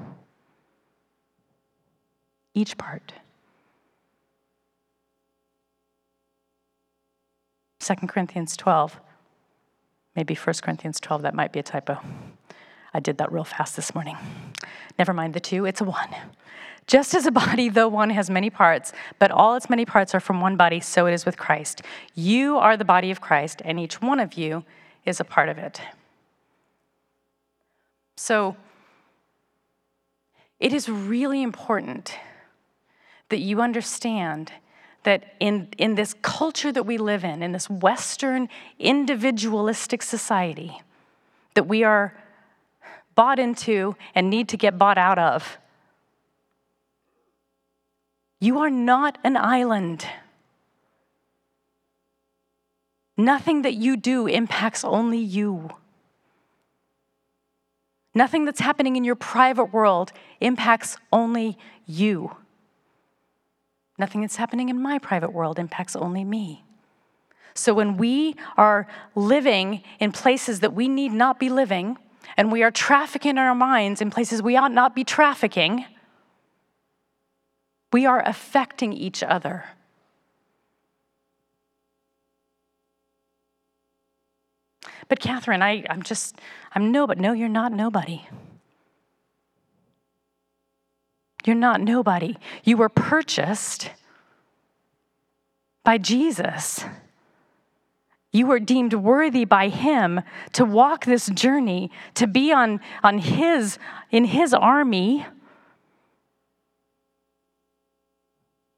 Each 2.52 2.76
part. 2.76 3.12
2 7.78 7.94
Corinthians 8.08 8.56
12. 8.56 8.98
Maybe 10.16 10.34
1 10.34 10.54
Corinthians 10.60 10.98
12, 10.98 11.22
that 11.22 11.34
might 11.34 11.52
be 11.52 11.60
a 11.60 11.62
typo. 11.62 12.00
I 12.92 12.98
did 12.98 13.18
that 13.18 13.30
real 13.30 13.44
fast 13.44 13.76
this 13.76 13.94
morning. 13.94 14.16
Never 14.98 15.14
mind 15.14 15.34
the 15.34 15.40
two, 15.40 15.66
it's 15.66 15.80
a 15.80 15.84
one. 15.84 16.16
Just 16.90 17.14
as 17.14 17.24
a 17.24 17.30
body, 17.30 17.68
though 17.68 17.86
one 17.86 18.10
has 18.10 18.28
many 18.28 18.50
parts, 18.50 18.92
but 19.20 19.30
all 19.30 19.54
its 19.54 19.70
many 19.70 19.84
parts 19.84 20.12
are 20.12 20.18
from 20.18 20.40
one 20.40 20.56
body, 20.56 20.80
so 20.80 21.06
it 21.06 21.12
is 21.12 21.24
with 21.24 21.36
Christ. 21.36 21.82
You 22.16 22.56
are 22.56 22.76
the 22.76 22.84
body 22.84 23.12
of 23.12 23.20
Christ, 23.20 23.62
and 23.64 23.78
each 23.78 24.02
one 24.02 24.18
of 24.18 24.34
you 24.34 24.64
is 25.06 25.20
a 25.20 25.24
part 25.24 25.48
of 25.48 25.56
it. 25.56 25.80
So, 28.16 28.56
it 30.58 30.72
is 30.72 30.88
really 30.88 31.44
important 31.44 32.16
that 33.28 33.38
you 33.38 33.60
understand 33.62 34.50
that 35.04 35.36
in, 35.38 35.68
in 35.78 35.94
this 35.94 36.16
culture 36.22 36.72
that 36.72 36.86
we 36.86 36.98
live 36.98 37.22
in, 37.22 37.40
in 37.40 37.52
this 37.52 37.70
Western 37.70 38.48
individualistic 38.80 40.02
society, 40.02 40.82
that 41.54 41.68
we 41.68 41.84
are 41.84 42.18
bought 43.14 43.38
into 43.38 43.94
and 44.12 44.28
need 44.28 44.48
to 44.48 44.56
get 44.56 44.76
bought 44.76 44.98
out 44.98 45.20
of. 45.20 45.56
You 48.40 48.58
are 48.60 48.70
not 48.70 49.18
an 49.22 49.36
island. 49.36 50.06
Nothing 53.16 53.62
that 53.62 53.74
you 53.74 53.98
do 53.98 54.26
impacts 54.26 54.82
only 54.82 55.18
you. 55.18 55.70
Nothing 58.14 58.46
that's 58.46 58.60
happening 58.60 58.96
in 58.96 59.04
your 59.04 59.14
private 59.14 59.72
world 59.72 60.12
impacts 60.40 60.96
only 61.12 61.58
you. 61.86 62.34
Nothing 63.98 64.22
that's 64.22 64.36
happening 64.36 64.70
in 64.70 64.80
my 64.80 64.98
private 64.98 65.34
world 65.34 65.58
impacts 65.58 65.94
only 65.94 66.24
me. 66.24 66.64
So 67.54 67.74
when 67.74 67.98
we 67.98 68.36
are 68.56 68.88
living 69.14 69.82
in 69.98 70.12
places 70.12 70.60
that 70.60 70.72
we 70.72 70.88
need 70.88 71.12
not 71.12 71.38
be 71.38 71.50
living, 71.50 71.98
and 72.36 72.50
we 72.50 72.62
are 72.62 72.70
trafficking 72.70 73.36
our 73.36 73.54
minds 73.54 74.00
in 74.00 74.10
places 74.10 74.42
we 74.42 74.56
ought 74.56 74.72
not 74.72 74.94
be 74.94 75.04
trafficking, 75.04 75.84
we 77.92 78.06
are 78.06 78.22
affecting 78.26 78.92
each 78.92 79.22
other. 79.22 79.64
But 85.08 85.18
Catherine, 85.18 85.62
I, 85.62 85.84
I'm 85.90 86.02
just, 86.02 86.36
I'm 86.72 86.92
no, 86.92 87.06
but 87.06 87.18
no, 87.18 87.32
you're 87.32 87.48
not 87.48 87.72
nobody. 87.72 88.22
You're 91.44 91.56
not 91.56 91.80
nobody. 91.80 92.36
You 92.62 92.76
were 92.76 92.88
purchased 92.88 93.90
by 95.82 95.98
Jesus. 95.98 96.84
You 98.30 98.46
were 98.46 98.60
deemed 98.60 98.94
worthy 98.94 99.44
by 99.44 99.68
him 99.68 100.20
to 100.52 100.64
walk 100.64 101.04
this 101.04 101.26
journey, 101.30 101.90
to 102.14 102.28
be 102.28 102.52
on, 102.52 102.80
on 103.02 103.18
his, 103.18 103.78
in 104.12 104.26
his 104.26 104.54
army. 104.54 105.26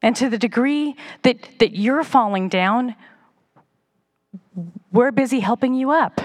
And 0.03 0.15
to 0.17 0.29
the 0.29 0.37
degree 0.37 0.95
that, 1.23 1.37
that 1.59 1.75
you're 1.75 2.03
falling 2.03 2.49
down, 2.49 2.95
we're 4.91 5.11
busy 5.11 5.39
helping 5.39 5.73
you 5.73 5.91
up. 5.91 6.21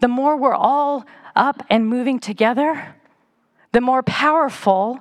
The 0.00 0.08
more 0.08 0.36
we're 0.36 0.54
all 0.54 1.06
up 1.36 1.64
and 1.70 1.86
moving 1.86 2.18
together, 2.18 2.96
the 3.70 3.80
more 3.80 4.02
powerful 4.02 4.98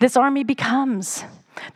this 0.00 0.16
army 0.16 0.42
becomes. 0.42 1.24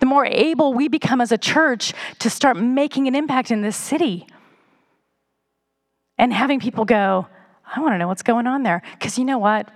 The 0.00 0.06
more 0.06 0.26
able 0.26 0.74
we 0.74 0.88
become 0.88 1.20
as 1.20 1.30
a 1.30 1.38
church 1.38 1.92
to 2.18 2.28
start 2.28 2.56
making 2.56 3.06
an 3.06 3.14
impact 3.14 3.52
in 3.52 3.62
this 3.62 3.76
city. 3.76 4.26
And 6.18 6.32
having 6.32 6.58
people 6.58 6.84
go, 6.84 7.28
I 7.64 7.80
want 7.80 7.94
to 7.94 7.98
know 7.98 8.08
what's 8.08 8.22
going 8.22 8.46
on 8.46 8.64
there. 8.64 8.82
Because 8.92 9.16
you 9.16 9.24
know 9.24 9.38
what? 9.38 9.70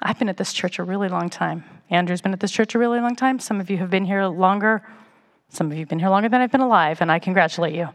I've 0.00 0.18
been 0.18 0.28
at 0.28 0.36
this 0.36 0.52
church 0.52 0.80
a 0.80 0.82
really 0.82 1.08
long 1.08 1.28
time. 1.28 1.64
Andrew's 1.92 2.22
been 2.22 2.32
at 2.32 2.40
this 2.40 2.50
church 2.50 2.74
a 2.74 2.78
really 2.78 3.00
long 3.00 3.14
time. 3.14 3.38
Some 3.38 3.60
of 3.60 3.68
you 3.68 3.76
have 3.76 3.90
been 3.90 4.06
here 4.06 4.24
longer. 4.24 4.82
Some 5.50 5.66
of 5.66 5.74
you 5.74 5.80
have 5.80 5.90
been 5.90 5.98
here 5.98 6.08
longer 6.08 6.30
than 6.30 6.40
I've 6.40 6.50
been 6.50 6.62
alive, 6.62 7.02
and 7.02 7.12
I 7.12 7.18
congratulate 7.18 7.74
you. 7.74 7.90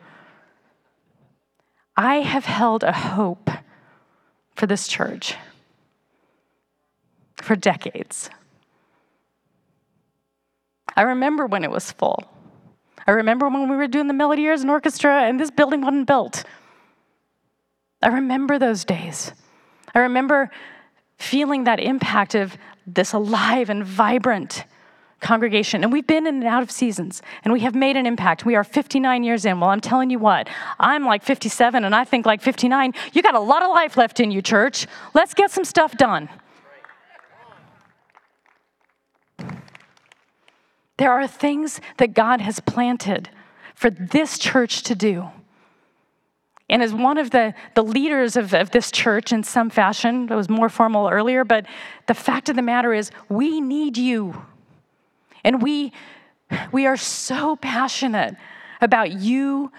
I 1.98 2.18
have 2.18 2.45
held 2.45 2.84
a 2.84 2.91
hope 2.91 3.50
for 4.56 4.68
this 4.68 4.88
church 4.88 5.36
for 7.38 7.56
decades. 7.56 8.30
I 10.95 11.02
remember 11.02 11.48
when 11.48 11.64
it 11.64 11.72
was 11.72 11.91
full. 11.91 12.24
I 13.08 13.12
remember 13.12 13.50
when 13.50 13.68
we 13.68 13.76
were 13.76 13.88
doing 13.88 14.08
the 14.08 14.14
Melody 14.14 14.43
Years 14.43 14.62
and 14.62 14.70
Orchestra 14.70 15.24
and 15.24 15.39
this 15.39 15.50
building 15.50 15.82
wasn't 15.82 16.06
built. 16.06 16.43
I 18.04 18.10
remember 18.10 18.60
those 18.60 18.86
days. 18.86 19.32
I 19.95 20.00
remember 20.00 20.52
feeling 21.18 21.64
that 21.64 21.80
impact 21.80 22.36
of 22.36 22.58
this 22.88 23.14
alive 23.14 23.70
and 23.70 23.84
vibrant 23.84 24.64
congregation. 25.20 25.84
And 25.84 25.92
we've 25.92 26.08
been 26.08 26.26
in 26.26 26.36
and 26.36 26.44
out 26.46 26.64
of 26.64 26.72
seasons, 26.72 27.22
and 27.44 27.52
we 27.52 27.60
have 27.62 27.76
made 27.76 27.98
an 27.98 28.06
impact. 28.06 28.46
We 28.46 28.56
are 28.56 28.64
59 28.64 29.24
years 29.24 29.46
in. 29.46 29.60
Well, 29.60 29.70
I'm 29.70 29.82
telling 29.82 30.10
you 30.10 30.20
what, 30.20 30.48
I'm 30.80 31.06
like 31.06 31.24
57, 31.24 31.84
and 31.84 31.94
I 31.94 32.04
think 32.06 32.26
like 32.26 32.42
59. 32.42 32.94
You 33.14 33.22
got 33.22 33.36
a 33.36 33.40
lot 33.40 33.64
of 33.64 33.70
life 33.70 33.98
left 33.98 34.20
in 34.20 34.32
you, 34.32 34.42
church. 34.42 34.88
Let's 35.14 35.34
get 35.34 35.52
some 35.52 35.66
stuff 35.66 35.98
done. 35.98 36.30
There 40.98 41.12
are 41.12 41.28
things 41.28 41.80
that 41.98 42.14
God 42.14 42.42
has 42.42 42.60
planted 42.60 43.30
for 43.76 43.90
this 43.90 44.40
church 44.40 44.82
to 44.84 44.96
do. 44.96 45.30
And 46.70 46.84
as 46.84 46.93
one 46.93 47.18
of 47.18 47.32
the, 47.32 47.53
the 47.76 47.84
leaders 47.84 48.36
of, 48.36 48.53
of 48.53 48.72
this 48.72 48.91
church 48.91 49.32
in 49.32 49.43
some 49.43 49.70
fashion, 49.70 50.28
it 50.30 50.36
was 50.36 50.49
more 50.49 50.68
formal 50.68 51.07
earlier, 51.07 51.45
but 51.45 51.65
the 52.07 52.13
fact 52.13 52.49
of 52.49 52.55
the 52.55 52.61
matter 52.61 52.93
is, 52.93 53.09
we 53.30 53.61
need 53.61 53.97
you. 53.97 54.45
And 55.45 55.61
we, 55.61 55.93
we 56.74 56.86
are 56.86 56.97
so 56.97 57.55
passionate 57.55 58.36
about 58.82 59.13
you 59.13 59.72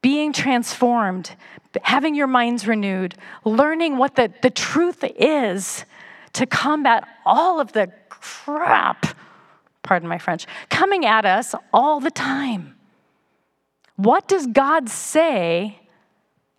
being 0.00 0.32
transformed, 0.32 1.36
having 1.82 2.14
your 2.14 2.26
minds 2.26 2.66
renewed, 2.66 3.14
learning 3.44 3.98
what 3.98 4.16
the, 4.16 4.32
the 4.40 4.48
truth 4.48 5.04
is 5.16 5.84
to 6.32 6.46
combat 6.46 7.06
all 7.26 7.60
of 7.60 7.72
the 7.72 7.92
crap, 8.08 9.04
pardon 9.82 10.08
my 10.08 10.16
French, 10.16 10.46
coming 10.70 11.04
at 11.04 11.26
us 11.26 11.54
all 11.74 12.00
the 12.00 12.10
time. 12.10 12.74
What 13.96 14.26
does 14.28 14.46
God 14.46 14.88
say 14.88 15.78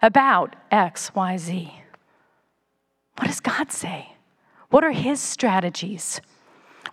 about 0.02 0.56
X, 0.72 1.14
Y, 1.16 1.38
Z? 1.38 1.74
What 3.18 3.28
does 3.28 3.39
God 3.39 3.72
say? 3.72 4.14
What 4.70 4.84
are 4.84 4.91
His 4.91 5.20
strategies? 5.20 6.22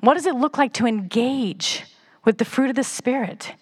What 0.01 0.15
does 0.15 0.27
it 0.27 0.35
look 0.35 0.59
like 0.59 0.73
to 0.75 0.87
engage 0.87 1.85
with 2.25 2.39
the 2.39 2.45
fruit 2.45 2.71
of 2.71 2.77
the 2.77 2.85
Spirit? 2.85 3.55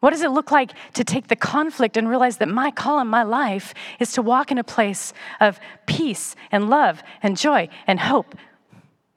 What 0.00 0.10
does 0.10 0.22
it 0.22 0.30
look 0.30 0.50
like 0.50 0.72
to 0.94 1.04
take 1.04 1.28
the 1.28 1.36
conflict 1.36 1.96
and 1.96 2.08
realize 2.08 2.38
that 2.38 2.48
my 2.48 2.70
call 2.70 3.00
in 3.00 3.06
my 3.06 3.22
life 3.22 3.74
is 3.98 4.12
to 4.12 4.22
walk 4.22 4.50
in 4.50 4.58
a 4.58 4.64
place 4.64 5.12
of 5.40 5.60
peace 5.86 6.34
and 6.50 6.70
love 6.70 7.02
and 7.22 7.36
joy 7.36 7.68
and 7.86 8.00
hope? 8.00 8.34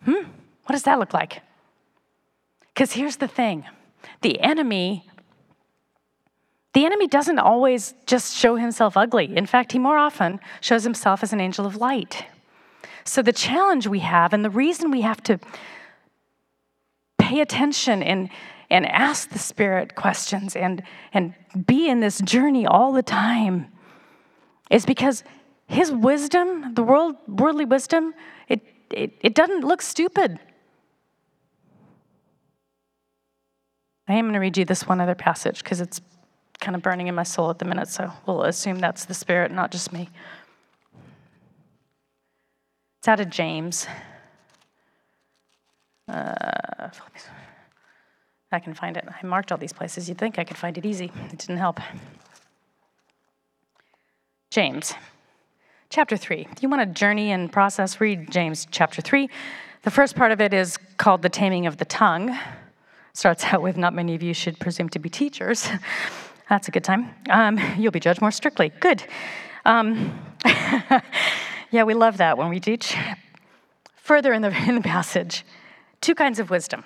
Hmm? 0.03 0.29
What 0.65 0.73
does 0.73 0.83
that 0.83 0.99
look 0.99 1.13
like? 1.13 1.41
Because 2.73 2.93
here's 2.93 3.17
the 3.17 3.27
thing 3.27 3.65
the 4.21 4.39
enemy 4.41 5.05
the 6.73 6.85
enemy 6.85 7.07
doesn't 7.07 7.39
always 7.39 7.93
just 8.05 8.35
show 8.35 8.55
himself 8.55 8.97
ugly. 8.97 9.35
In 9.35 9.45
fact, 9.45 9.71
he 9.71 9.79
more 9.79 9.97
often 9.97 10.39
shows 10.59 10.83
himself 10.83 11.21
as 11.21 11.31
an 11.31 11.39
angel 11.39 11.65
of 11.65 11.75
light. 11.75 12.25
So, 13.05 13.21
the 13.21 13.33
challenge 13.33 13.87
we 13.87 13.99
have, 13.99 14.33
and 14.33 14.43
the 14.43 14.49
reason 14.49 14.89
we 14.89 15.01
have 15.01 15.21
to 15.23 15.39
pay 17.19 17.41
attention 17.41 18.01
and, 18.01 18.29
and 18.69 18.85
ask 18.87 19.29
the 19.29 19.39
Spirit 19.39 19.95
questions 19.95 20.55
and, 20.55 20.81
and 21.13 21.33
be 21.65 21.89
in 21.89 21.99
this 21.99 22.19
journey 22.21 22.65
all 22.65 22.91
the 22.91 23.03
time, 23.03 23.67
is 24.71 24.85
because 24.85 25.23
his 25.67 25.91
wisdom, 25.91 26.73
the 26.73 26.83
world, 26.83 27.15
worldly 27.27 27.65
wisdom, 27.65 28.13
it, 28.47 28.61
it, 28.91 29.13
it 29.21 29.35
doesn't 29.35 29.63
look 29.63 29.81
stupid. 29.81 30.39
I 34.07 34.13
am 34.13 34.25
going 34.25 34.33
to 34.33 34.39
read 34.39 34.57
you 34.57 34.65
this 34.65 34.87
one 34.87 34.99
other 34.99 35.15
passage 35.15 35.63
because 35.63 35.79
it's 35.79 36.01
kind 36.59 36.75
of 36.75 36.81
burning 36.81 37.07
in 37.07 37.15
my 37.15 37.23
soul 37.23 37.49
at 37.49 37.59
the 37.59 37.65
minute, 37.65 37.87
so 37.87 38.11
we'll 38.25 38.43
assume 38.43 38.79
that's 38.79 39.05
the 39.05 39.13
Spirit, 39.13 39.51
not 39.51 39.71
just 39.71 39.91
me. 39.91 40.09
It's 42.99 43.07
out 43.07 43.19
of 43.19 43.29
James. 43.29 43.85
Uh, 46.07 46.89
I 48.51 48.59
can 48.59 48.73
find 48.73 48.95
it. 48.97 49.05
I 49.07 49.25
marked 49.25 49.51
all 49.51 49.57
these 49.57 49.73
places. 49.73 50.07
You'd 50.07 50.17
think 50.17 50.37
I 50.37 50.43
could 50.43 50.57
find 50.57 50.77
it 50.77 50.85
easy. 50.85 51.11
It 51.31 51.37
didn't 51.37 51.57
help. 51.57 51.79
James, 54.51 54.93
chapter 55.89 56.15
3. 56.15 56.47
You 56.61 56.69
want 56.69 56.81
to 56.81 56.85
journey 56.85 57.31
and 57.31 57.51
process? 57.51 57.99
Read 57.99 58.29
James 58.29 58.67
chapter 58.69 59.01
3. 59.01 59.27
The 59.81 59.91
first 59.91 60.15
part 60.15 60.31
of 60.31 60.39
it 60.39 60.53
is 60.53 60.77
called 60.97 61.23
The 61.23 61.29
Taming 61.29 61.65
of 61.65 61.77
the 61.77 61.85
Tongue. 61.85 62.37
Starts 63.13 63.45
out 63.45 63.61
with, 63.61 63.75
Not 63.75 63.93
many 63.93 64.15
of 64.15 64.23
you 64.23 64.33
should 64.33 64.59
presume 64.59 64.89
to 64.89 64.99
be 64.99 65.09
teachers. 65.09 65.67
That's 66.49 66.67
a 66.67 66.71
good 66.71 66.83
time. 66.83 67.13
Um, 67.29 67.59
you'll 67.77 67.91
be 67.91 67.99
judged 67.99 68.21
more 68.21 68.31
strictly. 68.31 68.69
Good. 68.79 69.03
Um, 69.65 70.19
yeah, 71.71 71.83
we 71.83 71.93
love 71.93 72.17
that 72.17 72.37
when 72.37 72.49
we 72.49 72.59
teach. 72.59 72.95
Further 73.95 74.33
in 74.33 74.41
the, 74.41 74.49
in 74.67 74.75
the 74.75 74.81
passage, 74.81 75.45
two 76.01 76.15
kinds 76.15 76.39
of 76.39 76.49
wisdom. 76.49 76.83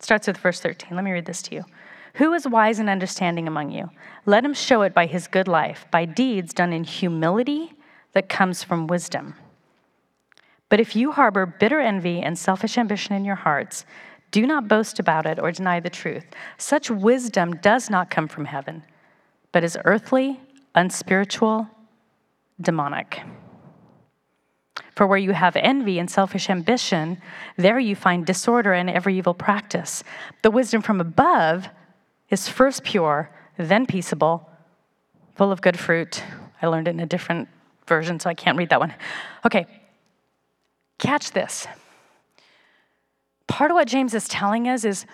Starts 0.00 0.26
with 0.26 0.38
verse 0.38 0.60
13. 0.60 0.94
Let 0.94 1.04
me 1.04 1.12
read 1.12 1.26
this 1.26 1.42
to 1.42 1.54
you. 1.54 1.64
Who 2.14 2.32
is 2.32 2.48
wise 2.48 2.78
and 2.78 2.88
understanding 2.88 3.46
among 3.46 3.70
you? 3.70 3.90
Let 4.24 4.44
him 4.44 4.54
show 4.54 4.82
it 4.82 4.94
by 4.94 5.06
his 5.06 5.26
good 5.26 5.48
life, 5.48 5.86
by 5.90 6.06
deeds 6.06 6.54
done 6.54 6.72
in 6.72 6.84
humility 6.84 7.74
that 8.12 8.30
comes 8.30 8.62
from 8.62 8.86
wisdom. 8.86 9.34
But 10.68 10.80
if 10.80 10.96
you 10.96 11.12
harbor 11.12 11.44
bitter 11.44 11.80
envy 11.80 12.20
and 12.20 12.38
selfish 12.38 12.78
ambition 12.78 13.14
in 13.14 13.24
your 13.24 13.36
hearts, 13.36 13.84
do 14.30 14.46
not 14.46 14.68
boast 14.68 14.98
about 14.98 15.26
it 15.26 15.38
or 15.38 15.52
deny 15.52 15.80
the 15.80 15.90
truth. 15.90 16.24
Such 16.58 16.90
wisdom 16.90 17.56
does 17.56 17.88
not 17.88 18.10
come 18.10 18.28
from 18.28 18.44
heaven, 18.44 18.82
but 19.52 19.64
is 19.64 19.78
earthly, 19.84 20.40
unspiritual, 20.74 21.68
demonic. 22.60 23.22
For 24.94 25.06
where 25.06 25.18
you 25.18 25.32
have 25.32 25.56
envy 25.56 25.98
and 25.98 26.10
selfish 26.10 26.48
ambition, 26.48 27.20
there 27.56 27.78
you 27.78 27.94
find 27.94 28.24
disorder 28.24 28.72
and 28.72 28.88
every 28.88 29.16
evil 29.18 29.34
practice. 29.34 30.02
The 30.42 30.50
wisdom 30.50 30.82
from 30.82 31.00
above 31.00 31.68
is 32.30 32.48
first 32.48 32.82
pure, 32.82 33.30
then 33.58 33.86
peaceable, 33.86 34.48
full 35.34 35.52
of 35.52 35.60
good 35.60 35.78
fruit. 35.78 36.22
I 36.60 36.66
learned 36.66 36.88
it 36.88 36.92
in 36.92 37.00
a 37.00 37.06
different 37.06 37.48
version, 37.86 38.18
so 38.18 38.30
I 38.30 38.34
can't 38.34 38.56
read 38.56 38.70
that 38.70 38.80
one. 38.80 38.94
Okay, 39.44 39.66
catch 40.98 41.32
this 41.32 41.66
part 43.46 43.70
of 43.70 43.74
what 43.74 43.88
James 43.88 44.14
is 44.14 44.28
telling 44.28 44.68
us 44.68 44.84
is 44.84 45.06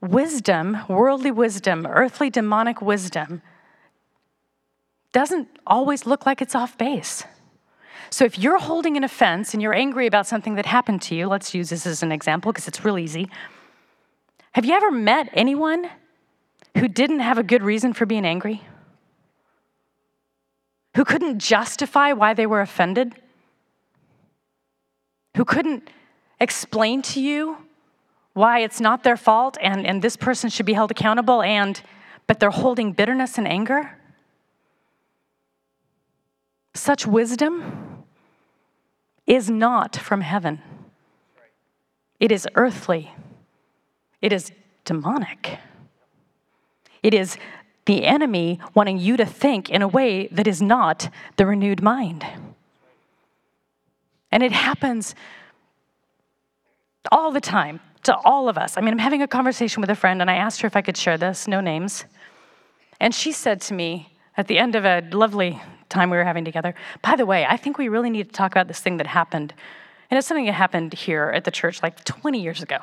wisdom, 0.00 0.78
worldly 0.88 1.30
wisdom, 1.30 1.86
earthly 1.86 2.30
demonic 2.30 2.80
wisdom, 2.80 3.42
doesn't 5.12 5.48
always 5.66 6.06
look 6.06 6.26
like 6.26 6.40
it's 6.40 6.54
off 6.54 6.78
base. 6.78 7.24
So 8.10 8.24
if 8.24 8.38
you're 8.38 8.58
holding 8.58 8.96
an 8.96 9.04
offense 9.04 9.54
and 9.54 9.62
you're 9.62 9.74
angry 9.74 10.06
about 10.06 10.26
something 10.26 10.56
that 10.56 10.66
happened 10.66 11.02
to 11.02 11.14
you, 11.14 11.28
let's 11.28 11.54
use 11.54 11.70
this 11.70 11.86
as 11.86 12.02
an 12.02 12.12
example 12.12 12.52
because 12.52 12.66
it's 12.66 12.84
real 12.84 12.98
easy. 12.98 13.28
Have 14.52 14.64
you 14.64 14.74
ever 14.74 14.90
met 14.90 15.28
anyone 15.32 15.88
who 16.76 16.88
didn't 16.88 17.20
have 17.20 17.38
a 17.38 17.42
good 17.42 17.62
reason 17.62 17.92
for 17.92 18.06
being 18.06 18.24
angry? 18.24 18.62
Who 20.96 21.04
couldn't 21.04 21.38
justify 21.38 22.12
why 22.12 22.34
they 22.34 22.46
were 22.46 22.60
offended? 22.60 23.14
Who 25.36 25.44
couldn't 25.44 25.88
explain 26.40 27.02
to 27.02 27.20
you 27.20 27.58
why 28.40 28.60
it's 28.60 28.80
not 28.80 29.04
their 29.04 29.18
fault 29.18 29.58
and, 29.60 29.86
and 29.86 30.00
this 30.00 30.16
person 30.16 30.48
should 30.48 30.64
be 30.64 30.72
held 30.72 30.90
accountable 30.90 31.42
and 31.42 31.82
but 32.26 32.40
they're 32.40 32.50
holding 32.50 32.92
bitterness 32.92 33.36
and 33.36 33.46
anger? 33.46 33.98
Such 36.72 37.06
wisdom 37.06 38.04
is 39.26 39.50
not 39.50 39.94
from 39.94 40.22
heaven. 40.22 40.62
It 42.18 42.32
is 42.32 42.48
earthly. 42.54 43.12
It 44.22 44.32
is 44.32 44.52
demonic. 44.86 45.58
It 47.02 47.12
is 47.12 47.36
the 47.84 48.04
enemy 48.04 48.58
wanting 48.74 48.98
you 48.98 49.18
to 49.18 49.26
think 49.26 49.68
in 49.68 49.82
a 49.82 49.88
way 49.88 50.28
that 50.28 50.46
is 50.46 50.62
not 50.62 51.10
the 51.36 51.44
renewed 51.44 51.82
mind. 51.82 52.24
And 54.32 54.42
it 54.42 54.52
happens 54.52 55.14
all 57.12 57.32
the 57.32 57.40
time 57.40 57.80
to 58.10 58.16
all 58.24 58.48
of 58.48 58.58
us. 58.58 58.76
I 58.76 58.80
mean, 58.80 58.92
I'm 58.92 58.98
having 58.98 59.22
a 59.22 59.28
conversation 59.28 59.80
with 59.80 59.88
a 59.88 59.94
friend, 59.94 60.20
and 60.20 60.28
I 60.28 60.34
asked 60.34 60.60
her 60.62 60.66
if 60.66 60.74
I 60.74 60.82
could 60.82 60.96
share 60.96 61.16
this, 61.16 61.46
no 61.46 61.60
names. 61.60 62.04
And 62.98 63.14
she 63.14 63.30
said 63.30 63.60
to 63.62 63.74
me 63.74 64.12
at 64.36 64.48
the 64.48 64.58
end 64.58 64.74
of 64.74 64.84
a 64.84 65.00
lovely 65.12 65.62
time 65.88 66.10
we 66.10 66.16
were 66.16 66.24
having 66.24 66.44
together, 66.44 66.74
by 67.02 67.14
the 67.14 67.24
way, 67.24 67.46
I 67.48 67.56
think 67.56 67.78
we 67.78 67.88
really 67.88 68.10
need 68.10 68.26
to 68.26 68.32
talk 68.32 68.50
about 68.50 68.66
this 68.66 68.80
thing 68.80 68.96
that 68.96 69.06
happened. 69.06 69.54
And 70.10 70.18
it's 70.18 70.26
something 70.26 70.46
that 70.46 70.54
happened 70.54 70.92
here 70.92 71.30
at 71.32 71.44
the 71.44 71.52
church 71.52 71.84
like 71.84 72.04
20 72.04 72.42
years 72.42 72.62
ago. 72.62 72.78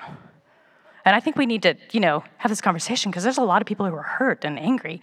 And 1.04 1.14
I 1.14 1.20
think 1.20 1.36
we 1.36 1.46
need 1.46 1.64
to, 1.64 1.76
you 1.92 2.00
know, 2.00 2.24
have 2.38 2.50
this 2.50 2.62
conversation 2.62 3.12
because 3.12 3.24
there's 3.24 3.38
a 3.38 3.44
lot 3.44 3.62
of 3.62 3.66
people 3.66 3.86
who 3.86 3.96
are 3.96 4.02
hurt 4.02 4.46
and 4.46 4.58
angry. 4.58 5.02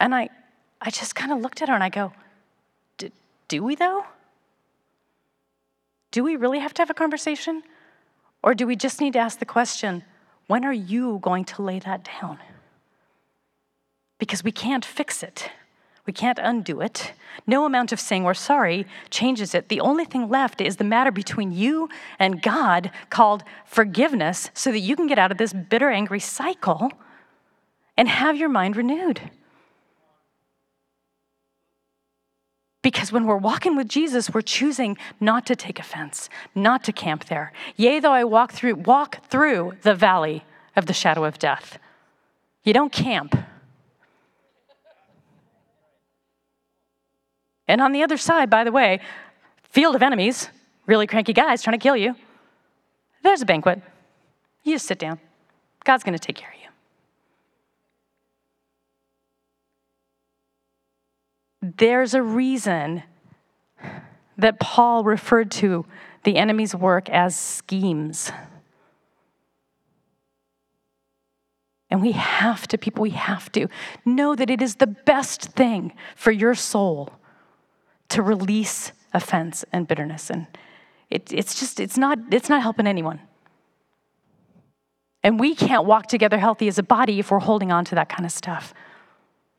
And 0.00 0.14
I, 0.14 0.30
I 0.80 0.88
just 0.88 1.14
kind 1.14 1.30
of 1.30 1.40
looked 1.40 1.60
at 1.60 1.68
her 1.68 1.74
and 1.74 1.84
I 1.84 1.90
go, 1.90 2.12
do 3.48 3.62
we 3.62 3.74
though? 3.74 4.06
Do 6.10 6.24
we 6.24 6.36
really 6.36 6.58
have 6.58 6.72
to 6.74 6.82
have 6.82 6.88
a 6.88 6.94
conversation? 6.94 7.62
Or 8.42 8.54
do 8.54 8.66
we 8.66 8.76
just 8.76 9.00
need 9.00 9.12
to 9.12 9.18
ask 9.18 9.38
the 9.38 9.44
question, 9.44 10.04
when 10.46 10.64
are 10.64 10.72
you 10.72 11.18
going 11.22 11.44
to 11.46 11.62
lay 11.62 11.78
that 11.78 12.08
down? 12.20 12.38
Because 14.18 14.42
we 14.42 14.52
can't 14.52 14.84
fix 14.84 15.22
it. 15.22 15.50
We 16.04 16.12
can't 16.12 16.40
undo 16.42 16.80
it. 16.80 17.12
No 17.46 17.64
amount 17.64 17.92
of 17.92 18.00
saying 18.00 18.24
we're 18.24 18.34
sorry 18.34 18.86
changes 19.10 19.54
it. 19.54 19.68
The 19.68 19.80
only 19.80 20.04
thing 20.04 20.28
left 20.28 20.60
is 20.60 20.76
the 20.76 20.84
matter 20.84 21.12
between 21.12 21.52
you 21.52 21.88
and 22.18 22.42
God 22.42 22.90
called 23.08 23.44
forgiveness 23.64 24.50
so 24.52 24.72
that 24.72 24.80
you 24.80 24.96
can 24.96 25.06
get 25.06 25.18
out 25.18 25.30
of 25.30 25.38
this 25.38 25.52
bitter, 25.52 25.90
angry 25.90 26.18
cycle 26.18 26.90
and 27.96 28.08
have 28.08 28.36
your 28.36 28.48
mind 28.48 28.76
renewed. 28.76 29.30
Because 32.82 33.12
when 33.12 33.26
we're 33.26 33.36
walking 33.36 33.76
with 33.76 33.88
Jesus, 33.88 34.34
we're 34.34 34.42
choosing 34.42 34.98
not 35.20 35.46
to 35.46 35.56
take 35.56 35.78
offense, 35.78 36.28
not 36.54 36.82
to 36.84 36.92
camp 36.92 37.26
there. 37.26 37.52
Yea, 37.76 38.00
though 38.00 38.12
I 38.12 38.24
walk 38.24 38.52
through, 38.52 38.74
walk 38.74 39.24
through 39.28 39.74
the 39.82 39.94
valley 39.94 40.44
of 40.74 40.86
the 40.86 40.92
shadow 40.92 41.24
of 41.24 41.38
death. 41.38 41.78
You 42.64 42.72
don't 42.72 42.92
camp. 42.92 43.36
And 47.68 47.80
on 47.80 47.92
the 47.92 48.02
other 48.02 48.16
side, 48.16 48.50
by 48.50 48.64
the 48.64 48.72
way, 48.72 49.00
field 49.62 49.94
of 49.94 50.02
enemies, 50.02 50.48
really 50.86 51.06
cranky 51.06 51.32
guys 51.32 51.62
trying 51.62 51.78
to 51.78 51.82
kill 51.82 51.96
you. 51.96 52.16
There's 53.22 53.42
a 53.42 53.46
banquet. 53.46 53.80
You 54.64 54.74
just 54.74 54.86
sit 54.86 54.98
down. 54.98 55.20
God's 55.84 56.02
going 56.02 56.18
to 56.18 56.24
take 56.24 56.36
care 56.36 56.50
of 56.50 56.60
you. 56.60 56.61
There's 61.76 62.14
a 62.14 62.22
reason 62.22 63.02
that 64.36 64.60
Paul 64.60 65.04
referred 65.04 65.50
to 65.52 65.86
the 66.24 66.36
enemy's 66.36 66.74
work 66.74 67.08
as 67.08 67.36
schemes. 67.36 68.32
And 71.90 72.00
we 72.00 72.12
have 72.12 72.66
to, 72.68 72.78
people, 72.78 73.02
we 73.02 73.10
have 73.10 73.52
to 73.52 73.68
know 74.04 74.34
that 74.34 74.48
it 74.48 74.62
is 74.62 74.76
the 74.76 74.86
best 74.86 75.42
thing 75.52 75.92
for 76.16 76.30
your 76.30 76.54
soul 76.54 77.10
to 78.08 78.22
release 78.22 78.92
offense 79.12 79.64
and 79.72 79.86
bitterness. 79.86 80.30
And 80.30 80.46
it, 81.10 81.30
it's 81.32 81.58
just, 81.58 81.80
it's 81.80 81.98
not, 81.98 82.18
it's 82.30 82.48
not 82.48 82.62
helping 82.62 82.86
anyone. 82.86 83.20
And 85.22 85.38
we 85.38 85.54
can't 85.54 85.84
walk 85.84 86.06
together 86.06 86.38
healthy 86.38 86.66
as 86.66 86.78
a 86.78 86.82
body 86.82 87.18
if 87.18 87.30
we're 87.30 87.38
holding 87.38 87.70
on 87.70 87.84
to 87.86 87.94
that 87.94 88.08
kind 88.08 88.24
of 88.24 88.32
stuff. 88.32 88.72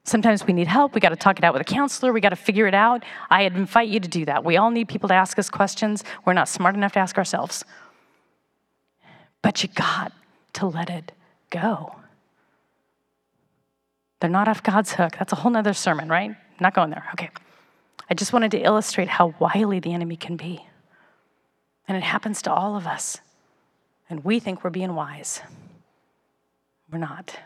Sometimes 0.06 0.46
we 0.46 0.54
need 0.54 0.68
help. 0.68 0.94
We 0.94 1.02
got 1.02 1.10
to 1.10 1.16
talk 1.16 1.38
it 1.38 1.46
out 1.46 1.54
with 1.54 1.62
a 1.62 1.66
counselor. 1.66 2.12
We 2.12 2.20
got 2.20 2.30
to 2.30 2.36
figure 2.36 2.68
it 2.68 2.74
out. 2.74 3.04
I 3.30 3.44
invite 3.44 3.88
you 3.88 4.00
to 4.02 4.08
do 4.08 4.26
that. 4.26 4.44
We 4.44 4.58
all 4.58 4.70
need 4.70 4.90
people 4.90 5.08
to 5.10 5.16
ask 5.16 5.40
us 5.40 5.50
questions. 5.50 6.04
We're 6.26 6.34
not 6.34 6.50
smart 6.50 6.76
enough 6.76 6.92
to 6.94 7.00
ask 7.00 7.18
ourselves. 7.18 7.64
But 9.42 9.64
you 9.64 9.70
got 9.70 10.12
to 10.54 10.66
let 10.66 10.90
it 10.90 11.14
go. 11.50 11.96
They're 14.20 14.30
not 14.30 14.48
off 14.48 14.62
God's 14.62 14.94
hook. 14.94 15.16
That's 15.18 15.34
a 15.34 15.38
whole 15.38 15.52
nother 15.52 15.74
sermon, 15.74 16.10
right? 16.10 16.36
Not 16.60 16.74
going 16.74 16.90
there. 16.90 17.06
Okay. 17.14 17.30
I 18.10 18.14
just 18.14 18.34
wanted 18.34 18.52
to 18.52 18.60
illustrate 18.60 19.08
how 19.08 19.34
wily 19.40 19.80
the 19.80 19.94
enemy 19.94 20.18
can 20.18 20.36
be. 20.36 20.66
And 21.88 21.98
it 21.98 22.04
happens 22.04 22.42
to 22.44 22.54
all 22.54 22.76
of 22.76 22.88
us. 22.88 23.18
And 24.10 24.24
we 24.24 24.40
think 24.40 24.64
we're 24.64 24.70
being 24.70 24.96
wise. 24.96 25.42
We're 26.92 27.00
not. 27.00 27.38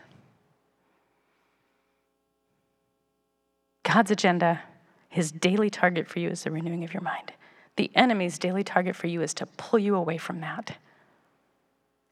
God's 3.88 4.10
agenda, 4.10 4.60
his 5.08 5.32
daily 5.32 5.70
target 5.70 6.06
for 6.06 6.18
you 6.18 6.28
is 6.28 6.44
the 6.44 6.50
renewing 6.50 6.84
of 6.84 6.92
your 6.92 7.02
mind. 7.02 7.32
The 7.76 7.90
enemy's 7.94 8.38
daily 8.38 8.62
target 8.62 8.94
for 8.94 9.06
you 9.06 9.22
is 9.22 9.32
to 9.34 9.46
pull 9.46 9.78
you 9.78 9.94
away 9.94 10.18
from 10.18 10.42
that. 10.42 10.76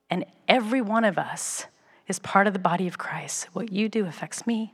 And 0.09 0.25
every 0.49 0.81
one 0.81 1.05
of 1.05 1.19
us 1.19 1.67
is 2.09 2.19
part 2.19 2.47
of 2.47 2.55
the 2.55 2.59
body 2.59 2.87
of 2.87 2.97
Christ. 2.97 3.49
What 3.53 3.73
you 3.73 3.91
do 3.91 4.07
affects 4.07 4.47
me, 4.47 4.73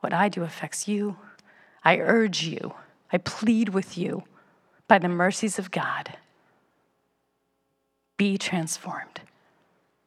what 0.00 0.14
I 0.14 0.30
do 0.30 0.42
affects 0.42 0.88
you. 0.88 1.16
I 1.84 1.98
urge 1.98 2.42
you, 2.44 2.72
I 3.12 3.18
plead 3.18 3.70
with 3.70 3.98
you 3.98 4.22
by 4.88 4.98
the 4.98 5.08
mercies 5.08 5.58
of 5.58 5.70
God 5.70 6.16
be 8.16 8.38
transformed 8.38 9.20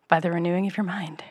by 0.08 0.20
the 0.20 0.32
renewing 0.32 0.66
of 0.66 0.78
your 0.78 0.84
mind. 0.84 1.24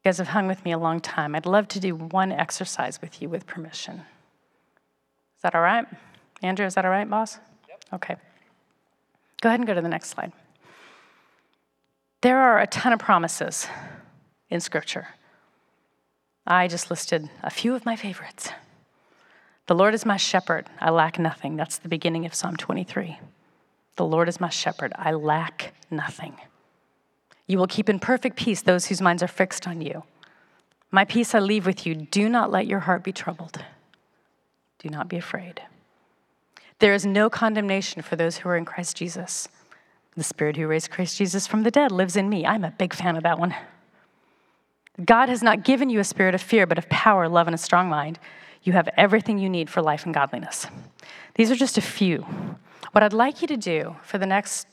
You 0.00 0.08
guys 0.08 0.18
have 0.18 0.28
hung 0.28 0.46
with 0.46 0.64
me 0.64 0.72
a 0.72 0.78
long 0.78 1.00
time. 1.00 1.34
I'd 1.34 1.44
love 1.44 1.68
to 1.68 1.80
do 1.80 1.94
one 1.94 2.32
exercise 2.32 3.02
with 3.02 3.20
you 3.20 3.28
with 3.28 3.46
permission. 3.46 3.96
Is 5.36 5.42
that 5.42 5.54
all 5.54 5.60
right? 5.60 5.86
Andrew, 6.42 6.64
is 6.64 6.74
that 6.74 6.86
all 6.86 6.90
right, 6.90 7.08
boss? 7.08 7.38
Yep. 7.68 7.84
Okay. 7.94 8.16
Go 9.42 9.50
ahead 9.50 9.60
and 9.60 9.66
go 9.66 9.74
to 9.74 9.82
the 9.82 9.88
next 9.88 10.08
slide. 10.08 10.32
There 12.22 12.38
are 12.38 12.60
a 12.60 12.66
ton 12.66 12.94
of 12.94 12.98
promises 12.98 13.66
in 14.48 14.60
Scripture. 14.60 15.08
I 16.46 16.66
just 16.66 16.90
listed 16.90 17.28
a 17.42 17.50
few 17.50 17.74
of 17.74 17.84
my 17.84 17.96
favorites. 17.96 18.50
The 19.66 19.74
Lord 19.74 19.94
is 19.94 20.06
my 20.06 20.16
shepherd, 20.16 20.68
I 20.80 20.90
lack 20.90 21.18
nothing. 21.18 21.56
That's 21.56 21.78
the 21.78 21.88
beginning 21.88 22.24
of 22.26 22.34
Psalm 22.34 22.56
23. 22.56 23.20
The 23.96 24.04
Lord 24.04 24.28
is 24.28 24.40
my 24.40 24.48
shepherd, 24.48 24.92
I 24.96 25.12
lack 25.12 25.74
nothing. 25.90 26.36
You 27.50 27.58
will 27.58 27.66
keep 27.66 27.88
in 27.88 27.98
perfect 27.98 28.36
peace 28.36 28.62
those 28.62 28.86
whose 28.86 29.00
minds 29.00 29.24
are 29.24 29.26
fixed 29.26 29.66
on 29.66 29.80
you. 29.80 30.04
My 30.92 31.04
peace 31.04 31.34
I 31.34 31.40
leave 31.40 31.66
with 31.66 31.84
you. 31.84 31.96
Do 31.96 32.28
not 32.28 32.52
let 32.52 32.68
your 32.68 32.78
heart 32.78 33.02
be 33.02 33.10
troubled. 33.10 33.64
Do 34.78 34.88
not 34.88 35.08
be 35.08 35.16
afraid. 35.16 35.60
There 36.78 36.94
is 36.94 37.04
no 37.04 37.28
condemnation 37.28 38.02
for 38.02 38.14
those 38.14 38.36
who 38.36 38.48
are 38.48 38.56
in 38.56 38.64
Christ 38.64 38.96
Jesus. 38.96 39.48
The 40.16 40.22
Spirit 40.22 40.58
who 40.58 40.68
raised 40.68 40.92
Christ 40.92 41.18
Jesus 41.18 41.48
from 41.48 41.64
the 41.64 41.72
dead 41.72 41.90
lives 41.90 42.14
in 42.14 42.28
me. 42.28 42.46
I'm 42.46 42.62
a 42.62 42.70
big 42.70 42.94
fan 42.94 43.16
of 43.16 43.24
that 43.24 43.40
one. 43.40 43.52
God 45.04 45.28
has 45.28 45.42
not 45.42 45.64
given 45.64 45.90
you 45.90 45.98
a 45.98 46.04
spirit 46.04 46.36
of 46.36 46.40
fear, 46.40 46.68
but 46.68 46.78
of 46.78 46.88
power, 46.88 47.28
love, 47.28 47.48
and 47.48 47.54
a 47.56 47.58
strong 47.58 47.88
mind. 47.88 48.20
You 48.62 48.74
have 48.74 48.88
everything 48.96 49.40
you 49.40 49.50
need 49.50 49.68
for 49.68 49.82
life 49.82 50.04
and 50.04 50.14
godliness. 50.14 50.68
These 51.34 51.50
are 51.50 51.56
just 51.56 51.78
a 51.78 51.82
few. 51.82 52.24
What 52.92 53.02
I'd 53.02 53.12
like 53.12 53.42
you 53.42 53.48
to 53.48 53.56
do 53.56 53.96
for 54.04 54.18
the 54.18 54.26
next, 54.26 54.68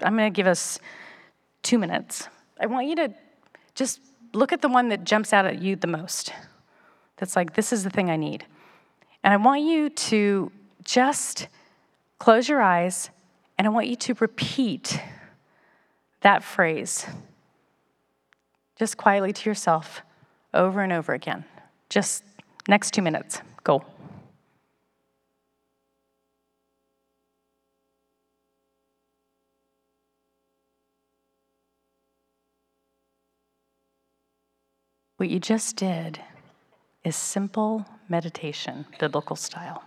I'm 0.00 0.16
going 0.16 0.32
to 0.32 0.34
give 0.34 0.46
us 0.46 0.78
two 1.64 1.78
minutes. 1.78 2.28
I 2.60 2.66
want 2.66 2.86
you 2.86 2.94
to 2.96 3.12
just 3.74 4.00
look 4.32 4.52
at 4.52 4.62
the 4.62 4.68
one 4.68 4.90
that 4.90 5.02
jumps 5.02 5.32
out 5.32 5.46
at 5.46 5.60
you 5.60 5.74
the 5.74 5.88
most. 5.88 6.32
That's 7.16 7.34
like, 7.34 7.54
this 7.54 7.72
is 7.72 7.82
the 7.82 7.90
thing 7.90 8.10
I 8.10 8.16
need. 8.16 8.44
And 9.24 9.32
I 9.32 9.36
want 9.36 9.62
you 9.62 9.90
to 9.90 10.52
just 10.84 11.48
close 12.18 12.48
your 12.48 12.60
eyes 12.60 13.10
and 13.58 13.66
I 13.66 13.70
want 13.70 13.88
you 13.88 13.96
to 13.96 14.14
repeat 14.14 15.00
that 16.20 16.42
phrase 16.42 17.06
just 18.76 18.96
quietly 18.96 19.32
to 19.32 19.50
yourself 19.50 20.02
over 20.52 20.80
and 20.80 20.92
over 20.92 21.12
again. 21.12 21.44
Just 21.88 22.24
next 22.68 22.92
two 22.92 23.02
minutes. 23.02 23.40
Go. 23.62 23.84
What 35.24 35.30
you 35.30 35.40
just 35.40 35.76
did 35.76 36.20
is 37.02 37.16
simple 37.16 37.86
meditation, 38.10 38.84
biblical 39.00 39.36
style. 39.36 39.82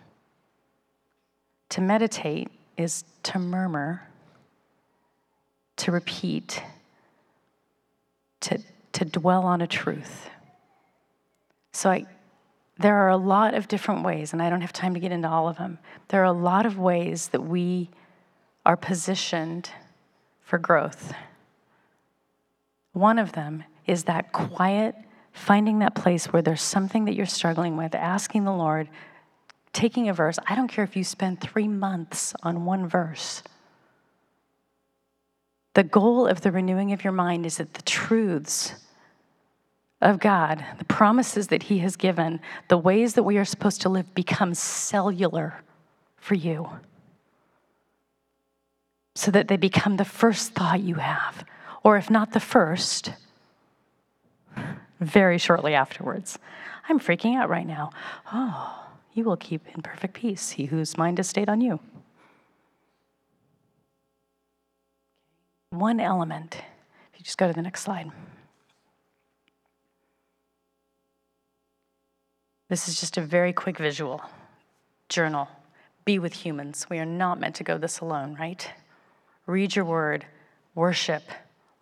To 1.70 1.82
meditate 1.82 2.50
is 2.76 3.04
to 3.22 3.38
murmur, 3.38 4.02
to 5.76 5.92
repeat, 5.92 6.64
to, 8.40 8.58
to 8.94 9.06
dwell 9.06 9.44
on 9.44 9.62
a 9.62 9.68
truth. 9.68 10.28
So 11.72 11.92
I, 11.92 12.08
there 12.80 12.96
are 12.96 13.10
a 13.10 13.18
lot 13.18 13.54
of 13.54 13.68
different 13.68 14.04
ways, 14.04 14.34
and 14.34 14.42
I 14.42 14.50
don't 14.50 14.62
have 14.62 14.74
time 14.74 14.96
to 14.96 15.00
get 15.00 15.12
into 15.12 15.30
all 15.30 15.48
of 15.48 15.58
them. 15.58 15.78
There 16.08 16.20
are 16.20 16.26
a 16.26 16.32
lot 16.32 16.66
of 16.66 16.80
ways 16.80 17.28
that 17.28 17.42
we 17.42 17.92
are 18.66 18.76
positioned 18.76 19.70
for 20.42 20.58
growth. 20.58 21.14
One 22.94 23.20
of 23.20 23.34
them 23.34 23.66
is 23.86 24.06
that 24.06 24.32
quiet, 24.32 24.96
finding 25.38 25.80
that 25.80 25.96
place 25.96 26.28
where 26.28 26.42
there's 26.42 26.62
something 26.62 27.06
that 27.06 27.16
you're 27.16 27.26
struggling 27.26 27.78
with, 27.78 27.96
asking 27.96 28.44
the 28.44 28.54
Lord, 28.54 28.90
taking 29.74 30.10
a 30.10 30.14
verse. 30.14 30.40
I 30.48 30.56
don't 30.56 30.68
care 30.68 30.84
if 30.84 30.96
you 30.96 31.04
spend 31.04 31.40
three 31.40 31.68
months 31.68 32.34
on 32.44 32.66
one 32.66 32.88
verse. 32.88 33.44
The 35.76 35.84
goal 35.84 36.26
of 36.28 36.42
the 36.42 36.52
renewing 36.52 36.92
of 36.92 37.04
your 37.04 37.14
mind 37.14 37.46
is 37.46 37.58
that 37.58 37.76
the 37.76 37.84
truths 37.84 38.74
of 40.02 40.20
God, 40.20 40.66
the 40.80 40.86
promises 40.86 41.48
that 41.48 41.64
He 41.64 41.80
has 41.80 41.96
given, 41.96 42.40
the 42.68 42.78
ways 42.78 43.14
that 43.14 43.24
we 43.24 43.38
are 43.38 43.46
supposed 43.46 43.82
to 43.82 43.90
live 43.90 44.14
become 44.16 44.54
cellular 44.54 45.62
for 46.18 46.36
you. 46.36 46.70
So 49.16 49.32
that 49.32 49.48
they 49.48 49.58
become 49.58 49.98
the 49.98 50.06
first 50.06 50.54
thought 50.54 50.82
you 50.82 50.96
have. 50.96 51.44
Or 51.84 51.98
if 51.98 52.10
not 52.10 52.34
the 52.34 52.40
first, 52.40 53.12
very 55.00 55.38
shortly 55.38 55.74
afterwards. 55.74 56.39
I'm 56.89 57.00
freaking 57.00 57.36
out 57.36 57.50
right 57.50 57.68
now. 57.68 57.91
Oh, 58.32 58.86
you 59.14 59.24
will 59.24 59.38
keep 59.38 59.62
in 59.76 59.82
perfect 59.82 60.14
peace 60.14 60.52
he 60.52 60.66
whose 60.66 60.98
mind 60.98 61.20
is 61.20 61.28
stayed 61.28 61.50
on 61.50 61.62
you. 61.62 61.80
One 65.72 66.00
element, 66.00 66.56
if 66.56 67.20
you 67.20 67.24
just 67.24 67.38
go 67.38 67.48
to 67.48 67.54
the 67.54 67.62
next 67.62 67.82
slide. 67.82 68.10
This 72.70 72.88
is 72.88 73.00
just 73.00 73.18
a 73.18 73.22
very 73.22 73.54
quick 73.54 73.78
visual. 73.78 74.22
Journal. 75.10 75.48
Be 76.04 76.20
with 76.20 76.34
humans. 76.34 76.88
We 76.89 77.00
are 77.00 77.06
not 77.06 77.39
meant 77.39 77.56
to 77.56 77.64
go 77.64 77.78
this 77.78 78.00
alone, 78.00 78.36
right? 78.39 78.70
Read 79.45 79.76
your 79.76 79.86
word, 79.86 80.26
worship, 80.76 81.24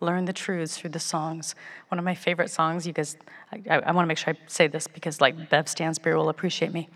learn 0.00 0.26
the 0.26 0.32
truths 0.32 0.76
through 0.76 0.90
the 0.90 1.00
songs. 1.00 1.54
One 1.88 1.98
of 1.98 2.04
my 2.04 2.14
favorite 2.14 2.50
songs, 2.50 2.86
you 2.86 2.92
guys, 2.92 3.16
I, 3.52 3.78
I 3.78 3.92
want 3.92 4.04
to 4.04 4.08
make 4.08 4.18
sure 4.18 4.34
I 4.34 4.38
say 4.46 4.66
this 4.66 4.86
because, 4.86 5.20
like, 5.20 5.48
Bev 5.48 5.68
Stansbury 5.68 6.16
will 6.16 6.28
appreciate 6.28 6.72
me. 6.72 6.88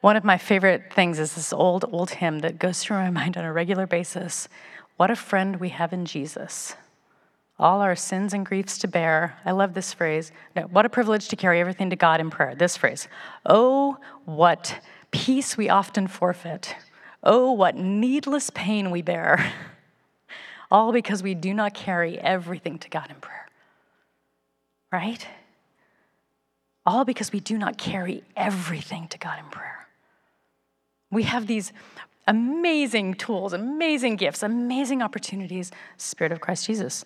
One 0.00 0.16
of 0.16 0.24
my 0.24 0.38
favorite 0.38 0.92
things 0.92 1.18
is 1.18 1.34
this 1.34 1.52
old, 1.52 1.84
old 1.92 2.10
hymn 2.10 2.40
that 2.40 2.58
goes 2.58 2.82
through 2.82 2.98
my 2.98 3.10
mind 3.22 3.36
on 3.36 3.44
a 3.44 3.52
regular 3.52 3.86
basis. 3.86 4.48
What 4.96 5.10
a 5.10 5.16
friend 5.16 5.56
we 5.56 5.68
have 5.70 5.92
in 5.92 6.04
Jesus. 6.06 6.74
all 7.58 7.80
our 7.80 7.96
sins 7.96 8.32
and 8.32 8.46
griefs 8.46 8.78
to 8.78 8.88
bear. 8.88 9.36
I 9.44 9.50
love 9.50 9.74
this 9.74 9.92
phrase. 9.92 10.30
No, 10.54 10.62
what 10.62 10.86
a 10.86 10.88
privilege 10.88 11.28
to 11.28 11.36
carry 11.36 11.60
everything 11.60 11.90
to 11.90 11.96
God 11.96 12.20
in 12.20 12.30
prayer. 12.30 12.54
This 12.54 12.76
phrase. 12.76 13.08
Oh, 13.44 13.98
what 14.24 14.80
peace 15.10 15.56
we 15.56 15.68
often 15.68 16.06
forfeit. 16.06 16.76
Oh, 17.22 17.52
what 17.52 17.76
needless 17.76 18.50
pain 18.50 18.90
we 18.90 19.02
bear. 19.02 19.52
All 20.70 20.92
because 20.92 21.22
we 21.22 21.34
do 21.34 21.54
not 21.54 21.74
carry 21.74 22.18
everything 22.18 22.78
to 22.78 22.90
God 22.90 23.10
in 23.10 23.16
prayer. 23.16 23.46
Right? 24.92 25.26
All 26.84 27.04
because 27.04 27.32
we 27.32 27.40
do 27.40 27.58
not 27.58 27.78
carry 27.78 28.22
everything 28.36 29.08
to 29.08 29.18
God 29.18 29.38
in 29.38 29.46
prayer. 29.46 29.86
We 31.10 31.24
have 31.24 31.46
these 31.46 31.72
amazing 32.26 33.14
tools, 33.14 33.52
amazing 33.52 34.16
gifts, 34.16 34.42
amazing 34.42 35.02
opportunities. 35.02 35.70
Spirit 35.96 36.32
of 36.32 36.40
Christ 36.40 36.66
Jesus. 36.66 37.04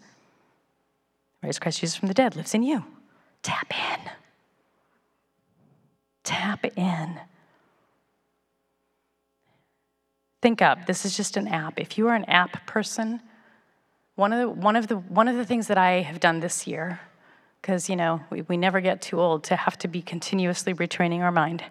Raised 1.42 1.60
Christ 1.60 1.80
Jesus 1.80 1.96
from 1.96 2.08
the 2.08 2.14
dead, 2.14 2.36
lives 2.36 2.54
in 2.54 2.62
you. 2.62 2.84
Tap 3.42 3.72
in. 3.72 4.10
Tap 6.24 6.64
in. 6.76 7.20
ThinkUp. 10.42 10.86
This 10.86 11.04
is 11.04 11.16
just 11.16 11.36
an 11.36 11.48
app. 11.48 11.78
If 11.78 11.98
you 11.98 12.08
are 12.08 12.14
an 12.14 12.24
app 12.24 12.66
person, 12.66 13.20
one 14.14 14.32
of 14.32 14.40
the, 14.40 14.48
one 14.48 14.76
of 14.76 14.86
the, 14.88 14.96
one 14.96 15.28
of 15.28 15.36
the 15.36 15.44
things 15.44 15.68
that 15.68 15.78
I 15.78 16.02
have 16.02 16.20
done 16.20 16.40
this 16.40 16.66
year, 16.66 17.00
because, 17.60 17.88
you 17.88 17.96
know, 17.96 18.20
we, 18.30 18.42
we 18.42 18.56
never 18.56 18.80
get 18.80 19.00
too 19.00 19.20
old 19.20 19.44
to 19.44 19.56
have 19.56 19.78
to 19.78 19.88
be 19.88 20.02
continuously 20.02 20.74
retraining 20.74 21.20
our 21.20 21.32
mind. 21.32 21.64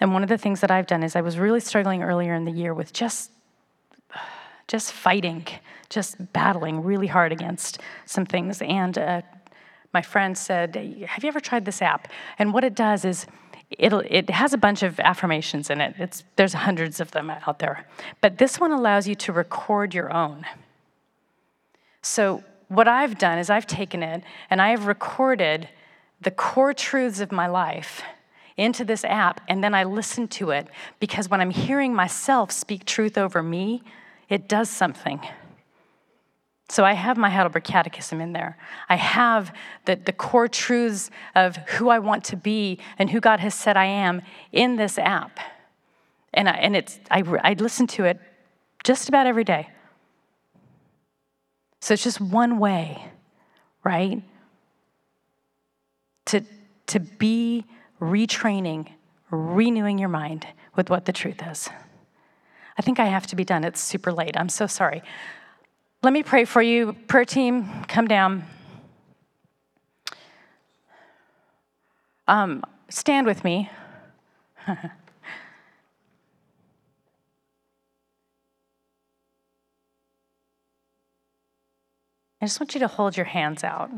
And 0.00 0.12
one 0.12 0.22
of 0.22 0.28
the 0.28 0.38
things 0.38 0.60
that 0.60 0.70
I've 0.70 0.86
done 0.86 1.02
is 1.02 1.16
I 1.16 1.20
was 1.20 1.38
really 1.38 1.60
struggling 1.60 2.02
earlier 2.02 2.34
in 2.34 2.44
the 2.44 2.52
year 2.52 2.74
with 2.74 2.92
just 2.92 3.30
just 4.66 4.92
fighting, 4.92 5.46
just 5.90 6.32
battling 6.32 6.82
really 6.82 7.06
hard 7.06 7.32
against 7.32 7.80
some 8.06 8.24
things. 8.24 8.62
And 8.62 8.96
uh, 8.96 9.22
my 9.92 10.02
friend 10.02 10.36
said, 10.36 10.74
Have 11.06 11.22
you 11.22 11.28
ever 11.28 11.40
tried 11.40 11.64
this 11.64 11.80
app? 11.80 12.08
And 12.38 12.52
what 12.52 12.64
it 12.64 12.74
does 12.74 13.04
is, 13.04 13.26
It'll, 13.70 14.02
it 14.08 14.30
has 14.30 14.52
a 14.52 14.58
bunch 14.58 14.82
of 14.82 15.00
affirmations 15.00 15.68
in 15.68 15.80
it. 15.80 15.94
It's, 15.98 16.22
there's 16.36 16.52
hundreds 16.52 17.00
of 17.00 17.10
them 17.10 17.30
out 17.30 17.58
there. 17.58 17.86
But 18.20 18.38
this 18.38 18.60
one 18.60 18.70
allows 18.70 19.08
you 19.08 19.14
to 19.16 19.32
record 19.32 19.94
your 19.94 20.12
own. 20.12 20.44
So, 22.04 22.44
what 22.68 22.86
I've 22.86 23.16
done 23.16 23.38
is 23.38 23.48
I've 23.48 23.66
taken 23.66 24.02
it 24.02 24.22
and 24.50 24.60
I 24.60 24.70
have 24.70 24.86
recorded 24.86 25.68
the 26.20 26.30
core 26.30 26.74
truths 26.74 27.20
of 27.20 27.32
my 27.32 27.46
life 27.46 28.02
into 28.58 28.84
this 28.84 29.04
app, 29.04 29.40
and 29.48 29.64
then 29.64 29.74
I 29.74 29.84
listen 29.84 30.28
to 30.28 30.50
it 30.50 30.68
because 31.00 31.28
when 31.28 31.40
I'm 31.40 31.50
hearing 31.50 31.94
myself 31.94 32.52
speak 32.52 32.84
truth 32.84 33.16
over 33.16 33.42
me, 33.42 33.82
it 34.28 34.48
does 34.48 34.68
something. 34.68 35.20
So 36.68 36.84
I 36.84 36.92
have 36.92 37.16
my 37.16 37.30
Heidelberg 37.30 37.64
Catechism 37.64 38.20
in 38.20 38.32
there. 38.32 38.58
I 38.88 38.96
have 38.96 39.52
the, 39.86 39.96
the 39.96 40.12
core 40.12 40.48
truths 40.48 41.10
of 41.34 41.56
who 41.56 41.88
I 41.88 41.98
want 41.98 42.22
to 42.24 42.36
be 42.36 42.78
and 42.98 43.10
who 43.10 43.20
God 43.20 43.40
has 43.40 43.54
said 43.54 43.76
I 43.76 43.86
am 43.86 44.22
in 44.52 44.76
this 44.76 44.98
app. 44.98 45.40
And, 46.34 46.48
I, 46.48 46.52
and 46.52 46.76
it's, 46.76 47.00
I, 47.10 47.22
I 47.42 47.54
listen 47.54 47.86
to 47.88 48.04
it 48.04 48.20
just 48.84 49.08
about 49.08 49.26
every 49.26 49.44
day. 49.44 49.68
So 51.84 51.92
it's 51.92 52.02
just 52.02 52.18
one 52.18 52.58
way, 52.58 53.12
right? 53.84 54.22
To, 56.24 56.42
to 56.86 56.98
be 56.98 57.66
retraining, 58.00 58.88
renewing 59.30 59.98
your 59.98 60.08
mind 60.08 60.46
with 60.76 60.88
what 60.88 61.04
the 61.04 61.12
truth 61.12 61.42
is. 61.46 61.68
I 62.78 62.80
think 62.80 62.98
I 62.98 63.04
have 63.04 63.26
to 63.26 63.36
be 63.36 63.44
done. 63.44 63.64
It's 63.64 63.82
super 63.82 64.14
late. 64.14 64.34
I'm 64.34 64.48
so 64.48 64.66
sorry. 64.66 65.02
Let 66.02 66.14
me 66.14 66.22
pray 66.22 66.46
for 66.46 66.62
you. 66.62 66.94
Prayer 67.06 67.26
team, 67.26 67.68
come 67.86 68.08
down. 68.08 68.44
Um, 72.26 72.64
stand 72.88 73.26
with 73.26 73.44
me. 73.44 73.70
I 82.44 82.46
just 82.46 82.60
want 82.60 82.74
you 82.74 82.80
to 82.80 82.88
hold 82.88 83.16
your 83.16 83.24
hands 83.24 83.64
out. 83.64 83.90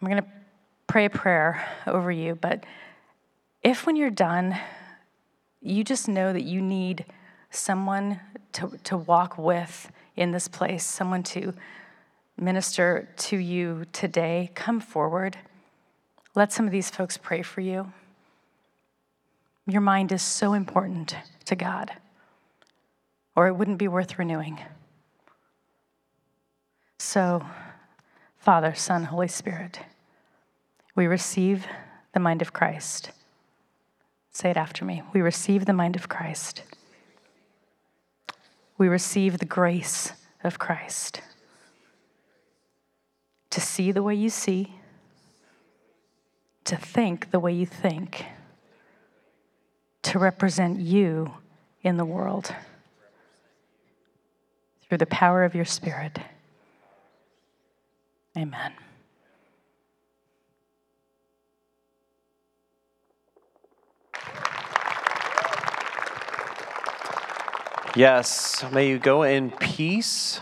I'm 0.00 0.08
going 0.08 0.22
to 0.22 0.28
pray 0.86 1.06
a 1.06 1.10
prayer 1.10 1.66
over 1.84 2.12
you, 2.12 2.36
but 2.36 2.62
if 3.64 3.84
when 3.84 3.96
you're 3.96 4.10
done, 4.10 4.56
you 5.60 5.82
just 5.82 6.06
know 6.06 6.32
that 6.32 6.44
you 6.44 6.62
need 6.62 7.04
someone 7.50 8.20
to, 8.52 8.78
to 8.84 8.96
walk 8.96 9.38
with 9.38 9.90
in 10.14 10.30
this 10.30 10.46
place, 10.46 10.84
someone 10.84 11.24
to 11.24 11.52
minister 12.38 13.08
to 13.16 13.36
you 13.36 13.86
today, 13.92 14.52
come 14.54 14.78
forward. 14.78 15.36
Let 16.36 16.52
some 16.52 16.64
of 16.64 16.70
these 16.70 16.90
folks 16.90 17.16
pray 17.16 17.42
for 17.42 17.60
you. 17.60 17.92
Your 19.66 19.80
mind 19.80 20.12
is 20.12 20.22
so 20.22 20.52
important 20.52 21.16
to 21.46 21.56
God, 21.56 21.90
or 23.36 23.46
it 23.46 23.54
wouldn't 23.54 23.78
be 23.78 23.88
worth 23.88 24.18
renewing. 24.18 24.60
So, 26.98 27.44
Father, 28.38 28.74
Son, 28.74 29.04
Holy 29.04 29.28
Spirit, 29.28 29.80
we 30.94 31.06
receive 31.06 31.66
the 32.12 32.20
mind 32.20 32.42
of 32.42 32.52
Christ. 32.52 33.10
Say 34.30 34.50
it 34.50 34.56
after 34.56 34.84
me. 34.84 35.02
We 35.12 35.20
receive 35.20 35.66
the 35.66 35.72
mind 35.72 35.96
of 35.96 36.08
Christ. 36.08 36.62
We 38.78 38.88
receive 38.88 39.38
the 39.38 39.44
grace 39.44 40.12
of 40.42 40.58
Christ. 40.58 41.20
To 43.50 43.60
see 43.60 43.92
the 43.92 44.02
way 44.02 44.14
you 44.14 44.30
see, 44.30 44.74
to 46.64 46.76
think 46.76 47.30
the 47.30 47.38
way 47.40 47.52
you 47.52 47.66
think, 47.66 48.24
to 50.02 50.18
represent 50.18 50.80
you 50.80 51.34
in 51.82 51.96
the 51.96 52.04
world 52.04 52.54
through 54.94 54.98
the 54.98 55.06
power 55.06 55.42
of 55.42 55.56
your 55.56 55.64
Spirit. 55.64 56.20
Amen. 58.38 58.72
Yes, 67.96 68.64
may 68.70 68.88
you 68.88 69.00
go 69.00 69.24
in 69.24 69.50
peace 69.50 70.40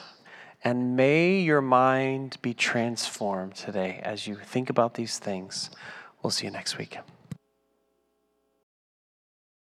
and 0.62 0.96
may 0.96 1.40
your 1.40 1.62
mind 1.62 2.36
be 2.42 2.52
transformed 2.52 3.54
today 3.54 4.02
as 4.02 4.26
you 4.26 4.36
think 4.36 4.68
about 4.68 4.92
these 4.92 5.18
things. 5.18 5.70
We'll 6.22 6.30
see 6.30 6.44
you 6.44 6.52
next 6.52 6.76
week. 6.76 6.98